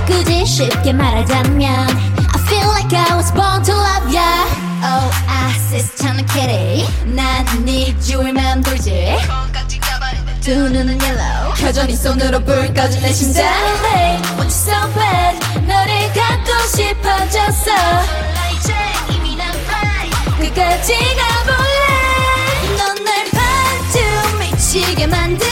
굳이 0.07 0.47
쉽게 0.47 0.95
말하자면 0.95 1.70
I 1.70 2.41
feel 2.47 2.66
like 2.70 2.99
I 2.99 3.14
was 3.14 3.31
born 3.35 3.62
to 3.62 3.75
love 3.75 4.16
ya. 4.16 4.25
Oasis 4.83 5.95
찾는 5.97 6.25
캐리. 6.27 6.87
난 7.05 7.61
네 7.61 7.99
주위만 8.01 8.62
돌지. 8.62 9.18
두 10.41 10.55
눈은 10.70 10.99
yellow. 10.99 11.53
켜져 11.57 11.87
네 11.87 11.95
손으로 11.95 12.43
불 12.43 12.73
꺼진 12.73 13.03
내 13.03 13.12
심장. 13.12 13.45
Hey, 13.93 14.16
want 14.39 14.45
you 14.45 14.49
so 14.49 14.73
bad 14.95 15.39
너를 15.66 16.11
갖고 16.14 16.53
싶어졌어. 16.75 17.70
이미 19.11 19.37
난 19.37 19.51
fly 19.51 20.11
끝까지 20.39 20.95
가볼래? 21.16 22.77
넌 22.78 23.08
날 23.08 23.30
반쯤 23.31 24.39
미치게 24.41 25.07
만들 25.07 25.51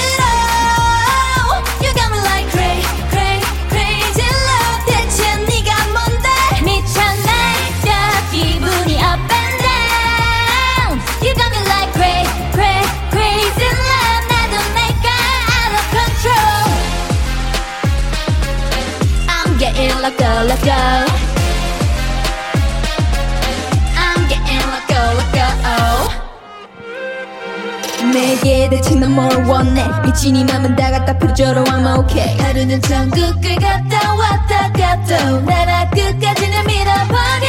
내게 28.13 28.69
대체 28.69 28.95
넌뭘 28.95 29.45
원해 29.47 29.87
미친 30.05 30.37
이 30.37 30.45
맘은 30.45 30.75
다 30.77 30.91
갖다 30.91 31.17
풀어줘로 31.19 31.65
I'm 31.65 31.99
okay 32.01 32.37
하루는 32.39 32.81
전국을 32.83 33.55
갔다 33.57 34.15
왔다 34.15 34.73
갔다 34.73 35.41
나라 35.41 35.89
끝까지는 35.91 36.67
밀어버려 36.67 37.49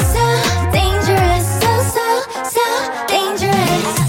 So 0.00 0.70
dangerous 0.72 1.46
so 1.58 1.70
so 1.80 2.00
so 2.44 2.60
dangerous 3.08 4.00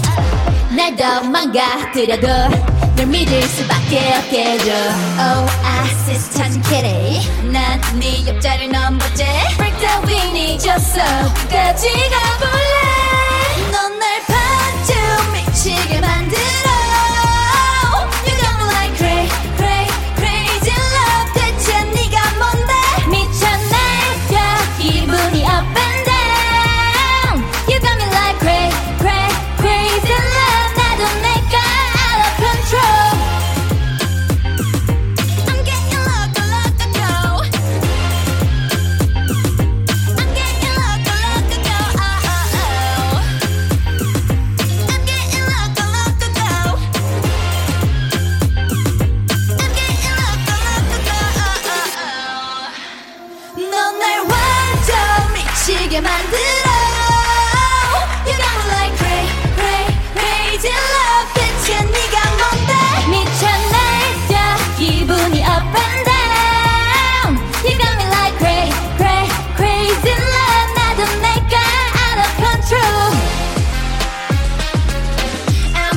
날더 0.76 1.22
망가뜨려도 1.24 2.73
널 2.96 3.06
믿을 3.06 3.42
수밖에 3.42 4.14
없게 4.18 4.44
해줘. 4.52 4.70
Oasis 5.18 6.30
찾은 6.32 6.62
캐리 6.62 7.20
난네 7.50 8.26
옆자리를 8.28 8.70
넘었지 8.72 9.24
Break 9.56 9.78
the 9.78 9.96
wind 10.06 10.38
잊었어. 10.66 11.00
끝까지 11.34 11.88
가볼래? 11.88 13.72
넌 13.72 13.98
날 13.98 14.22
반쯤 14.26 15.32
미치게 15.32 16.00
만 16.00 16.23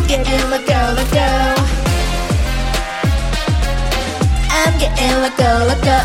getting 0.08 0.49
let 0.49 0.66
go, 0.66 0.80
let 0.95 1.12
go 1.12 1.28
I'm 4.49 4.80
getting 4.80 5.22
let 5.22 5.36
go, 5.38 5.66
let 5.68 5.82
go 5.84 5.97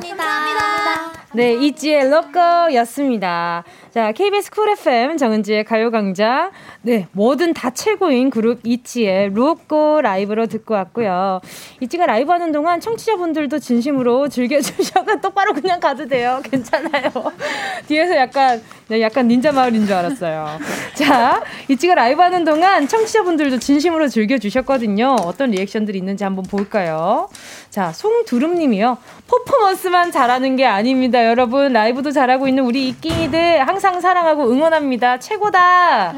감사합니다. 0.00 1.12
네, 1.32 1.54
있지의 1.54 2.10
LOCO였습니다. 2.10 3.64
자, 3.92 4.12
KBS 4.12 4.52
Cool 4.52 4.68
FM 4.70 5.16
정은지의 5.16 5.64
가요광장. 5.64 6.52
네, 6.82 7.08
뭐든 7.10 7.54
다 7.54 7.70
최고인 7.70 8.30
그룹 8.30 8.60
있지의 8.62 9.30
LOCO 9.34 10.00
라이브로 10.00 10.46
듣고 10.46 10.74
왔고요. 10.74 11.40
있지가 11.80 12.06
라이브 12.06 12.30
하는 12.30 12.52
동안 12.52 12.78
청취자분들도 12.80 13.58
진심으로 13.58 14.28
즐겨주셔서 14.28 15.16
똑바로 15.20 15.52
그냥 15.54 15.80
가도 15.80 16.06
돼요. 16.06 16.40
괜찮아요. 16.44 17.10
뒤에서 17.88 18.14
약간, 18.14 18.62
네, 18.86 19.00
약간 19.00 19.26
닌자 19.26 19.50
마을인 19.50 19.84
줄 19.86 19.94
알았어요. 19.96 20.46
자, 20.94 21.42
이치가 21.66 21.96
라이브 21.96 22.22
하는 22.22 22.44
동안 22.44 22.86
청취자분들도 22.86 23.58
진심으로 23.58 24.06
즐겨주셨거든요. 24.06 25.16
어떤 25.24 25.50
리액션들이 25.50 25.98
있는지 25.98 26.22
한번 26.22 26.44
볼까요? 26.44 27.28
자, 27.70 27.92
송두rum님이요. 27.92 28.98
퍼포먼스만 29.26 30.12
잘하는 30.12 30.54
게 30.56 30.64
아닙니다, 30.64 31.26
여러분. 31.26 31.72
라이브도 31.72 32.12
잘하고 32.12 32.46
있는 32.46 32.64
우리 32.64 32.88
이끼이들 32.88 33.60
사랑하고 33.80 34.50
응원합니다. 34.50 35.18
최고다. 35.18 36.14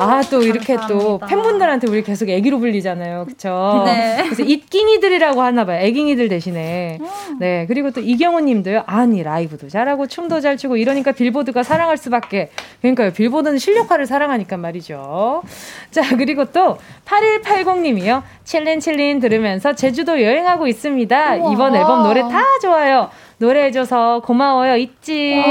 아, 0.00 0.20
또 0.30 0.42
이렇게 0.42 0.76
또 0.88 1.18
팬분들한테 1.18 1.88
우리 1.88 2.02
계속 2.02 2.28
애기로 2.28 2.58
불리잖아요. 2.58 3.26
그쵸? 3.26 3.82
네. 3.86 4.22
그래서 4.24 4.42
이끼이들이라고 4.42 5.42
하나봐요. 5.42 5.80
애기이들 5.80 6.28
대신에. 6.28 6.98
네. 7.38 7.66
그리고 7.66 7.90
또 7.90 8.00
이경호 8.00 8.40
님도요. 8.40 8.84
아니, 8.86 9.22
라이브도 9.22 9.68
잘하고 9.68 10.06
춤도 10.06 10.40
잘 10.40 10.56
추고 10.56 10.76
이러니까 10.76 11.12
빌보드가 11.12 11.62
사랑할 11.62 11.96
수밖에. 11.96 12.50
그러니까요. 12.80 13.12
빌보드는 13.12 13.58
실력화를 13.58 14.06
사랑하니까 14.06 14.56
말이죠. 14.56 15.42
자, 15.90 16.16
그리고 16.16 16.46
또 16.46 16.78
8180님이요. 17.04 18.22
칠린 18.44 18.80
칠린 18.80 19.20
들으면서 19.20 19.74
제주도 19.74 20.22
여행하고 20.22 20.66
있습니다. 20.66 21.36
우와. 21.36 21.52
이번 21.52 21.76
앨범 21.76 22.02
노래 22.02 22.22
다 22.22 22.42
좋아요. 22.60 23.10
노래해줘서 23.46 24.20
고마워요. 24.24 24.76
있지. 24.76 25.42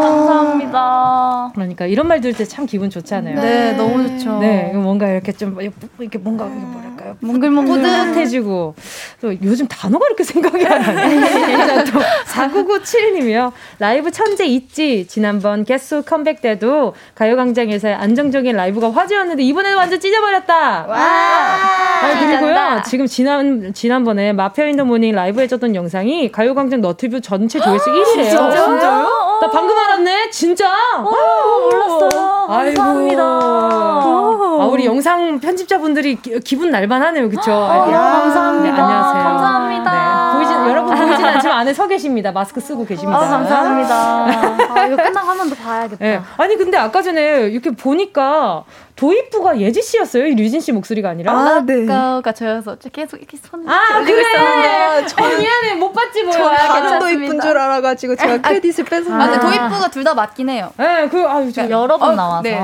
감사합니다. 0.00 1.50
그러니까 1.54 1.86
이런 1.86 2.06
말 2.06 2.20
들을 2.20 2.34
때 2.34 2.46
참 2.46 2.64
기분 2.64 2.88
좋잖아요. 2.90 3.40
네, 3.40 3.72
너무 3.72 4.06
좋죠. 4.06 4.38
네, 4.38 4.72
뭔가 4.72 5.08
이렇게 5.08 5.32
좀 5.32 5.58
이렇게 5.60 6.16
뭔가 6.18 6.46
이게 6.46 6.54
뭐랄까요? 6.54 7.16
몽글몽글 7.20 7.80
뿌듯해지고 7.82 8.74
또 9.20 9.34
요즘 9.42 9.66
단어가 9.66 10.06
이렇게 10.06 10.22
생각이 10.22 10.64
안 10.64 10.80
나네. 10.80 11.84
또 11.90 11.98
4997님이요. 12.26 13.50
라이브 13.80 14.10
천재 14.12 14.46
있지. 14.46 15.06
지난번 15.08 15.64
Guess 15.64 15.88
Who 15.88 16.02
컴백 16.02 16.40
때도 16.40 16.94
가요광장에서의 17.16 17.94
안정적인 17.94 18.54
라이브가 18.56 18.92
화제였는데 18.92 19.42
이번에는 19.42 19.76
완전 19.76 19.98
찢어버렸다. 19.98 20.86
와. 20.86 20.96
아, 20.96 22.20
그리고요. 22.20 22.82
지금 22.86 23.06
지난 23.06 23.74
지난번에 23.74 24.32
마피아 24.32 24.66
In 24.66 24.73
the 24.73 24.84
morning 24.84 25.14
라이브 25.14 25.40
해줬던 25.40 25.74
영상이 25.74 26.30
가요광장 26.30 26.75
너튜브 26.80 27.20
전체 27.20 27.58
조회수 27.60 27.90
1위래요. 27.90 28.30
진짜요? 28.30 29.38
나 29.40 29.50
방금 29.50 29.76
알았네. 29.78 30.30
진짜? 30.30 30.70
몰랐어요. 30.98 32.46
아이고. 32.48 32.74
감사합니다. 32.76 33.22
아, 33.22 34.68
우리 34.70 34.86
영상 34.86 35.38
편집자분들이 35.40 36.16
기, 36.16 36.40
기분 36.40 36.70
날만하네요. 36.70 37.28
그쵸? 37.28 37.52
아, 37.52 37.84
감사합니다. 37.86 38.76
네, 38.76 38.82
안녕하세요. 38.82 39.22
감사합니다. 39.24 39.92
네, 39.92 40.36
보이진, 40.38 40.70
여러분 40.70 40.94
보이진 40.96 41.24
않지만 41.24 41.58
안에 41.58 41.74
서 41.74 41.86
계십니다. 41.86 42.32
마스크 42.32 42.60
쓰고 42.60 42.86
계십니다. 42.86 43.18
아, 43.18 43.28
감사합니다. 43.28 43.94
아, 44.74 44.86
이거 44.86 44.96
끝나고 44.96 45.28
한 45.28 45.36
번 45.38 45.50
더 45.50 45.54
봐야겠다. 45.56 46.04
네. 46.04 46.20
아니 46.38 46.56
근데 46.56 46.76
아까 46.78 47.02
전에 47.02 47.48
이렇게 47.50 47.70
보니까 47.70 48.64
도입부가 48.96 49.60
예지 49.60 49.82
씨였어요. 49.82 50.24
류진 50.34 50.60
씨 50.60 50.72
목소리가 50.72 51.10
아니라. 51.10 51.32
아, 51.32 51.62
네. 51.64 51.84
가 51.86 52.32
저여서 52.34 52.76
계속 52.92 53.18
이렇게 53.18 53.36
손을 53.36 53.68
아, 53.68 54.02
그래. 54.02 54.20
있었는데. 54.22 55.06
저 55.08 55.22
미안해 55.38 55.74
못 55.74 55.92
봤지 55.92 56.22
뭐야. 56.24 56.56
다른 56.56 56.98
도입부인 56.98 57.40
줄 57.40 57.50
알아가지고 57.58 58.16
제가 58.16 58.32
아, 58.34 58.38
크레딧을 58.38 58.84
뺏어. 58.86 59.12
아, 59.14 59.28
근 59.30 59.40
도입부가 59.40 59.90
둘 59.90 60.06
다 60.06 60.14
맞긴 60.14 60.48
해요. 60.48 60.72
네, 60.76 61.08
그 61.10 61.26
아유 61.26 61.52
저 61.52 61.68
여러 61.68 61.98
번 61.98 62.10
어, 62.10 62.14
나와서 62.14 62.42
네. 62.42 62.56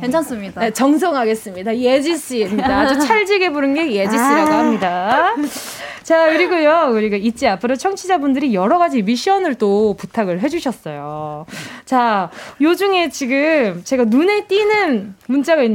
괜찮습니다. 0.00 0.60
네, 0.60 0.70
정성하겠습니다. 0.70 1.76
예지 1.76 2.16
씨입니다. 2.16 2.80
아주 2.80 2.98
찰지게 3.04 3.50
부른 3.50 3.74
게 3.74 3.90
예지 3.92 4.12
씨라고 4.12 4.52
아. 4.52 4.58
합니다. 4.58 5.34
자, 6.04 6.26
그리고요, 6.26 6.90
우리가 6.92 7.16
있지 7.16 7.48
앞으로 7.48 7.76
청취자분들이 7.76 8.54
여러 8.54 8.76
가지 8.76 9.00
미션을 9.00 9.54
또 9.54 9.94
부탁을 9.98 10.40
해주셨어요. 10.42 11.46
자, 11.86 12.28
요 12.60 12.74
중에 12.74 13.08
지금 13.08 13.80
제가 13.84 14.04
눈에 14.04 14.46
띄는 14.46 15.14
문자가 15.28 15.62
있는데, 15.62 15.73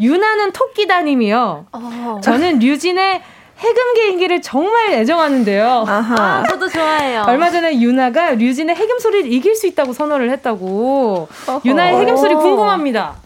유나는 0.00 0.52
토끼다님이요. 0.52 1.66
어. 1.72 2.20
저는 2.22 2.58
류진의 2.58 3.22
해금 3.58 3.94
개인기를 3.94 4.40
정말 4.40 4.92
애정하는데요. 4.92 5.84
아하. 5.86 6.44
저도 6.48 6.68
좋아해요. 6.68 7.24
얼마 7.26 7.50
전에 7.50 7.78
유나가 7.80 8.30
류진의 8.30 8.74
해금 8.74 8.98
소리를 8.98 9.30
이길 9.30 9.54
수 9.54 9.66
있다고 9.66 9.92
선언을 9.92 10.30
했다고. 10.30 11.28
어허. 11.46 11.60
유나의 11.64 12.00
해금 12.00 12.16
소리 12.16 12.34
궁금합니다. 12.34 13.16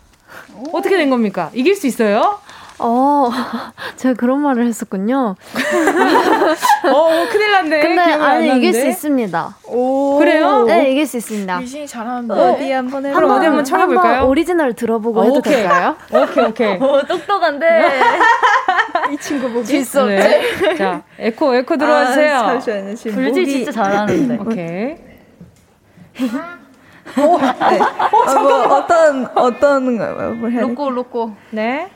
어떻게 0.73 0.97
된 0.97 1.11
겁니까? 1.11 1.51
이길 1.55 1.75
수 1.77 1.87
있어요? 1.87 2.41
어, 2.79 3.31
제가 3.97 4.15
그런 4.15 4.41
말을 4.41 4.67
했었군요. 4.67 5.37
어, 6.93 7.29
큰일 7.31 7.53
났네. 7.53 7.81
근데 7.81 8.01
아니 8.01 8.57
이길 8.57 8.75
수 8.75 8.87
있습니다. 8.87 9.57
오, 9.69 10.19
그래요? 10.19 10.65
네, 10.65 10.91
이길 10.91 11.07
수 11.07 11.17
있습니다. 11.17 11.63
유진이 11.63 11.87
잘하는데. 11.87 12.35
어디 12.35 12.73
한번 12.73 13.07
해볼까요? 13.07 13.33
어디 13.33 13.47
한번 13.47 13.65
쳐볼까요? 13.65 14.27
오리지널 14.29 14.75
들어보고 14.75 15.21
어, 15.21 15.25
해도 15.25 15.37
오케이. 15.37 15.55
될까요? 15.55 15.97
오케이, 16.13 16.45
오케이. 16.45 16.77
오, 16.77 17.01
똑똑한데. 17.03 17.67
이 19.13 19.17
친구 19.19 19.51
보기. 19.51 19.67
질수 19.67 20.07
네. 20.07 20.77
자, 20.77 21.03
에코, 21.19 21.55
에코 21.55 21.77
들어와주세요. 21.77 22.37
아, 22.37 22.47
잠시만요. 22.59 22.95
지금 22.97 23.15
불질 23.17 23.43
목이... 23.43 23.53
진짜 23.53 23.73
잘하는데. 23.73 24.39
오케이. 24.41 24.97
오, 27.17 27.39
네. 27.39 27.79
어, 27.81 28.41
뭐, 28.41 28.77
어떤, 28.77 29.27
어떤, 29.35 30.39
뭐 30.41 30.49
해야 30.49 30.63
로꼬, 30.63 30.91
로꼬. 30.91 31.33
네. 31.51 31.91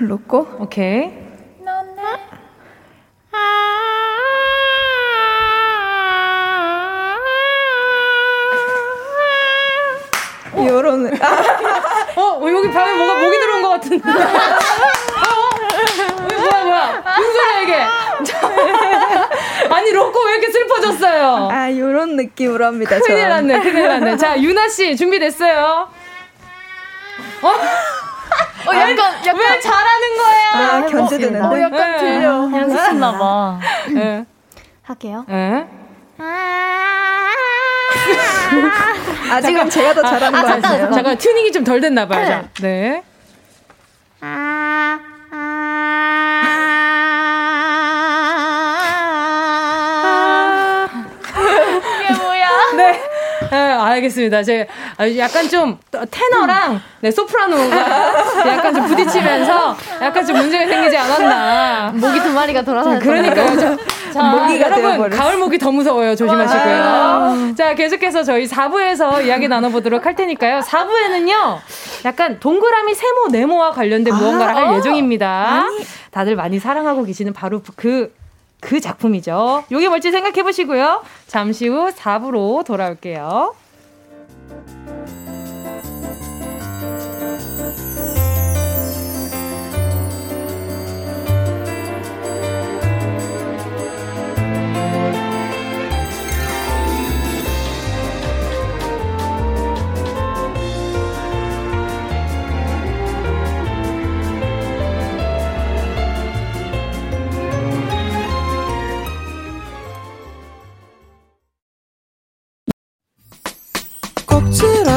로꼬? 0.00 0.46
오케이. 0.58 1.12
너네. 1.60 2.02
요런. 10.66 11.06
어, 12.16 12.20
어, 12.20 12.50
여기 12.50 12.70
방에 12.70 12.94
뭔가 12.94 13.14
목이 13.20 13.38
들어온 13.38 13.62
것 13.62 13.68
같은데. 13.70 14.08
어? 14.08 14.12
뭐야, 16.22 16.64
뭐야. 16.64 17.04
무슨 17.16 17.32
소리야, 17.32 17.60
이게? 17.62 17.74
아니, 19.70 19.92
로꼬 19.92 20.24
왜 20.26 20.32
이렇게 20.32 20.50
슬퍼졌어요? 20.52 21.48
아, 21.50 21.70
요런 21.76 22.16
느낌으로 22.16 22.66
합니다. 22.66 22.98
큰일 23.00 23.28
났네, 23.28 23.60
큰일 23.60 23.88
났네. 23.88 24.16
자, 24.18 24.38
유나씨, 24.40 24.96
준비됐어요? 24.96 25.88
어? 27.42 27.52
어, 28.66 28.74
약간, 28.74 28.98
약간. 29.26 29.36
왜 29.40 29.60
잘하는 29.60 30.16
거야? 30.18 30.50
아, 30.54 30.86
견제되는데. 30.86 31.46
어, 31.46 31.60
약간 31.60 31.98
들려. 31.98 32.28
연습했나봐. 32.60 33.58
네. 33.94 34.24
할게요. 34.82 35.24
네. 35.28 35.66
아직은 39.30 39.70
제가 39.70 39.94
더 39.94 40.02
잘하는 40.02 40.38
아, 40.38 40.42
거 40.42 40.48
아니에요? 40.68 40.90
잠깐, 40.92 41.16
튜닝이 41.16 41.52
좀 41.52 41.64
덜 41.64 41.80
됐나 41.80 42.06
봐요. 42.06 42.26
자, 42.26 42.44
네. 42.60 43.02
아, 44.20 44.98
이 45.32 45.34
알겠습니다. 54.02 54.42
제 54.42 54.66
약간 55.16 55.48
좀 55.48 55.78
테너랑 56.10 56.80
네, 57.00 57.10
소프라노가 57.10 58.46
약간 58.46 58.74
좀 58.74 58.86
부딪히면서 58.86 59.76
약간 60.00 60.26
좀 60.26 60.36
문제가 60.36 60.66
생기지 60.66 60.96
않았나. 60.96 61.92
모기 61.94 62.20
두 62.20 62.32
마리가 62.32 62.62
돌아다녔 62.62 63.00
그러니까요. 63.02 63.76
자, 64.12 64.22
모기가 64.22 64.70
여러분 64.70 65.10
가을 65.10 65.38
모기 65.38 65.58
더 65.58 65.70
무서워요. 65.70 66.14
조심하시고요. 66.16 66.82
아~ 66.82 67.52
자, 67.56 67.74
계속해서 67.74 68.24
저희 68.24 68.46
4부에서 68.46 69.24
이야기 69.24 69.48
나눠보도록 69.48 70.04
할 70.04 70.14
테니까요. 70.14 70.60
4부에는요. 70.60 71.58
약간 72.04 72.38
동그라미 72.38 72.94
세모 72.94 73.28
네모와 73.30 73.70
관련된 73.72 74.12
아~ 74.12 74.16
무언가를 74.16 74.54
할 74.54 74.76
예정입니다. 74.76 75.64
아니. 75.66 75.84
다들 76.10 76.36
많이 76.36 76.58
사랑하고 76.58 77.04
계시는 77.04 77.32
바로 77.32 77.62
그그 77.74 78.80
작품이죠. 78.82 79.64
요게 79.72 79.88
뭘지 79.88 80.10
생각해 80.10 80.42
보시고요. 80.42 81.02
잠시 81.26 81.68
후 81.68 81.90
4부로 81.90 82.64
돌아올게요. 82.66 83.54
thank 84.52 84.68
you 84.68 84.81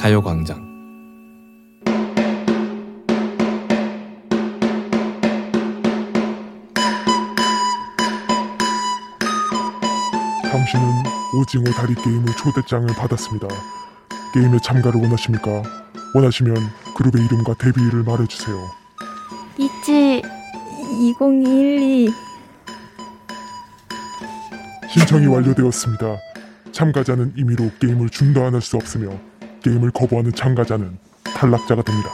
가요광장 0.00 0.56
당신은 10.50 10.86
오징어 11.38 11.64
다리 11.72 11.94
게임의 11.94 12.34
초대장을 12.38 12.88
받았습니다. 12.94 13.46
게임에 14.32 14.56
참가를 14.64 15.02
원하십니까? 15.02 15.62
원하시면 16.14 16.56
그룹의 16.96 17.22
이름과 17.26 17.54
데뷔일을 17.58 18.02
말해주세요. 18.02 18.56
있지 19.58 20.22
2012 20.98 22.10
신청이 24.88 25.26
완료되었습니다. 25.26 26.16
참가자는 26.72 27.34
임의로 27.36 27.70
게임을 27.78 28.08
중단할 28.08 28.62
수 28.62 28.78
없으며 28.78 29.29
게임을 29.62 29.90
거부하는 29.90 30.34
참가자는 30.34 30.98
탈락자가 31.24 31.82
됩니다. 31.82 32.10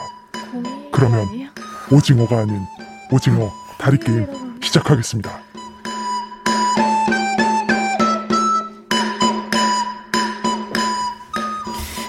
그러면 0.92 1.26
오징어가 1.90 2.38
아닌 2.38 2.60
오징어 3.10 3.52
다리 3.78 3.98
게임 3.98 4.26
시작하겠습니다. 4.60 5.46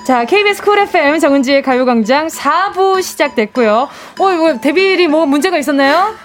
자, 0.07 0.23
KBS 0.23 0.63
Cool 0.63 0.79
FM 0.79 1.19
정은지의 1.19 1.61
가요광장 1.63 2.27
4부 2.27 3.01
시작됐고요. 3.01 3.89
어, 4.19 4.31
이거 4.31 4.57
데뷔일이 4.61 5.09
뭐 5.09 5.25
문제가 5.25 5.57
있었나요? 5.57 6.15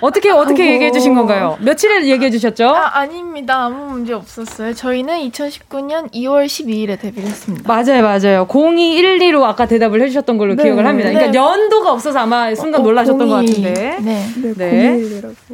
어떻게 0.00 0.30
어떻게 0.30 0.72
얘기해 0.72 0.92
주신 0.92 1.14
건가요? 1.14 1.56
며칠을 1.60 2.06
얘기해 2.06 2.30
주셨죠? 2.30 2.68
아, 2.68 2.98
아닙니다. 2.98 3.64
아무 3.64 3.86
문제 3.92 4.12
없었어요. 4.12 4.74
저희는 4.74 5.30
2019년 5.30 6.12
2월 6.12 6.46
12일에 6.46 7.00
데뷔를 7.00 7.28
했습니다. 7.28 7.66
맞아요, 7.66 8.02
맞아요. 8.02 8.46
0212로 8.46 9.42
아까 9.44 9.66
대답을 9.66 10.00
해 10.02 10.08
주셨던 10.08 10.38
걸로 10.38 10.54
네, 10.54 10.62
기억을 10.64 10.86
합니다. 10.86 11.08
그러니까 11.08 11.32
네. 11.32 11.38
연도가 11.38 11.92
없어서 11.92 12.20
아마 12.20 12.54
순간 12.54 12.80
어, 12.80 12.84
놀라셨던 12.84 13.26
02. 13.26 13.30
것 13.30 13.36
같은데. 13.36 13.98
네. 14.00 14.28
네. 14.42 14.54
네. 14.56 15.00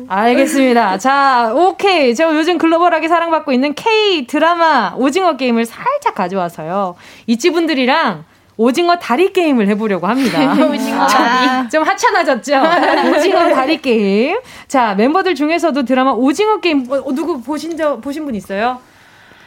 알겠습니다. 0.08 0.98
자, 0.98 1.52
오케이. 1.54 2.14
제가 2.14 2.34
요즘 2.34 2.58
글로벌하게 2.58 3.08
사랑받고 3.08 3.52
있는 3.52 3.74
K 3.74 4.26
드라마 4.26 4.94
오징어 4.96 5.36
게임을 5.36 5.64
살짝 5.64 6.14
가져와서요. 6.14 6.96
이찌분들이랑 7.26 8.24
오징어 8.60 8.98
다리 8.98 9.32
게임을 9.32 9.68
해보려고 9.68 10.06
합니다. 10.06 10.52
오징어 10.68 11.06
다리. 11.06 11.70
좀 11.70 11.82
하찮아졌죠? 11.82 12.60
오징어 13.16 13.48
다리 13.48 13.80
게임. 13.80 14.36
자, 14.68 14.94
멤버들 14.96 15.34
중에서도 15.34 15.82
드라마 15.86 16.10
오징어 16.10 16.60
게임, 16.60 16.84
어, 16.92 17.10
누구 17.14 17.40
보신 17.40 17.74
적, 17.78 18.02
보신 18.02 18.26
분 18.26 18.34
있어요? 18.34 18.78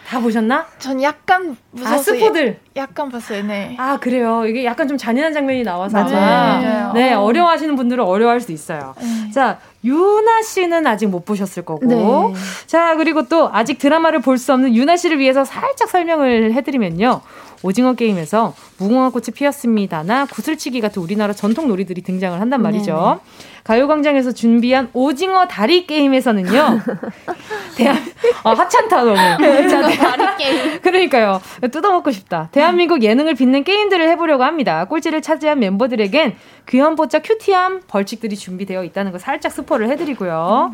다 0.09 0.19
보셨나? 0.19 0.65
전 0.79 1.01
약간 1.01 1.55
무서워서 1.71 2.11
아, 2.11 2.15
스포들. 2.15 2.59
약간 2.75 3.09
봤어요. 3.09 3.43
네. 3.43 3.75
아 3.79 3.97
그래요. 3.97 4.45
이게 4.45 4.65
약간 4.65 4.87
좀 4.87 4.97
잔인한 4.97 5.31
장면이 5.33 5.63
나와서 5.63 6.03
맞아요. 6.03 6.91
네 6.93 7.13
어려워하시는 7.13 7.75
분들은 7.75 8.03
어려워할 8.03 8.41
수 8.41 8.51
있어요. 8.51 8.93
네. 8.99 9.31
자 9.31 9.59
유나 9.85 10.41
씨는 10.43 10.85
아직 10.85 11.07
못 11.07 11.23
보셨을 11.23 11.63
거고. 11.63 11.85
네. 11.85 12.33
자 12.67 12.95
그리고 12.97 13.27
또 13.29 13.49
아직 13.53 13.77
드라마를 13.79 14.19
볼 14.19 14.37
수 14.37 14.51
없는 14.53 14.75
유나 14.75 14.97
씨를 14.97 15.19
위해서 15.19 15.45
살짝 15.45 15.89
설명을 15.89 16.51
해드리면요. 16.53 17.21
오징어 17.63 17.93
게임에서 17.93 18.53
무궁화 18.77 19.09
꽃이 19.09 19.27
피었습니다나 19.33 20.25
구슬치기 20.25 20.81
같은 20.81 21.01
우리나라 21.01 21.33
전통 21.33 21.67
놀이들이 21.67 22.01
등장을 22.01 22.39
한단 22.39 22.61
말이죠. 22.61 23.21
네. 23.23 23.53
가요광장에서 23.63 24.33
준비한 24.33 24.89
오징어 24.93 25.47
다리 25.47 25.87
게임에서는요. 25.87 26.79
대한 27.77 27.97
아, 28.43 28.51
하찮다 28.51 29.03
너무. 29.03 29.15
자, 29.15 29.81
다리 29.81 30.37
게임. 30.37 30.79
그러니까요. 30.83 31.41
뜯어먹고 31.71 32.11
싶다. 32.11 32.49
대한민국 32.51 33.01
예능을 33.01 33.35
빛낸 33.35 33.63
게임들을 33.63 34.09
해보려고 34.09 34.43
합니다. 34.43 34.83
꼴찌를 34.85 35.21
차지한 35.21 35.59
멤버들에겐 35.59 36.35
귀염뽀짝 36.67 37.23
cutie함 37.23 37.83
벌칙들이 37.87 38.35
준비되어 38.35 38.83
있다는 38.83 39.13
거 39.13 39.17
살짝 39.17 39.53
스포를 39.53 39.89
해드리고요. 39.89 40.73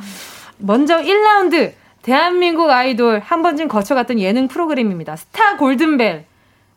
먼저 0.58 0.98
1라운드 0.98 1.74
대한민국 2.02 2.72
아이돌 2.72 3.20
한 3.24 3.44
번쯤 3.44 3.68
거쳐갔던 3.68 4.20
예능 4.20 4.48
프로그램입니다. 4.48 5.16
스타 5.16 5.58
골든벨. 5.58 6.26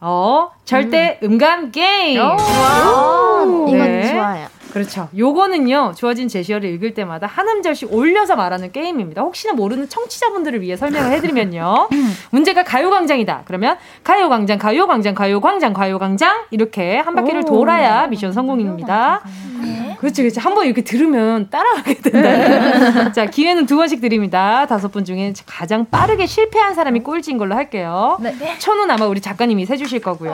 어, 0.05 0.51
절대 0.65 1.21
음감 1.23 1.71
게임. 1.71 2.21
오, 2.21 2.25
오, 2.35 3.69
이건 3.69 3.79
네. 3.79 4.13
좋아요. 4.13 4.49
그렇죠. 4.73 5.09
요거는요, 5.17 5.93
주어진 5.97 6.29
제시어를 6.29 6.71
읽을 6.71 6.95
때마다 6.95 7.27
한 7.27 7.47
음절씩 7.49 7.93
올려서 7.93 8.37
말하는 8.37 8.73
게임입니다. 8.73 9.21
혹시나 9.21 9.53
모르는 9.53 9.89
청취자분들을 9.89 10.63
위해 10.63 10.77
설명을 10.77 11.13
해드리면요. 11.13 11.89
문제가 12.31 12.65
가요광장이다. 12.65 13.43
그러면 13.45 13.77
가요광장, 14.03 14.59
가요광장, 14.59 15.15
가요광장, 15.15 15.73
가요광장. 15.75 16.45
이렇게 16.51 16.97
한 16.99 17.15
바퀴를 17.15 17.45
돌아야 17.45 18.07
미션 18.07 18.33
성공입니다. 18.33 19.21
네. 19.63 19.97
그렇죠, 20.01 20.23
그렇죠. 20.23 20.41
한 20.41 20.53
번 20.53 20.67
이렇게 20.67 20.83
들으면 20.83 21.49
따라가게 21.49 21.95
된다. 21.95 23.13
자, 23.13 23.27
기회는 23.27 23.67
두 23.67 23.77
번씩 23.77 24.01
드립니다. 24.01 24.67
다섯 24.67 24.91
분 24.91 25.05
중에 25.05 25.33
가장 25.47 25.85
빠르게 25.87 26.27
실패한 26.27 26.75
사람이 26.75 27.01
꼴찌인 27.01 27.39
걸로 27.39 27.55
할게요. 27.55 28.19
네. 28.21 28.35
천은 28.59 28.91
아마 28.91 29.07
우리 29.07 29.21
작가님이 29.21 29.65
세주실 29.67 30.01
거고요. 30.01 30.33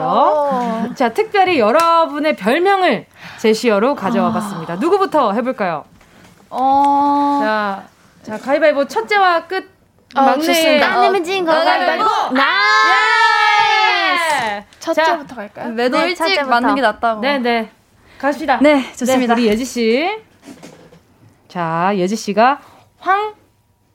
오. 0.91 0.95
자, 0.95 1.09
특별히 1.13 1.59
여러분의 1.59 2.35
별명을 2.35 3.05
제시어로 3.39 3.95
가져와 3.95 4.28
봤습니다. 4.33 4.75
누구부터 4.75 5.33
해볼까요? 5.33 5.85
어. 6.49 7.39
자, 7.41 7.83
자, 8.23 8.37
가위바위보 8.37 8.87
첫째와 8.87 9.47
끝. 9.47 9.69
어, 10.15 10.21
막내. 10.21 10.79
나는 10.79 11.23
진거 11.23 11.51
가위바위보. 11.51 12.33
나! 12.33 12.43
예! 14.51 14.65
첫째부터 14.79 15.35
갈까요? 15.35 15.69
매도 15.69 15.97
네, 15.99 16.03
일찍 16.09 16.17
첫째부터. 16.17 16.49
맞는 16.49 16.75
게 16.75 16.81
낫다고. 16.81 17.21
네, 17.21 17.37
네. 17.39 17.69
갑시다. 18.17 18.57
네, 18.61 18.91
좋습니다. 18.95 19.35
네, 19.35 19.41
우리 19.41 19.49
예지 19.49 19.65
씨. 19.65 20.19
자, 21.47 21.91
예지 21.95 22.15
씨가 22.15 22.59
황 22.99 23.33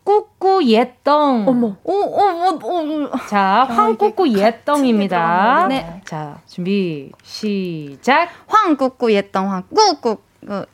꾸꾸 0.05 0.63
옛덩. 0.67 1.45
어머. 1.49 1.77
오, 1.83 1.93
오, 1.93 2.59
오, 2.63 3.05
오. 3.05 3.11
자, 3.29 3.67
황꾸꾸 3.69 4.29
옛덩입니다. 4.29 5.67
네. 5.69 6.03
자, 6.05 6.37
준비, 6.47 7.11
시작. 7.23 8.29
황꾸꾸 8.47 9.13
옛덩, 9.13 9.51
황꾸꾸. 9.51 10.19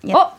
예. 0.09 0.13
어? 0.13 0.33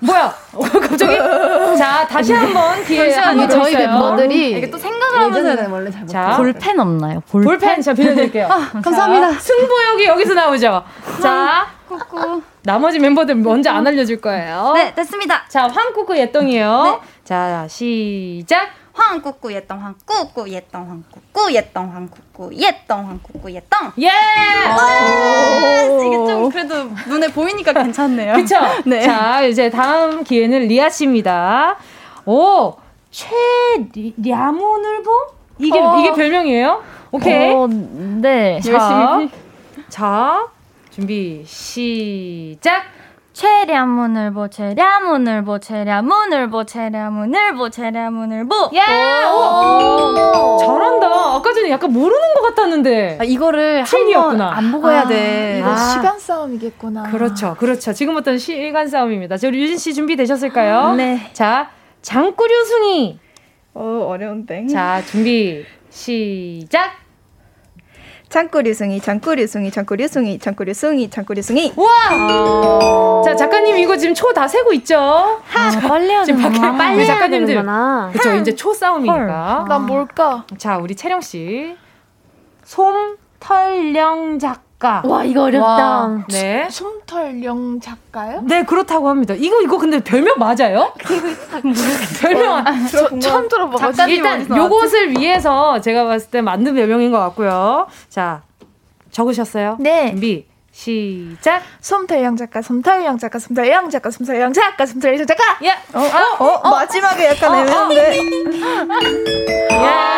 뭐야? 0.00 0.34
어, 0.52 0.60
갑자기? 0.60 1.16
자, 1.78 2.06
다시 2.06 2.34
한번 2.34 2.84
기회 2.84 3.14
한번 3.14 3.48
저희 3.48 3.74
멤버들이 3.74 4.58
이게 4.58 4.70
또 4.70 4.76
생각을 4.76 5.20
하면서 5.20 5.72
원래 5.72 5.90
잘 5.90 6.06
자, 6.06 6.36
볼펜 6.36 6.78
없나요? 6.78 7.20
볼펜? 7.30 7.44
볼펜 7.46 7.80
자 7.80 7.94
빌려드릴게요. 7.94 8.46
아, 8.46 8.70
감사합니다. 8.82 9.32
자, 9.32 9.38
승부욕이 9.38 10.04
여기서 10.04 10.34
나오죠. 10.34 10.84
자, 11.22 11.66
꾸꾸. 11.88 12.42
나머지 12.64 12.98
멤버들 12.98 13.36
먼저 13.36 13.70
안 13.70 13.86
알려줄 13.86 14.20
거예요. 14.20 14.72
네, 14.74 14.94
됐습니다. 14.94 15.44
자, 15.48 15.68
황꾸꾸 15.68 16.18
옛덩이요. 16.18 16.82
네. 16.84 16.98
자, 17.24 17.66
시작. 17.68 18.68
황꾸꾸 18.94 19.52
옛덩 19.52 19.82
황꾸꾸 19.82 20.48
옛덩 20.50 20.88
황꾸꾸 20.88 21.52
옛덩 21.52 21.92
황꾸꾸 21.92 22.54
옛덩 22.54 23.08
황꾸꾸 23.08 23.52
옛덩 23.52 23.90
예! 24.00 24.08
이게 26.06 26.16
좀 26.16 26.48
그래도 26.48 26.88
눈에 27.08 27.26
보이니까 27.26 27.72
괜찮네요. 27.72 28.34
그쵸? 28.34 28.54
네. 28.86 29.02
자, 29.02 29.42
이제 29.42 29.68
다음 29.68 30.22
기회는 30.22 30.68
리아 30.68 30.88
씨입니다. 30.88 31.76
오, 32.24 32.74
최랴모늘보? 33.10 35.10
이게, 35.58 35.76
어. 35.78 35.98
이게 35.98 36.12
별명이에요? 36.12 36.82
오케이. 37.10 37.52
어, 37.52 37.66
네. 37.66 38.60
열심히. 38.64 39.30
자, 39.88 40.46
준비, 40.94 41.42
시작! 41.44 42.84
최랴문을 43.32 44.32
보 44.32 44.46
최랴문을 44.46 45.42
보 45.42 45.58
최랴문을 45.58 46.50
보 46.50 46.62
최랴문을 46.64 47.56
보 47.56 47.68
최랴문을 47.68 48.46
보 48.46 48.70
예! 48.74 48.78
오! 49.26 50.56
잘한다. 50.56 51.08
아까 51.08 51.52
전에 51.52 51.68
약간 51.70 51.92
모르는 51.92 52.34
것 52.34 52.42
같았는데. 52.42 53.18
아, 53.20 53.24
이거를 53.24 53.82
한번 53.82 54.40
안 54.40 54.70
보고 54.70 54.88
해야 54.88 55.04
돼. 55.08 55.60
아, 55.64 55.74
시간 55.74 56.16
싸움이겠구나. 56.16 57.10
그렇죠. 57.10 57.56
그렇죠. 57.58 57.92
지금부터는 57.92 58.38
시간 58.38 58.86
싸움입니다. 58.86 59.36
저 59.36 59.48
유진 59.48 59.76
씨 59.76 59.94
준비 59.94 60.14
되셨을까요? 60.14 60.94
네. 60.96 61.28
자, 61.32 61.70
장꾸류숭이. 62.02 63.18
어, 63.74 64.06
어려운데. 64.10 64.68
자, 64.68 65.02
준비 65.04 65.64
시작. 65.90 67.03
장꾸리숭이 68.34 68.98
장꾸리숭이 69.00 69.70
장꾸리숭이 69.70 70.38
장꾸리숭이 70.40 71.08
장꾸리숭이. 71.08 71.72
와! 71.76 73.22
자 73.24 73.36
작가님 73.36 73.76
이거 73.78 73.96
지금 73.96 74.12
초 74.12 74.32
다 74.34 74.48
세고 74.48 74.72
있죠? 74.72 74.98
아, 74.98 75.70
빨리 75.86 76.10
하는 76.12 76.24
지금 76.26 76.42
밖에 76.42 76.58
빨리 76.76 77.06
작가님들. 77.06 77.62
그렇죠 78.12 78.34
이제 78.40 78.52
초 78.56 78.74
싸움이니까. 78.74 79.66
난 79.68 79.86
뭘까? 79.86 80.44
자 80.58 80.78
우리 80.78 80.96
채령 80.96 81.20
씨. 81.20 81.76
솜털령 82.64 84.40
작 84.40 84.64
가. 84.84 85.00
와 85.06 85.24
이거 85.24 85.44
어렵다. 85.44 85.66
와, 85.66 86.24
네. 86.28 86.68
솜털령 86.70 87.80
작가요? 87.80 88.42
네 88.44 88.64
그렇다고 88.64 89.08
합니다. 89.08 89.32
이거 89.34 89.62
이거 89.62 89.78
근데 89.78 89.98
별명 90.04 90.34
맞아요? 90.38 90.92
별명 92.20 92.58
아, 92.58 92.64
저, 92.90 93.18
처음 93.18 93.48
들어봐가지고 93.48 94.10
일단 94.10 94.46
요것을 94.54 95.12
위해서 95.18 95.80
제가 95.80 96.04
봤을 96.04 96.30
때 96.30 96.42
맞는 96.42 96.74
별명인 96.74 97.10
것 97.10 97.18
같고요. 97.18 97.86
자 98.10 98.42
적으셨어요? 99.10 99.78
네. 99.80 100.10
준비. 100.10 100.46
시작. 100.70 101.62
솜털영 101.80 102.36
작가, 102.36 102.60
솜털영 102.60 103.16
작가, 103.18 103.38
솜털영 103.38 103.88
작가, 103.90 104.10
솜털영 104.10 104.52
작가, 104.52 104.84
솜털영 104.84 105.24
작가. 105.24 105.44
예. 105.62 105.70
어, 105.94 106.00
어, 106.00 106.44
어, 106.44 106.60
어, 106.64 106.70
마지막에 106.70 107.28
약간 107.28 107.52
어, 107.52 107.60
애매한데. 107.60 108.18
예. 109.70 110.14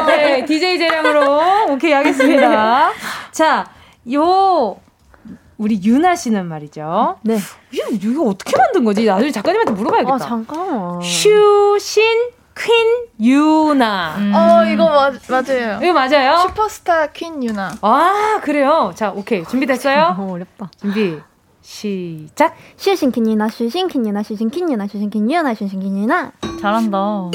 오케이. 0.00 0.46
DJ 0.46 0.78
재량으로 0.78 1.66
오케이 1.70 1.92
하겠습니다. 1.92 2.90
자, 3.32 3.66
요 4.12 4.76
우리 5.58 5.80
유나 5.82 6.14
씨는 6.16 6.46
말이죠. 6.46 7.18
네. 7.22 7.38
이거, 7.70 7.88
이거 7.90 8.24
어떻게 8.24 8.56
만든 8.56 8.84
거지? 8.84 9.04
나중에 9.04 9.30
작가님한테 9.30 9.72
물어봐야겠다. 9.72 10.14
아, 10.14 10.18
잠깐만. 10.18 11.00
슈신 11.02 12.02
퀸 12.56 13.06
유나. 13.20 14.14
음. 14.18 14.32
어, 14.34 14.64
이거 14.66 14.84
맞, 14.88 15.14
맞아요. 15.28 15.78
이거 15.82 15.92
맞아요? 15.92 16.36
슈퍼스타 16.48 17.06
퀸 17.08 17.42
유나. 17.42 17.72
아, 17.80 18.40
그래요? 18.42 18.92
자, 18.94 19.10
오케이. 19.10 19.44
준비됐어요? 19.44 20.14
너무 20.18 20.34
어렵다. 20.34 20.70
준비. 20.80 21.18
시작. 21.62 22.56
슈신 22.76 23.12
퀸 23.12 23.28
유나, 23.30 23.48
슈신 23.48 23.86
퀸 23.86 24.04
유나, 24.04 24.22
슈신 24.24 24.50
퀸 24.50 24.68
유나, 24.70 24.88
슈신 24.88 25.10
퀸 25.10 25.30
유나, 25.30 25.54
슈신 25.54 25.78
퀸 25.80 25.96
유나. 25.96 26.32
잘한다. 26.60 26.98
오, 26.98 27.30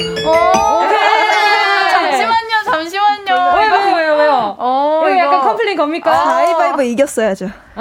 잠시만요, 1.90 2.62
잠시만요. 2.64 3.34
왜요, 3.56 3.72
왜요, 3.72 3.96
왜요, 3.96 4.16
왜요? 4.16 4.56
어, 4.58 5.00
이거, 5.04 5.10
이거 5.10 5.18
약간 5.18 5.40
complain 5.40 5.67
겁니까? 5.78 6.12
아, 6.12 6.24
가위바위보 6.24 6.82
이겼어야죠. 6.82 7.46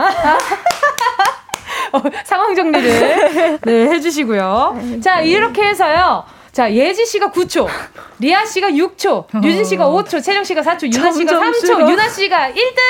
어, 1.94 2.02
상황 2.24 2.56
정리를 2.56 3.60
네, 3.62 3.88
해주시고요. 3.90 5.00
자, 5.04 5.22
이렇게 5.22 5.64
해서요. 5.64 6.24
자, 6.52 6.72
예지 6.72 7.06
씨가 7.06 7.32
9초, 7.32 7.68
리아 8.20 8.46
씨가 8.46 8.70
6초, 8.70 9.44
류진 9.44 9.64
씨가 9.64 9.86
5초, 9.90 10.24
채령 10.24 10.44
씨가 10.44 10.62
4초, 10.62 10.92
유나 10.92 11.12
씨가 11.12 11.32
3초, 11.34 11.90
유나 11.90 12.10
씨가 12.10 12.50
1등! 12.50 12.82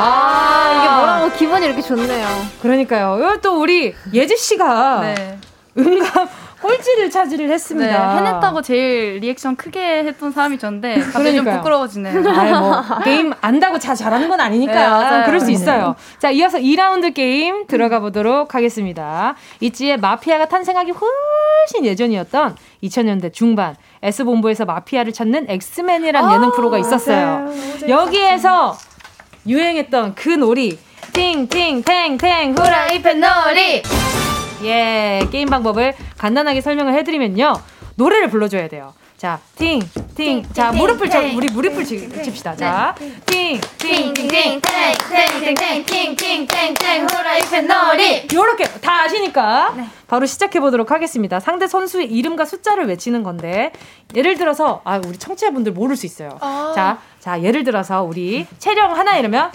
아, 0.00 0.78
이게 0.78 0.88
뭐라고 0.94 1.32
기분이 1.36 1.66
이렇게 1.66 1.82
좋네요. 1.82 2.26
그러니까요. 2.62 3.38
또 3.42 3.60
우리 3.60 3.92
예지 4.12 4.36
씨가 4.36 5.00
네. 5.00 5.38
음감 5.76 6.28
꼴찌를 6.60 7.10
차지를 7.10 7.50
했습니다. 7.50 8.14
네, 8.14 8.18
해냈다고 8.18 8.62
제일 8.62 9.18
리액션 9.20 9.54
크게 9.56 10.04
했던 10.04 10.32
사람이 10.32 10.58
저인데 10.58 10.98
갑자기 11.00 11.36
좀 11.36 11.44
부끄러워지네요. 11.44 12.22
아이, 12.36 12.50
뭐 12.52 12.82
게임 13.04 13.32
안다고 13.40 13.78
자 13.78 13.94
잘하는 13.94 14.28
건 14.28 14.40
아니니까 14.40 15.10
네, 15.20 15.26
그럴 15.26 15.40
수 15.40 15.50
있어요. 15.50 15.94
자, 16.18 16.30
이어서 16.30 16.58
2라운드 16.58 17.14
게임 17.14 17.66
들어가 17.66 18.00
보도록 18.00 18.54
하겠습니다. 18.54 19.34
있지의 19.60 19.98
마피아가 19.98 20.46
탄생하기 20.46 20.92
훨씬 20.92 21.84
예전이었던 21.84 22.56
2000년대 22.82 23.32
중반 23.32 23.76
S본부에서 24.02 24.64
마피아를 24.64 25.12
찾는 25.12 25.46
엑스맨이란 25.48 26.32
예능 26.34 26.50
프로가 26.52 26.78
있었어요. 26.78 27.52
여기에서 27.88 28.76
유행했던 29.46 30.14
그 30.14 30.28
놀이 30.30 30.78
팅팅탱탱 31.12 32.54
후라이팬 32.56 33.20
놀이 33.20 33.82
예 34.64 35.26
게임 35.30 35.48
방법을 35.48 35.94
간단하게 36.18 36.60
설명을 36.60 36.94
해드리면요 36.94 37.54
노래를 37.96 38.28
불러줘야 38.30 38.68
돼요 38.68 38.94
자, 39.18 39.40
팅, 39.56 39.80
팅. 40.14 40.44
자, 40.52 40.70
무릎을 40.70 41.10
쳐, 41.10 41.18
우리 41.34 41.48
무릎을 41.48 41.84
칩시다. 41.84 42.54
자, 42.54 42.94
팅, 43.26 43.60
팅, 43.76 44.14
팅, 44.14 44.28
팅, 44.28 44.60
ting, 44.60 44.62
팅, 44.62 45.54
팅, 45.56 45.84
팅, 45.84 46.14
팅, 46.14 46.46
ting, 46.46 46.74
팅, 46.78 47.06
후라이팬 47.10 47.66
놀이. 47.66 48.28
요렇게 48.32 48.62
다 48.80 49.02
아시니까 49.02 49.74
바로 50.06 50.24
시작해 50.24 50.60
보도록 50.60 50.92
하겠습니다. 50.92 51.40
상대 51.40 51.66
선수의 51.66 52.06
이름과 52.12 52.44
숫자를 52.44 52.86
외치는 52.86 53.24
건데 53.24 53.72
예를 54.14 54.36
들어서 54.36 54.82
아, 54.84 55.00
우리 55.04 55.18
청취자분들 55.18 55.72
모를 55.72 55.96
수 55.96 56.06
있어요. 56.06 56.38
자, 56.76 57.00
자, 57.18 57.42
예를 57.42 57.64
들어서 57.64 58.04
우리 58.04 58.46
채령 58.60 58.96
하나 58.96 59.16
이러면 59.18 59.50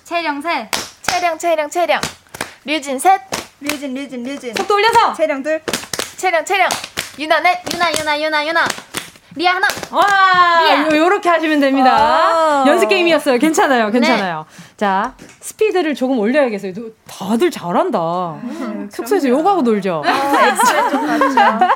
채령 0.03 0.41
셋 0.41 0.67
채령 1.01 1.37
채령 1.37 1.69
채령 1.69 2.01
류진 2.63 2.97
셋 2.99 3.21
류진 3.65 3.93
류진 3.93 4.23
류진. 4.23 4.53
속도 4.55 4.75
올려서. 4.75 5.13
채령 5.13 5.41
둘. 5.41 5.61
채령 6.17 6.45
채령. 6.45 6.69
유나 7.17 7.39
넷. 7.39 7.61
유나 7.73 7.91
유나 7.91 8.21
유나 8.21 8.47
유나 8.47 8.67
리아 9.35 9.55
하나. 9.55 9.67
와, 9.91 10.87
이렇게 10.91 11.27
하시면 11.27 11.59
됩니다. 11.59 12.63
오. 12.63 12.67
연습 12.67 12.87
게임이었어요. 12.87 13.37
괜찮아요, 13.37 13.91
괜찮아요. 13.91 14.45
네. 14.49 14.65
자, 14.77 15.13
스피드를 15.41 15.93
조금 15.93 16.17
올려야겠어요. 16.19 16.71
다들 17.07 17.51
잘한다. 17.51 18.37
숙소에서 18.91 19.27
요거 19.27 19.46
하고 19.46 19.61
놀죠. 19.61 20.03
아, 20.05 21.69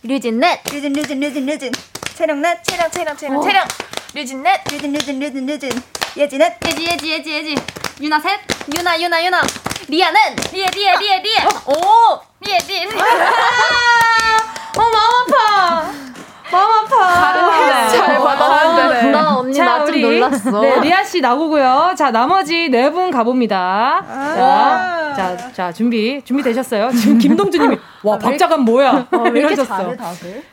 류진 0.03 0.39
넷. 0.39 0.61
류진 0.71 0.93
류진 0.93 1.19
류진 1.19 1.45
류진. 1.47 1.71
채령 2.13 2.39
넷 2.39 2.63
채령 2.63 2.91
채령 2.91 3.17
채령 3.17 3.41
채령 3.41 3.65
류진 4.13 4.43
넷 4.43 4.63
류진 4.69 4.93
류진 4.93 5.19
류진 5.19 5.45
류진. 5.47 5.71
예지 6.17 6.37
넷. 6.37 6.55
예지 6.67 6.85
예지 6.85 7.11
예지 7.13 7.31
예지. 7.31 7.55
유나 7.99 8.19
셋. 8.19 8.41
유나 8.77 9.01
유나 9.01 9.25
유나. 9.25 9.41
리아는 9.87 10.19
리아 10.51 10.69
리아 10.69 10.97
리아 10.99 11.19
리아 11.23 11.45
오. 11.65 12.19
리아 12.41 12.57
리아 12.67 12.85
리아 12.85 13.01
어 14.77 14.81
마음 14.81 15.33
아파 15.33 16.12
마음 16.53 16.85
아파. 16.85 17.87
잘 17.89 18.17
받았는데. 18.19 19.11
나 19.11 19.37
언니 19.37 19.57
나 19.59 19.85
좀 19.85 20.01
놀랐어. 20.01 20.61
네, 20.61 20.79
리아 20.81 21.03
씨 21.03 21.19
나오고요. 21.21 21.93
자, 21.97 22.11
나머지 22.11 22.69
네 22.69 22.89
분 22.93 23.09
가봅니다. 23.11 24.03
아~ 24.07 25.13
자, 25.15 25.37
자, 25.37 25.51
자, 25.53 25.71
준비. 25.71 26.21
준비되셨어요? 26.23 26.91
지금 26.91 27.17
김동주 27.17 27.57
님이, 27.59 27.77
와, 28.03 28.17
박자감 28.17 28.61
뭐야? 28.61 29.07
어, 29.11 29.27
이러셨어. 29.27 29.93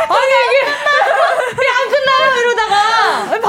아니 0.08 0.26
이게 0.26 0.58
이러다가 0.58 1.20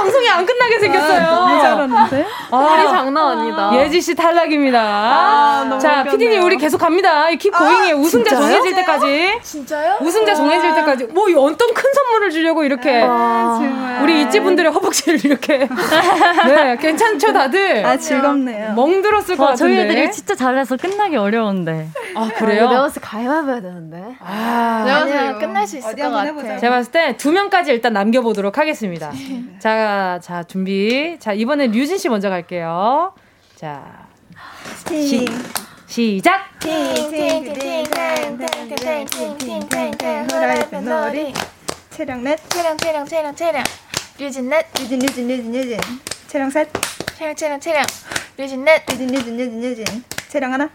방송이 0.08 0.30
안 0.30 0.46
끝나게 0.46 0.80
생겼어요. 0.80 1.22
너무 1.36 1.62
잘하는데? 1.62 2.26
아, 2.52 2.86
장난 2.90 3.28
아니다. 3.40 3.72
예지 3.84 4.02
씨 4.02 4.16
탈락입니다. 4.16 4.80
아, 4.82 5.78
자 5.82 6.04
피디님 6.04 6.44
우리 6.44 6.56
계속 6.58 6.78
갑니다. 6.78 7.28
킵 7.32 7.54
아, 7.54 7.94
우승자 7.96 8.30
진짜요? 8.30 8.48
정해질 8.48 8.76
때까지. 8.76 9.40
진짜요? 9.44 9.98
우승자 10.02 10.34
정해질 10.36 10.76
때까지. 10.76 11.06
뭐 11.08 11.26
어떤 11.40 11.74
큰 11.74 11.94
선물을 11.94 12.32
주려고 12.32 12.64
이렇게 12.64 13.04
아, 13.06 14.00
우리 14.02 14.22
있지 14.22 14.40
분들의 14.40 14.72
허벅지를 14.72 15.26
이렇게. 15.26 15.68
네 16.48 16.78
괜찮죠 16.78 17.34
다들? 17.34 17.86
아 17.86 17.98
즐겁네요. 17.98 18.74
멍들었을 18.74 19.36
것 19.36 19.46
같은데. 19.48 19.58
저희 19.58 19.78
애들이 19.86 20.12
진짜 20.12 20.36
잘해서 20.36 20.78
끝나기 20.78 21.18
어려운데. 21.18 21.88
아 22.16 22.30
그래요? 22.38 22.70
내가 22.70 22.82
봤을 22.84 23.02
때 23.02 23.08
가위바위보 23.08 23.52
해야 23.52 23.62
되는데. 23.62 24.16
아, 24.22 25.04
내가 25.06 25.38
끝날 25.38 25.68
수 25.68 25.78
있을 25.78 25.96
것 25.96 26.02
같아. 26.10 26.24
해보자. 26.24 26.58
제가 26.58 26.76
봤을 26.78 26.92
때 26.92 27.18
두 27.18 27.32
명까지 27.32 27.72
일단 27.72 27.94
남겨보도록 27.94 28.58
하겠습니다. 28.58 29.12
자, 29.60 29.72
자, 30.22 30.44
준비. 30.48 31.18
자, 31.20 31.34
이번엔 31.34 31.72
류진 31.72 31.98
씨 31.98 32.10
먼저 32.10 32.30
갈게요. 32.30 33.14
자, 33.56 34.08
시, 34.88 35.26
시작! 35.88 36.48
체령 41.98 42.24
넷 42.24 42.40
체령 42.50 42.78
체령 42.78 43.06
체령 43.08 43.36
체령 43.36 43.64
류진 44.20 44.50
넷 44.50 44.68
류진 44.80 45.00
류진 45.00 45.28
류진 45.28 45.52
류진 45.52 45.80
체령 46.28 46.52
셋 46.52 46.70
체령 47.18 47.36
체령 47.36 47.60
체령 47.60 47.84
류진 48.38 48.64
넷 48.64 48.86
류진 48.86 49.08
류진 49.08 49.36
류진 49.38 49.62
류진 49.62 50.04
체령 50.28 50.54
하나 50.54 50.70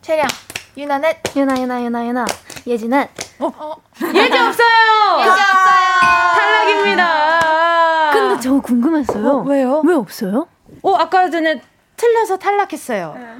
체령 0.00 0.26
유나 0.74 0.96
넷 1.00 1.20
유나 1.36 1.60
유나 1.60 1.84
유나 1.84 2.06
유나 2.06 2.24
예지 2.66 2.88
넷 2.88 3.10
어? 3.40 3.52
어. 3.58 3.76
예지 4.02 4.38
없어요 4.38 5.20
예지 5.20 5.28
없어요 5.28 5.88
탈락입니다 6.34 7.37
저 8.40 8.60
궁금했어요. 8.60 9.28
어, 9.28 9.42
왜요? 9.42 9.82
왜 9.84 9.94
없어요? 9.94 10.46
어, 10.82 10.94
아까 10.94 11.28
전에 11.30 11.60
틀려서 11.96 12.36
탈락했어요. 12.36 13.14
네. 13.18 13.34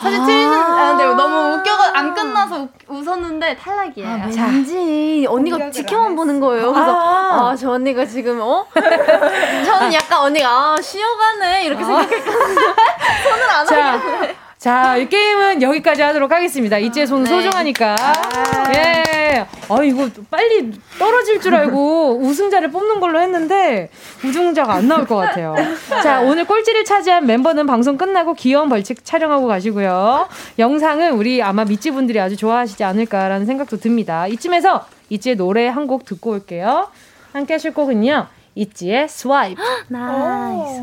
사실 0.00 0.24
틀리는 0.24 0.52
아, 0.54 0.96
근데 0.96 1.04
너무 1.14 1.56
웃겨가 1.56 1.98
안 1.98 2.14
끝나서 2.14 2.68
웃었는데 2.86 3.56
탈락이에요. 3.56 4.08
아, 4.08 4.26
왠지 4.46 5.26
언니가 5.28 5.70
지켜만 5.70 6.14
보는 6.14 6.38
거예요. 6.38 6.72
그래서 6.72 6.90
아, 6.96 7.50
아, 7.50 7.56
저 7.56 7.72
언니가 7.72 8.06
지금 8.06 8.38
어? 8.40 8.64
저는 8.74 9.92
약간 9.92 10.20
언니가 10.20 10.48
아, 10.48 10.76
쉬어가네 10.80 11.64
이렇게 11.64 11.82
아. 11.82 11.86
생각했거든요. 11.86 12.54
손을 13.24 13.50
안 13.50 13.66
하길래. 13.66 14.36
자, 14.58 14.96
이 14.96 15.08
게임은 15.08 15.62
여기까지 15.62 16.02
하도록 16.02 16.30
하겠습니다. 16.32 16.78
이제 16.78 17.06
손 17.06 17.22
네. 17.22 17.30
소중하니까. 17.30 17.94
아~ 17.96 18.72
예. 18.74 19.46
아, 19.68 19.82
이거 19.84 20.08
빨리 20.30 20.72
떨어질 20.98 21.40
줄 21.40 21.54
알고 21.54 22.18
우승자를 22.22 22.70
뽑는 22.72 22.98
걸로 22.98 23.20
했는데 23.20 23.88
우승자가 24.24 24.74
안 24.74 24.88
나올 24.88 25.06
것 25.06 25.14
같아요. 25.16 25.54
자, 26.02 26.20
오늘 26.22 26.44
꼴찌를 26.44 26.84
차지한 26.84 27.26
멤버는 27.26 27.66
방송 27.66 27.96
끝나고 27.96 28.34
귀여운 28.34 28.68
벌칙 28.68 29.04
촬영하고 29.04 29.46
가시고요. 29.46 30.28
영상은 30.58 31.12
우리 31.12 31.40
아마 31.40 31.64
미찌 31.64 31.92
분들이 31.92 32.18
아주 32.18 32.36
좋아하시지 32.36 32.82
않을까라는 32.82 33.46
생각도 33.46 33.76
듭니다. 33.76 34.26
이쯤에서 34.26 34.86
이지의 35.10 35.36
노래 35.36 35.68
한 35.68 35.86
곡 35.86 36.04
듣고 36.04 36.32
올게요. 36.32 36.88
함께 37.32 37.54
하실 37.54 37.72
곡은요. 37.72 38.26
있지의 38.56 39.08
Swipe. 39.08 39.62
Nice. 39.88 40.82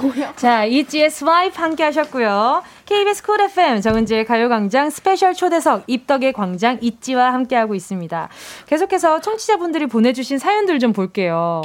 뭐야? 0.00 0.34
자, 0.36 0.64
있지의 0.64 1.10
Swipe 1.10 1.60
함께 1.60 1.82
하셨고요. 1.84 2.62
KBS 2.86 3.22
쿨 3.22 3.40
FM 3.40 3.80
정은지의 3.80 4.24
가요광장 4.24 4.90
스페셜 4.90 5.34
초대석 5.34 5.84
입덕의 5.86 6.32
광장 6.32 6.78
있지와 6.80 7.32
함께하고 7.32 7.74
있습니다. 7.74 8.28
계속해서 8.66 9.20
청취자분들이 9.20 9.86
보내주신 9.86 10.38
사연들 10.38 10.78
좀 10.78 10.92
볼게요. 10.92 11.62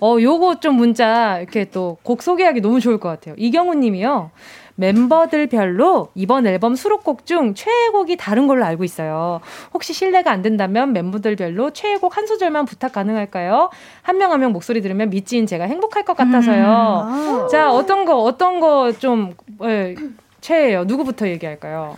어, 0.00 0.16
요거 0.20 0.60
좀 0.60 0.76
문자 0.76 1.38
이렇게 1.38 1.64
또 1.66 1.96
곡 2.02 2.22
소개하기 2.22 2.60
너무 2.60 2.80
좋을 2.80 2.98
것 2.98 3.08
같아요. 3.08 3.34
이경우 3.38 3.74
님이요. 3.74 4.30
멤버들별로 4.76 6.08
이번 6.14 6.46
앨범 6.46 6.74
수록곡 6.76 7.26
중 7.26 7.54
최애곡이 7.54 8.16
다른 8.16 8.46
걸로 8.46 8.64
알고 8.64 8.84
있어요. 8.84 9.40
혹시 9.74 9.92
실례가 9.92 10.30
안 10.30 10.42
된다면 10.42 10.92
멤버들별로 10.92 11.70
최애곡 11.72 12.16
한 12.16 12.26
소절만 12.26 12.64
부탁 12.66 12.92
가능할까요? 12.92 13.70
한 14.02 14.16
명 14.18 14.32
한명 14.32 14.52
목소리 14.52 14.80
들으면 14.80 15.10
미찌인 15.10 15.46
제가 15.46 15.64
행복할 15.64 16.04
것 16.04 16.16
같아서요. 16.16 17.06
음. 17.44 17.48
자, 17.48 17.70
어떤 17.70 18.04
거, 18.06 18.22
어떤 18.22 18.60
거 18.60 18.92
좀, 18.92 19.34
예, 19.64 19.94
최애요. 20.40 20.84
누구부터 20.84 21.28
얘기할까요? 21.28 21.96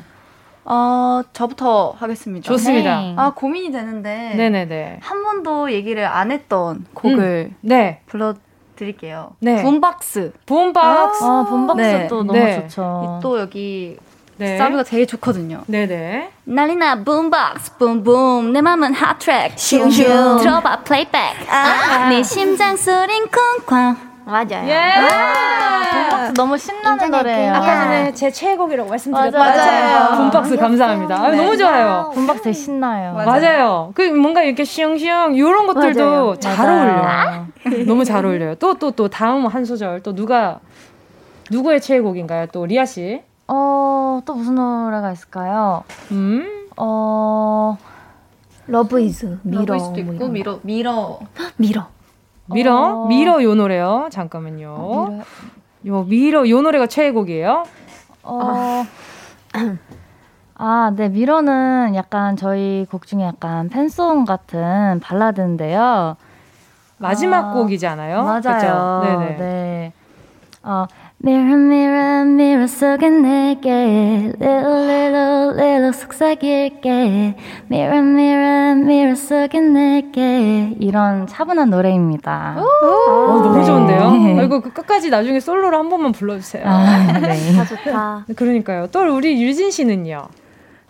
어, 0.65 1.23
저부터 1.33 1.95
하겠습니다. 1.97 2.45
좋습니다. 2.45 3.01
네. 3.01 3.15
아, 3.17 3.33
고민이 3.35 3.71
되는데. 3.73 4.35
네네네. 4.37 4.99
한 5.01 5.23
번도 5.25 5.73
얘기를 5.73 6.05
안 6.05 6.31
했던 6.31 6.85
곡을 6.95 7.51
음. 7.53 7.57
네. 7.61 8.01
불러 8.07 8.35
드릴게요. 8.79 9.33
네. 9.41 9.63
붐박스. 9.63 10.33
붐박스. 10.47 11.23
아, 11.25 11.45
붐박스 11.49 11.81
네. 11.81 12.07
또 12.09 12.23
너무 12.23 12.39
네. 12.39 12.63
좋죠. 12.63 13.19
또 13.23 13.41
여기 13.41 13.99
네. 14.37 14.57
사비가 14.57 14.85
되게 14.85 15.05
좋거든요. 15.05 15.63
네네. 15.67 16.31
난리나 16.45 17.03
붐박스 17.03 17.77
붐붐 17.77 18.53
내 18.53 18.61
맘은 18.61 18.95
핫트랙 18.95 19.59
슝슝 19.59 20.39
들어봐 20.39 20.81
플레이백 20.85 21.21
아. 21.51 22.09
내 22.09 22.23
심장 22.23 22.77
소린 22.77 23.27
쿵쾅 23.29 23.97
맞아요. 24.25 24.69
예. 24.69 24.75
아, 24.77 25.68
너무 26.35 26.57
신나는 26.59 27.11
노래예요. 27.11 27.53
아까 27.55 27.83
전에 27.85 28.13
제 28.13 28.31
최애곡이라고 28.31 28.89
말씀드렸죠. 28.91 29.39
맞아요. 29.39 30.17
붐박스 30.17 30.57
감사합니다. 30.57 31.17
아, 31.17 31.31
너무 31.31 31.57
좋아요. 31.57 32.11
붐박스 32.15 32.53
신나요. 32.53 33.15
맞아요. 33.15 33.27
맞아요. 33.27 33.93
그 33.95 34.03
뭔가 34.03 34.43
이렇게 34.43 34.65
슝슝 34.65 35.35
이런 35.35 35.67
것들도 35.67 36.05
맞아요. 36.05 36.37
잘 36.39 36.57
맞아요. 36.67 37.47
어울려요. 37.65 37.85
너무 37.87 38.05
잘 38.05 38.25
어울려요. 38.25 38.55
또 38.57 38.75
또 38.75 38.91
또 38.93 39.09
다음 39.09 39.47
한 39.47 39.65
소절 39.65 40.03
또 40.03 40.15
누가 40.15 40.61
누구의 41.51 41.81
최애곡인가요? 41.81 42.47
또 42.53 42.67
리아 42.67 42.85
씨. 42.85 43.23
어, 43.47 44.21
또 44.27 44.35
무슨 44.35 44.55
노래가 44.57 45.11
있을까요? 45.13 45.83
음? 46.11 46.47
어, 46.77 47.77
Love 48.67 49.01
is 49.01 49.39
Mirror. 49.43 49.61
Love 49.65 49.77
is도 49.77 50.13
있고 50.13 50.29
Mirror 50.29 50.59
Mirror. 50.63 51.19
Mirror. 51.57 51.87
Mirror 52.51 52.75
어. 52.77 53.07
Mirror 53.09 53.43
요 53.43 53.55
노래요. 53.55 54.09
잠깐만요. 54.11 54.75
어. 54.79 55.21
요 55.87 56.05
Mirror 56.05 56.49
요 56.49 56.63
노래가 56.63 56.87
최애곡이에요. 56.87 57.65
어. 58.25 58.85
아, 60.61 60.93
네, 60.97 61.09
Mirror는 61.09 61.95
약간 61.95 62.37
저희 62.37 62.85
곡 62.91 63.07
중에 63.07 63.23
약간 63.23 63.69
팬송 63.69 64.25
같은 64.25 64.99
발라드인데요. 65.01 66.17
마지막 66.99 67.51
어, 67.51 67.55
곡이지 67.55 67.87
않아요? 67.87 68.25
맞아요. 68.25 69.03
네네. 69.05 69.37
네. 69.37 69.93
어, 70.65 70.87
Mirror, 71.21 71.59
mirror, 71.59 72.21
mirror 72.31 72.69
속에 72.69 73.11
내게 73.11 73.71
Little, 74.41 74.85
little, 74.87 75.51
little 75.51 75.93
속삭일게 75.93 77.35
Mirror, 77.69 78.07
mirror, 78.07 78.79
mirror 78.79 79.17
속에 79.17 79.61
내게 79.61 80.77
이런 80.79 81.27
차분한 81.27 81.71
노래입니다. 81.71 82.59
오, 82.61 82.87
오 82.87 83.43
너무 83.43 83.59
네. 83.59 83.65
좋은데요? 83.65 84.11
네. 84.13 84.45
이거 84.45 84.61
끝까지 84.61 85.11
나중에 85.11 85.41
솔로로 85.41 85.77
한 85.77 85.89
번만 85.89 86.13
불러주세요. 86.13 86.63
아, 86.65 87.19
네. 87.19 87.51
다 87.53 87.65
좋다. 87.65 88.27
그러니까요. 88.37 88.87
또 88.93 89.01
우리 89.13 89.43
유진 89.43 89.73
씨는요? 89.73 90.29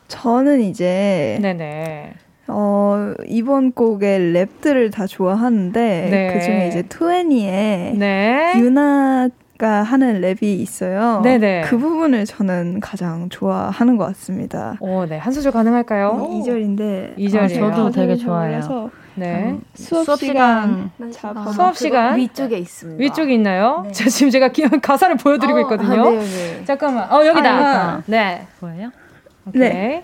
저는 0.08 0.60
이제 0.60 1.38
네네. 1.40 2.12
어, 2.48 3.14
이번 3.26 3.72
곡의 3.72 4.34
랩들을 4.34 4.92
다 4.92 5.06
좋아하는데 5.06 6.08
네. 6.10 6.32
그중에 6.34 6.68
이제 6.68 6.82
투애니의 6.82 7.94
네. 7.96 8.52
유나 8.56 9.30
가 9.58 9.82
하는 9.82 10.20
랩이 10.20 10.44
있어요. 10.44 11.20
네네. 11.24 11.62
그 11.62 11.76
부분을 11.76 12.24
저는 12.24 12.78
가장 12.78 13.28
좋아하는 13.28 13.96
것 13.96 14.04
같습니다. 14.06 14.76
오, 14.78 15.04
네. 15.04 15.18
한 15.18 15.32
소절 15.32 15.50
가능할까요? 15.50 16.16
네, 16.16 16.40
2절인데. 16.40 17.16
2절이요. 17.18 17.64
아, 17.64 17.74
저도 17.74 17.90
되게 17.90 18.14
좋아해요. 18.14 18.90
네. 19.16 19.46
음, 19.50 19.60
수업, 19.74 20.04
수업, 20.04 20.20
시간, 20.20 20.92
시간 21.10 21.36
아, 21.36 21.50
수업 21.50 21.76
시간 21.76 22.16
위쪽에 22.16 22.56
있습니다. 22.56 23.02
위쪽에 23.02 23.34
있나요? 23.34 23.82
네. 23.84 23.90
자, 23.90 24.08
지금 24.08 24.30
제가 24.30 24.50
가사를 24.80 25.16
보여 25.16 25.38
드리고 25.38 25.58
어, 25.58 25.60
있거든요. 25.62 26.02
아, 26.06 26.10
네, 26.10 26.18
네. 26.20 26.64
잠깐만. 26.64 27.12
어 27.12 27.26
여기다. 27.26 27.50
아, 27.50 28.02
네. 28.06 28.46
뭐예요? 28.60 28.90
네. 29.54 30.02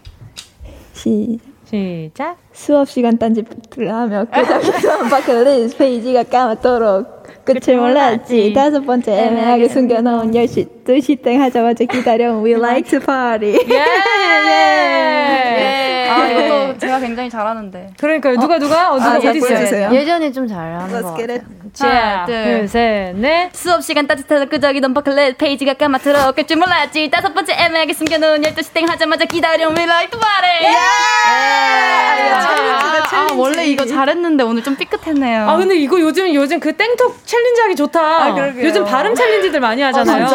시 0.95 1.39
시작. 1.65 2.37
수업 2.53 2.89
시간 2.89 3.19
딴짓을 3.19 3.93
하며 3.93 4.25
끄적이던 4.25 5.09
버킷리스트 5.09 5.77
페이지가 5.77 6.25
까맣도록 6.25 7.24
끝을 7.45 7.77
몰랐지. 7.77 8.53
다섯 8.55 8.81
번째 8.83 9.13
애매하게 9.13 9.69
숨겨놓은 9.69 10.33
10시, 10.33 10.74
2시 10.85 11.23
땡 11.23 11.41
하자마자 11.43 11.85
기다려. 11.85 12.39
We 12.43 12.53
like 12.61 12.89
to 12.91 13.01
party. 13.01 13.55
Yeah! 13.71 13.75
Yeah! 13.75 14.85
Yeah! 15.59 16.09
아, 16.11 16.27
이것도 16.29 16.79
제가 16.79 17.01
굉장히 17.01 17.31
잘하는데. 17.31 17.95
그러니까요. 17.99 18.37
누가, 18.39 18.59
누가? 18.59 18.93
어, 18.93 18.99
누가 18.99 19.15
아, 19.15 19.17
어디 19.19 19.39
있어요? 19.39 19.93
예전에 19.93 20.31
좀 20.31 20.47
잘하는 20.47 21.03
거 21.03 21.13
같아요. 21.13 21.39
하나, 21.81 22.27
둘, 22.27 22.69
셋, 22.69 23.17
넷. 23.17 23.51
수업 23.53 23.83
시간 23.83 24.07
딴짓해서 24.07 24.47
끄적이던 24.47 24.95
버킷리스트 24.95 25.39
페이지가 25.39 25.75
까맣도록 25.75 26.37
끝줄 26.37 26.57
몰랐지. 26.59 27.11
다섯 27.11 27.35
번째 27.35 27.55
애매하게 27.55 27.93
숨겨놓은 27.95 28.43
12시 28.43 28.73
땡 28.73 28.89
하자마자 28.89 29.25
기다려. 29.25 29.69
We 29.71 29.83
like 29.83 30.11
to 30.11 30.21
party. 30.21 30.65
Yeah! 30.65 30.69
Yeah! 30.69 32.31
아, 32.33 33.07
아, 33.13 33.29
원래 33.35 33.65
이거 33.67 33.85
잘했는데 33.87 34.45
오늘 34.45 34.63
좀 34.63 34.77
삐끗했네요. 34.77 35.49
아, 35.49 35.57
근데 35.57 35.77
이거 35.77 36.01
요즘, 36.01 36.33
요즘 36.35 36.61
그 36.61 36.73
틱톡 36.77 37.27
챌린지 37.27 37.61
하기 37.63 37.77
좋다. 37.77 38.01
아, 38.01 38.55
요즘 38.63 38.85
발음 38.85 39.15
챌린지들 39.15 39.61
많이 39.61 39.83
하잖아요. 39.83 40.25
아, 40.27 40.29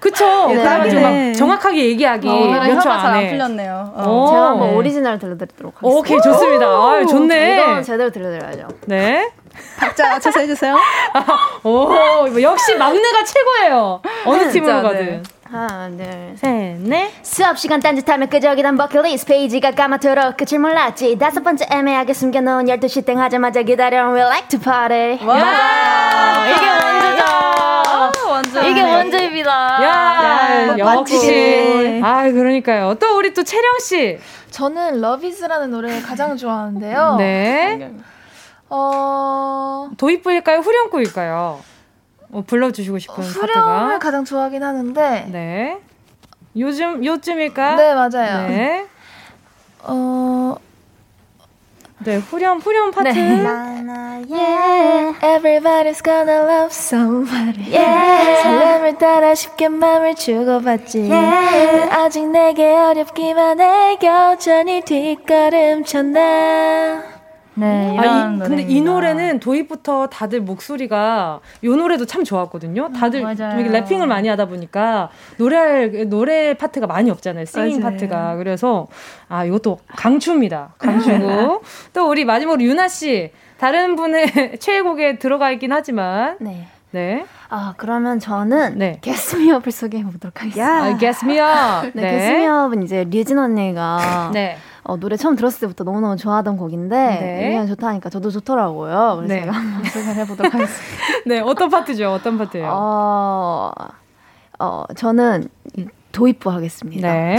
그쵸. 0.00 0.46
네. 0.48 0.54
그래가지고 0.56 1.00
막 1.02 1.32
정확하게 1.34 1.84
얘기하기. 1.86 2.28
어, 2.28 2.46
몇초 2.46 2.90
안에. 2.90 3.18
안 3.18 3.30
풀렸네요. 3.30 3.92
어. 3.94 4.26
제가 4.30 4.46
한번 4.50 4.74
오리지널 4.74 5.18
들려드리도록 5.18 5.74
하겠습니다. 5.76 5.98
오케이, 5.98 6.20
좋습니다. 6.22 6.66
아 6.66 7.04
좋네. 7.08 7.54
이건 7.54 7.82
제대로 7.82 8.10
들려드려야죠. 8.10 8.68
네. 8.86 9.30
박자 9.78 10.08
맞춰서 10.10 10.40
해주세요. 10.40 10.76
오, 11.64 11.90
역시 12.40 12.74
막내가 12.76 13.24
최고예요. 13.24 14.00
어느 14.24 14.50
팀으로 14.50 14.82
가든. 14.82 15.06
네. 15.06 15.22
하나, 15.50 15.88
둘, 15.88 16.36
셋, 16.36 16.78
넷. 16.78 17.10
수업 17.24 17.58
시간 17.58 17.80
딴짓하면 17.80 18.28
끄적이던 18.28 18.76
버킷리스트 18.76 19.26
페이지가 19.26 19.72
까맣도록 19.72 20.36
끝을 20.36 20.60
몰랐지. 20.60 21.18
다섯 21.18 21.42
번째 21.42 21.66
애매하게 21.68 22.14
숨겨놓은 22.14 22.66
12시 22.66 23.04
땡 23.04 23.18
하자마자 23.18 23.62
기다려. 23.62 24.12
We 24.12 24.20
like 24.20 24.48
to 24.48 24.60
party. 24.60 25.26
와, 25.26 26.46
이게 26.46 26.68
원조죠. 26.68 27.24
아, 27.26 28.12
완전. 28.28 28.64
이게 28.64 28.80
원조입니다. 28.80 29.50
야, 29.82 30.68
야 30.68 30.78
역시. 30.78 32.00
아, 32.04 32.30
그러니까요. 32.30 32.94
또 33.00 33.16
우리 33.18 33.34
또 33.34 33.42
채령 33.42 33.78
씨. 33.80 34.20
저는 34.50 35.00
러비즈라는 35.00 35.72
노래를 35.72 36.02
가장 36.04 36.36
좋아하는데요. 36.36 37.16
네. 37.18 37.90
어. 38.68 39.88
도입부일까요? 39.98 40.60
후렴구일까요? 40.60 41.69
어, 42.32 42.42
불러주시고 42.46 42.98
싶은 42.98 43.14
어, 43.14 43.20
후렴을 43.26 43.98
가장 43.98 44.24
좋아하긴 44.24 44.62
하는데. 44.62 45.28
네. 45.30 45.78
요즘 46.56 47.04
요즘일까? 47.04 47.76
네 47.76 47.94
맞아요. 47.94 48.48
네. 48.48 48.86
어 49.82 50.54
네, 52.02 52.16
후렴 52.16 52.58
후렴 52.58 52.90
파트. 52.90 53.08
네. 53.10 53.44
yeah. 54.28 55.12
Everybody's 55.22 56.00
gonna 56.02 56.44
love 56.44 56.72
somebody. 56.72 57.70
Yeah. 57.70 58.42
사람을 58.42 58.96
따라 58.98 59.34
쉽게 59.34 59.68
마음을 59.68 60.14
주고받지. 60.14 61.10
Yeah. 61.10 61.90
아직 61.94 62.26
내게 62.26 62.72
어렵기만 62.72 63.60
해 63.60 63.98
여전히 64.02 64.80
뒷걸음쳤나. 64.82 66.20
네, 67.54 67.96
아, 67.98 68.32
이, 68.34 68.38
근데 68.38 68.62
이 68.62 68.80
노래는 68.80 69.40
도입부터 69.40 70.06
다들 70.08 70.40
목소리가 70.40 71.40
이 71.62 71.68
노래도 71.68 72.06
참 72.06 72.24
좋았거든요. 72.24 72.92
다들 72.92 73.24
음, 73.24 73.72
래핑을 73.72 74.06
많이 74.06 74.28
하다 74.28 74.46
보니까 74.46 75.10
노래 75.36 75.88
노래 76.04 76.54
파트가 76.54 76.86
많이 76.86 77.10
없잖아요. 77.10 77.44
싱잉 77.44 77.80
파트가. 77.80 78.36
그래서 78.36 78.86
아, 79.28 79.44
이것도 79.44 79.80
강추입니다. 79.88 80.74
강추고. 80.78 81.62
또 81.92 82.08
우리 82.08 82.24
마지막으로 82.24 82.62
유나 82.62 82.88
씨 82.88 83.32
다른 83.58 83.96
분의 83.96 84.58
최애곡에 84.60 85.18
들어가 85.18 85.50
있긴 85.50 85.72
하지만 85.72 86.36
네. 86.40 86.66
네. 86.92 87.24
아, 87.48 87.74
그러면 87.76 88.18
저는 88.18 88.78
네. 88.78 88.98
게스미업을 89.00 89.70
소개해 89.70 90.04
보도록 90.04 90.40
하겠습니다. 90.40 90.84
아, 90.84 90.96
게스미업. 90.96 91.84
네, 91.94 92.02
네. 92.02 92.10
게스미업은 92.12 92.82
이제 92.82 93.06
류진 93.08 93.38
언니가 93.38 94.30
네. 94.32 94.56
어, 94.82 94.96
노래 94.96 95.16
처음 95.16 95.36
들었을 95.36 95.60
때부터 95.60 95.84
너무너무 95.84 96.16
좋아하던 96.16 96.56
곡인데 96.56 96.96
네. 96.96 97.48
그냥 97.50 97.66
좋다니까 97.66 98.10
저도 98.10 98.30
좋더라고요. 98.30 99.16
그래서 99.16 99.34
네. 99.34 99.40
제가 99.40 99.52
한번 99.52 99.84
소개를 99.84 100.16
해보도록 100.16 100.54
하겠습니다. 100.54 100.96
네, 101.26 101.40
어떤 101.40 101.68
파트죠? 101.68 102.12
어떤 102.12 102.38
파트예요? 102.38 102.68
어, 102.72 103.72
어 104.58 104.84
저는 104.96 105.48
도입부 106.12 106.50
하겠습니다. 106.50 107.12
네. 107.12 107.36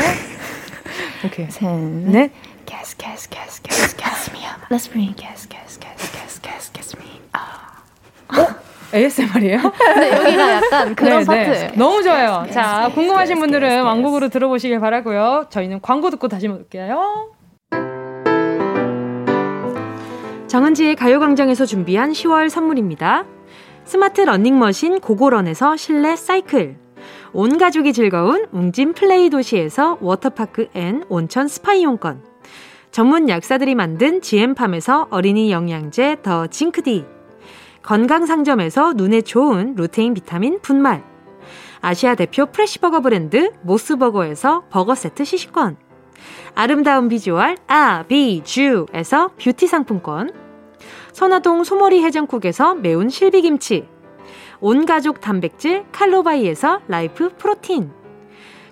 오케이. 1.25 1.49
셋, 1.49 1.67
넷. 1.67 2.31
Gas, 2.65 2.95
gas 2.97 4.31
me 4.31 4.45
up. 4.45 4.61
Let's 4.69 4.87
bring 4.87 5.13
gas, 5.15 5.45
gas 5.47 5.77
me 6.97 7.21
up. 7.33 7.81
어? 8.39 8.60
ASMR이에요? 8.93 9.57
네, 9.97 10.11
여기가 10.11 10.51
약간 10.55 10.95
그런 10.95 11.19
네, 11.19 11.25
파트. 11.25 11.49
네. 11.49 11.71
너무 11.75 12.03
좋아요. 12.03 12.45
자, 12.51 12.89
궁금하신 12.93 13.39
분들은 13.39 13.83
완곡으로 13.83 14.29
들어보시길 14.29 14.79
바라고요. 14.79 15.47
저희는 15.49 15.81
광고 15.81 16.09
듣고 16.09 16.27
다시 16.27 16.47
올게요. 16.47 17.31
정은지의 20.47 20.95
가요광장에서 20.97 21.65
준비한 21.65 22.11
10월 22.11 22.49
선물입니다. 22.49 23.23
스마트 23.85 24.21
러닝머신 24.21 24.99
고고런에서 24.99 25.77
실내 25.77 26.15
사이클. 26.15 26.75
온 27.33 27.57
가족이 27.57 27.93
즐거운 27.93 28.45
웅진 28.51 28.93
플레이 28.93 29.29
도시에서 29.29 29.97
워터파크 30.01 30.67
and 30.73 31.03
온천 31.07 31.47
스파 31.47 31.73
이용권. 31.73 32.23
전문 32.91 33.29
약사들이 33.29 33.73
만든 33.75 34.21
GM팜에서 34.21 35.07
어린이 35.11 35.49
영양제 35.51 36.17
더 36.23 36.47
징크디. 36.47 37.05
건강상점에서 37.83 38.93
눈에 38.93 39.21
좋은 39.21 39.75
루테인 39.75 40.13
비타민 40.13 40.59
분말. 40.61 41.03
아시아 41.81 42.15
대표 42.15 42.45
fresh버거 42.45 43.01
브랜드 43.01 43.51
모스버거에서 43.61 44.65
버거 44.69 44.95
세트 44.95 45.25
시식권. 45.25 45.77
아름다운 46.53 47.09
비주얼 47.09 47.57
아비주에서 47.67 49.31
뷰티 49.41 49.67
상품권. 49.67 50.31
선화동 51.11 51.63
소머리 51.63 52.03
해장국에서 52.03 52.75
매운 52.75 53.09
실비김치, 53.09 53.87
온가족 54.59 55.19
단백질 55.19 55.83
칼로바이에서 55.91 56.81
라이프 56.87 57.31
프로틴, 57.37 57.91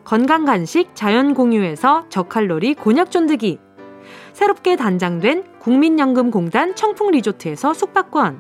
건강간식 0.06 0.96
자연공유에서 0.96 2.06
저칼로리 2.10 2.76
곤약 2.76 3.12
쫀득이, 3.12 3.60
새롭게 4.34 4.78
단장된 4.78 5.60
국민연금공단 5.60 6.76
청풍리조트에서 6.76 7.74
숙박권, 7.74 8.40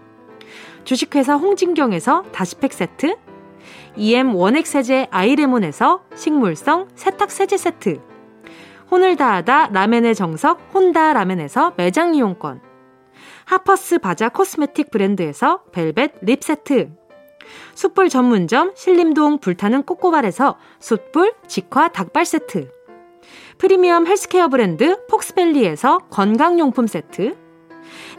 주식회사 0.83 1.35
홍진경에서 1.35 2.23
다시팩 2.31 2.73
세트, 2.73 3.15
EM 3.95 4.35
원액 4.35 4.65
세제 4.65 5.07
아이레몬에서 5.11 6.03
식물성 6.15 6.87
세탁 6.95 7.31
세제 7.31 7.57
세트, 7.57 8.01
혼을 8.91 9.15
다하다 9.15 9.69
라멘의 9.71 10.15
정석 10.15 10.59
혼다 10.73 11.13
라멘에서 11.13 11.73
매장 11.77 12.15
이용권, 12.15 12.61
하퍼스 13.45 13.97
바자 13.99 14.29
코스메틱 14.29 14.91
브랜드에서 14.91 15.63
벨벳 15.71 16.13
립 16.21 16.43
세트. 16.43 16.91
숯불 17.73 18.09
전문점 18.09 18.73
신림동 18.75 19.39
불타는 19.39 19.83
꼬꼬발에서 19.83 20.57
숯불 20.79 21.33
직화 21.47 21.87
닭발 21.87 22.25
세트. 22.25 22.69
프리미엄 23.57 24.05
헬스케어 24.05 24.49
브랜드 24.49 25.03
폭스밸리에서 25.07 25.97
건강용품 26.11 26.85
세트. 26.85 27.35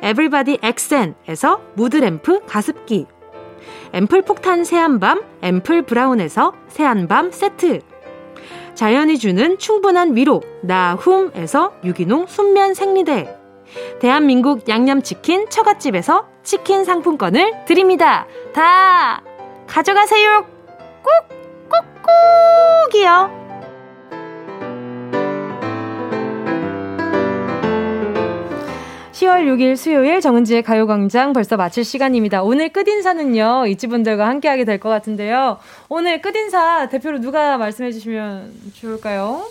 에블바디 0.02 0.58
엑센에서 0.62 1.60
무드램프 1.74 2.40
가습기. 2.46 3.06
앰플 3.92 4.22
폭탄 4.22 4.64
새한밤 4.64 5.22
앰플 5.42 5.82
브라운에서 5.82 6.52
새한밤 6.68 7.30
세트. 7.32 7.80
자연이 8.74 9.18
주는 9.18 9.58
충분한 9.58 10.16
위로 10.16 10.40
나훔에서 10.62 11.74
유기농 11.84 12.26
순면 12.26 12.74
생리대. 12.74 13.36
대한민국 14.00 14.68
양념치킨 14.68 15.48
처갓집에서 15.50 16.26
치킨 16.42 16.84
상품권을 16.84 17.64
드립니다. 17.66 18.26
다 18.54 19.22
가져가세요. 19.66 20.46
꾹, 21.02 21.10
꾹, 21.68 21.84
꾹이요. 22.90 23.49
(10월 29.20 29.44
6일) 29.44 29.76
수요일 29.76 30.20
정은지의 30.22 30.62
가요광장 30.62 31.34
벌써 31.34 31.58
마칠 31.58 31.84
시간입니다. 31.84 32.42
오늘 32.42 32.70
끝인사는요 32.70 33.66
이치분들과 33.66 34.26
함께하게 34.26 34.64
될 34.64 34.80
것 34.80 34.88
같은데요. 34.88 35.58
오늘 35.90 36.22
끝인사 36.22 36.88
대표로 36.88 37.20
누가 37.20 37.58
말씀해 37.58 37.92
주시면 37.92 38.52
좋을까요? 38.80 39.44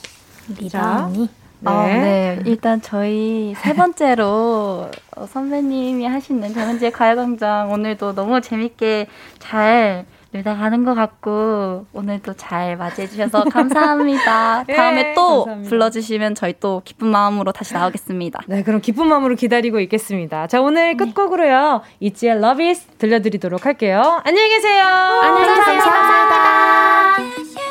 리라 0.59 1.05
언니. 1.05 1.29
네. 1.59 1.69
어, 1.71 1.83
네. 1.85 2.39
일단 2.45 2.81
저희 2.81 3.53
세 3.57 3.73
번째로 3.75 4.89
어, 5.15 5.25
선배님이 5.27 6.03
하시는 6.07 6.51
정은지의 6.51 6.91
가요광장 6.91 7.71
오늘도 7.71 8.15
너무 8.15 8.41
재밌게 8.41 9.05
잘 9.37 10.05
늘다 10.31 10.55
가는 10.55 10.85
것 10.85 10.93
같고 10.93 11.85
오늘도 11.93 12.33
잘 12.35 12.77
맞이해주셔서 12.77 13.45
감사합니다. 13.45 14.65
예, 14.69 14.75
다음에 14.75 15.13
또 15.15 15.45
감사합니다. 15.45 15.69
불러주시면 15.69 16.35
저희 16.35 16.53
또 16.59 16.81
기쁜 16.85 17.07
마음으로 17.07 17.51
다시 17.51 17.73
나오겠습니다. 17.73 18.41
네, 18.47 18.63
그럼 18.63 18.79
기쁜 18.81 19.07
마음으로 19.07 19.35
기다리고 19.35 19.79
있겠습니다. 19.79 20.47
자, 20.47 20.61
오늘 20.61 20.95
네. 20.95 21.05
끝곡으로요. 21.05 21.81
이지의 21.99 22.39
러비스 22.41 22.85
들려드리도록 22.99 23.65
할게요. 23.65 24.21
안녕히 24.23 24.49
계세요. 24.49 24.83
안녕히 24.83 25.55
계세요. 25.55 25.79
감사합니다. 25.79 26.35
감사합니다. 26.35 27.68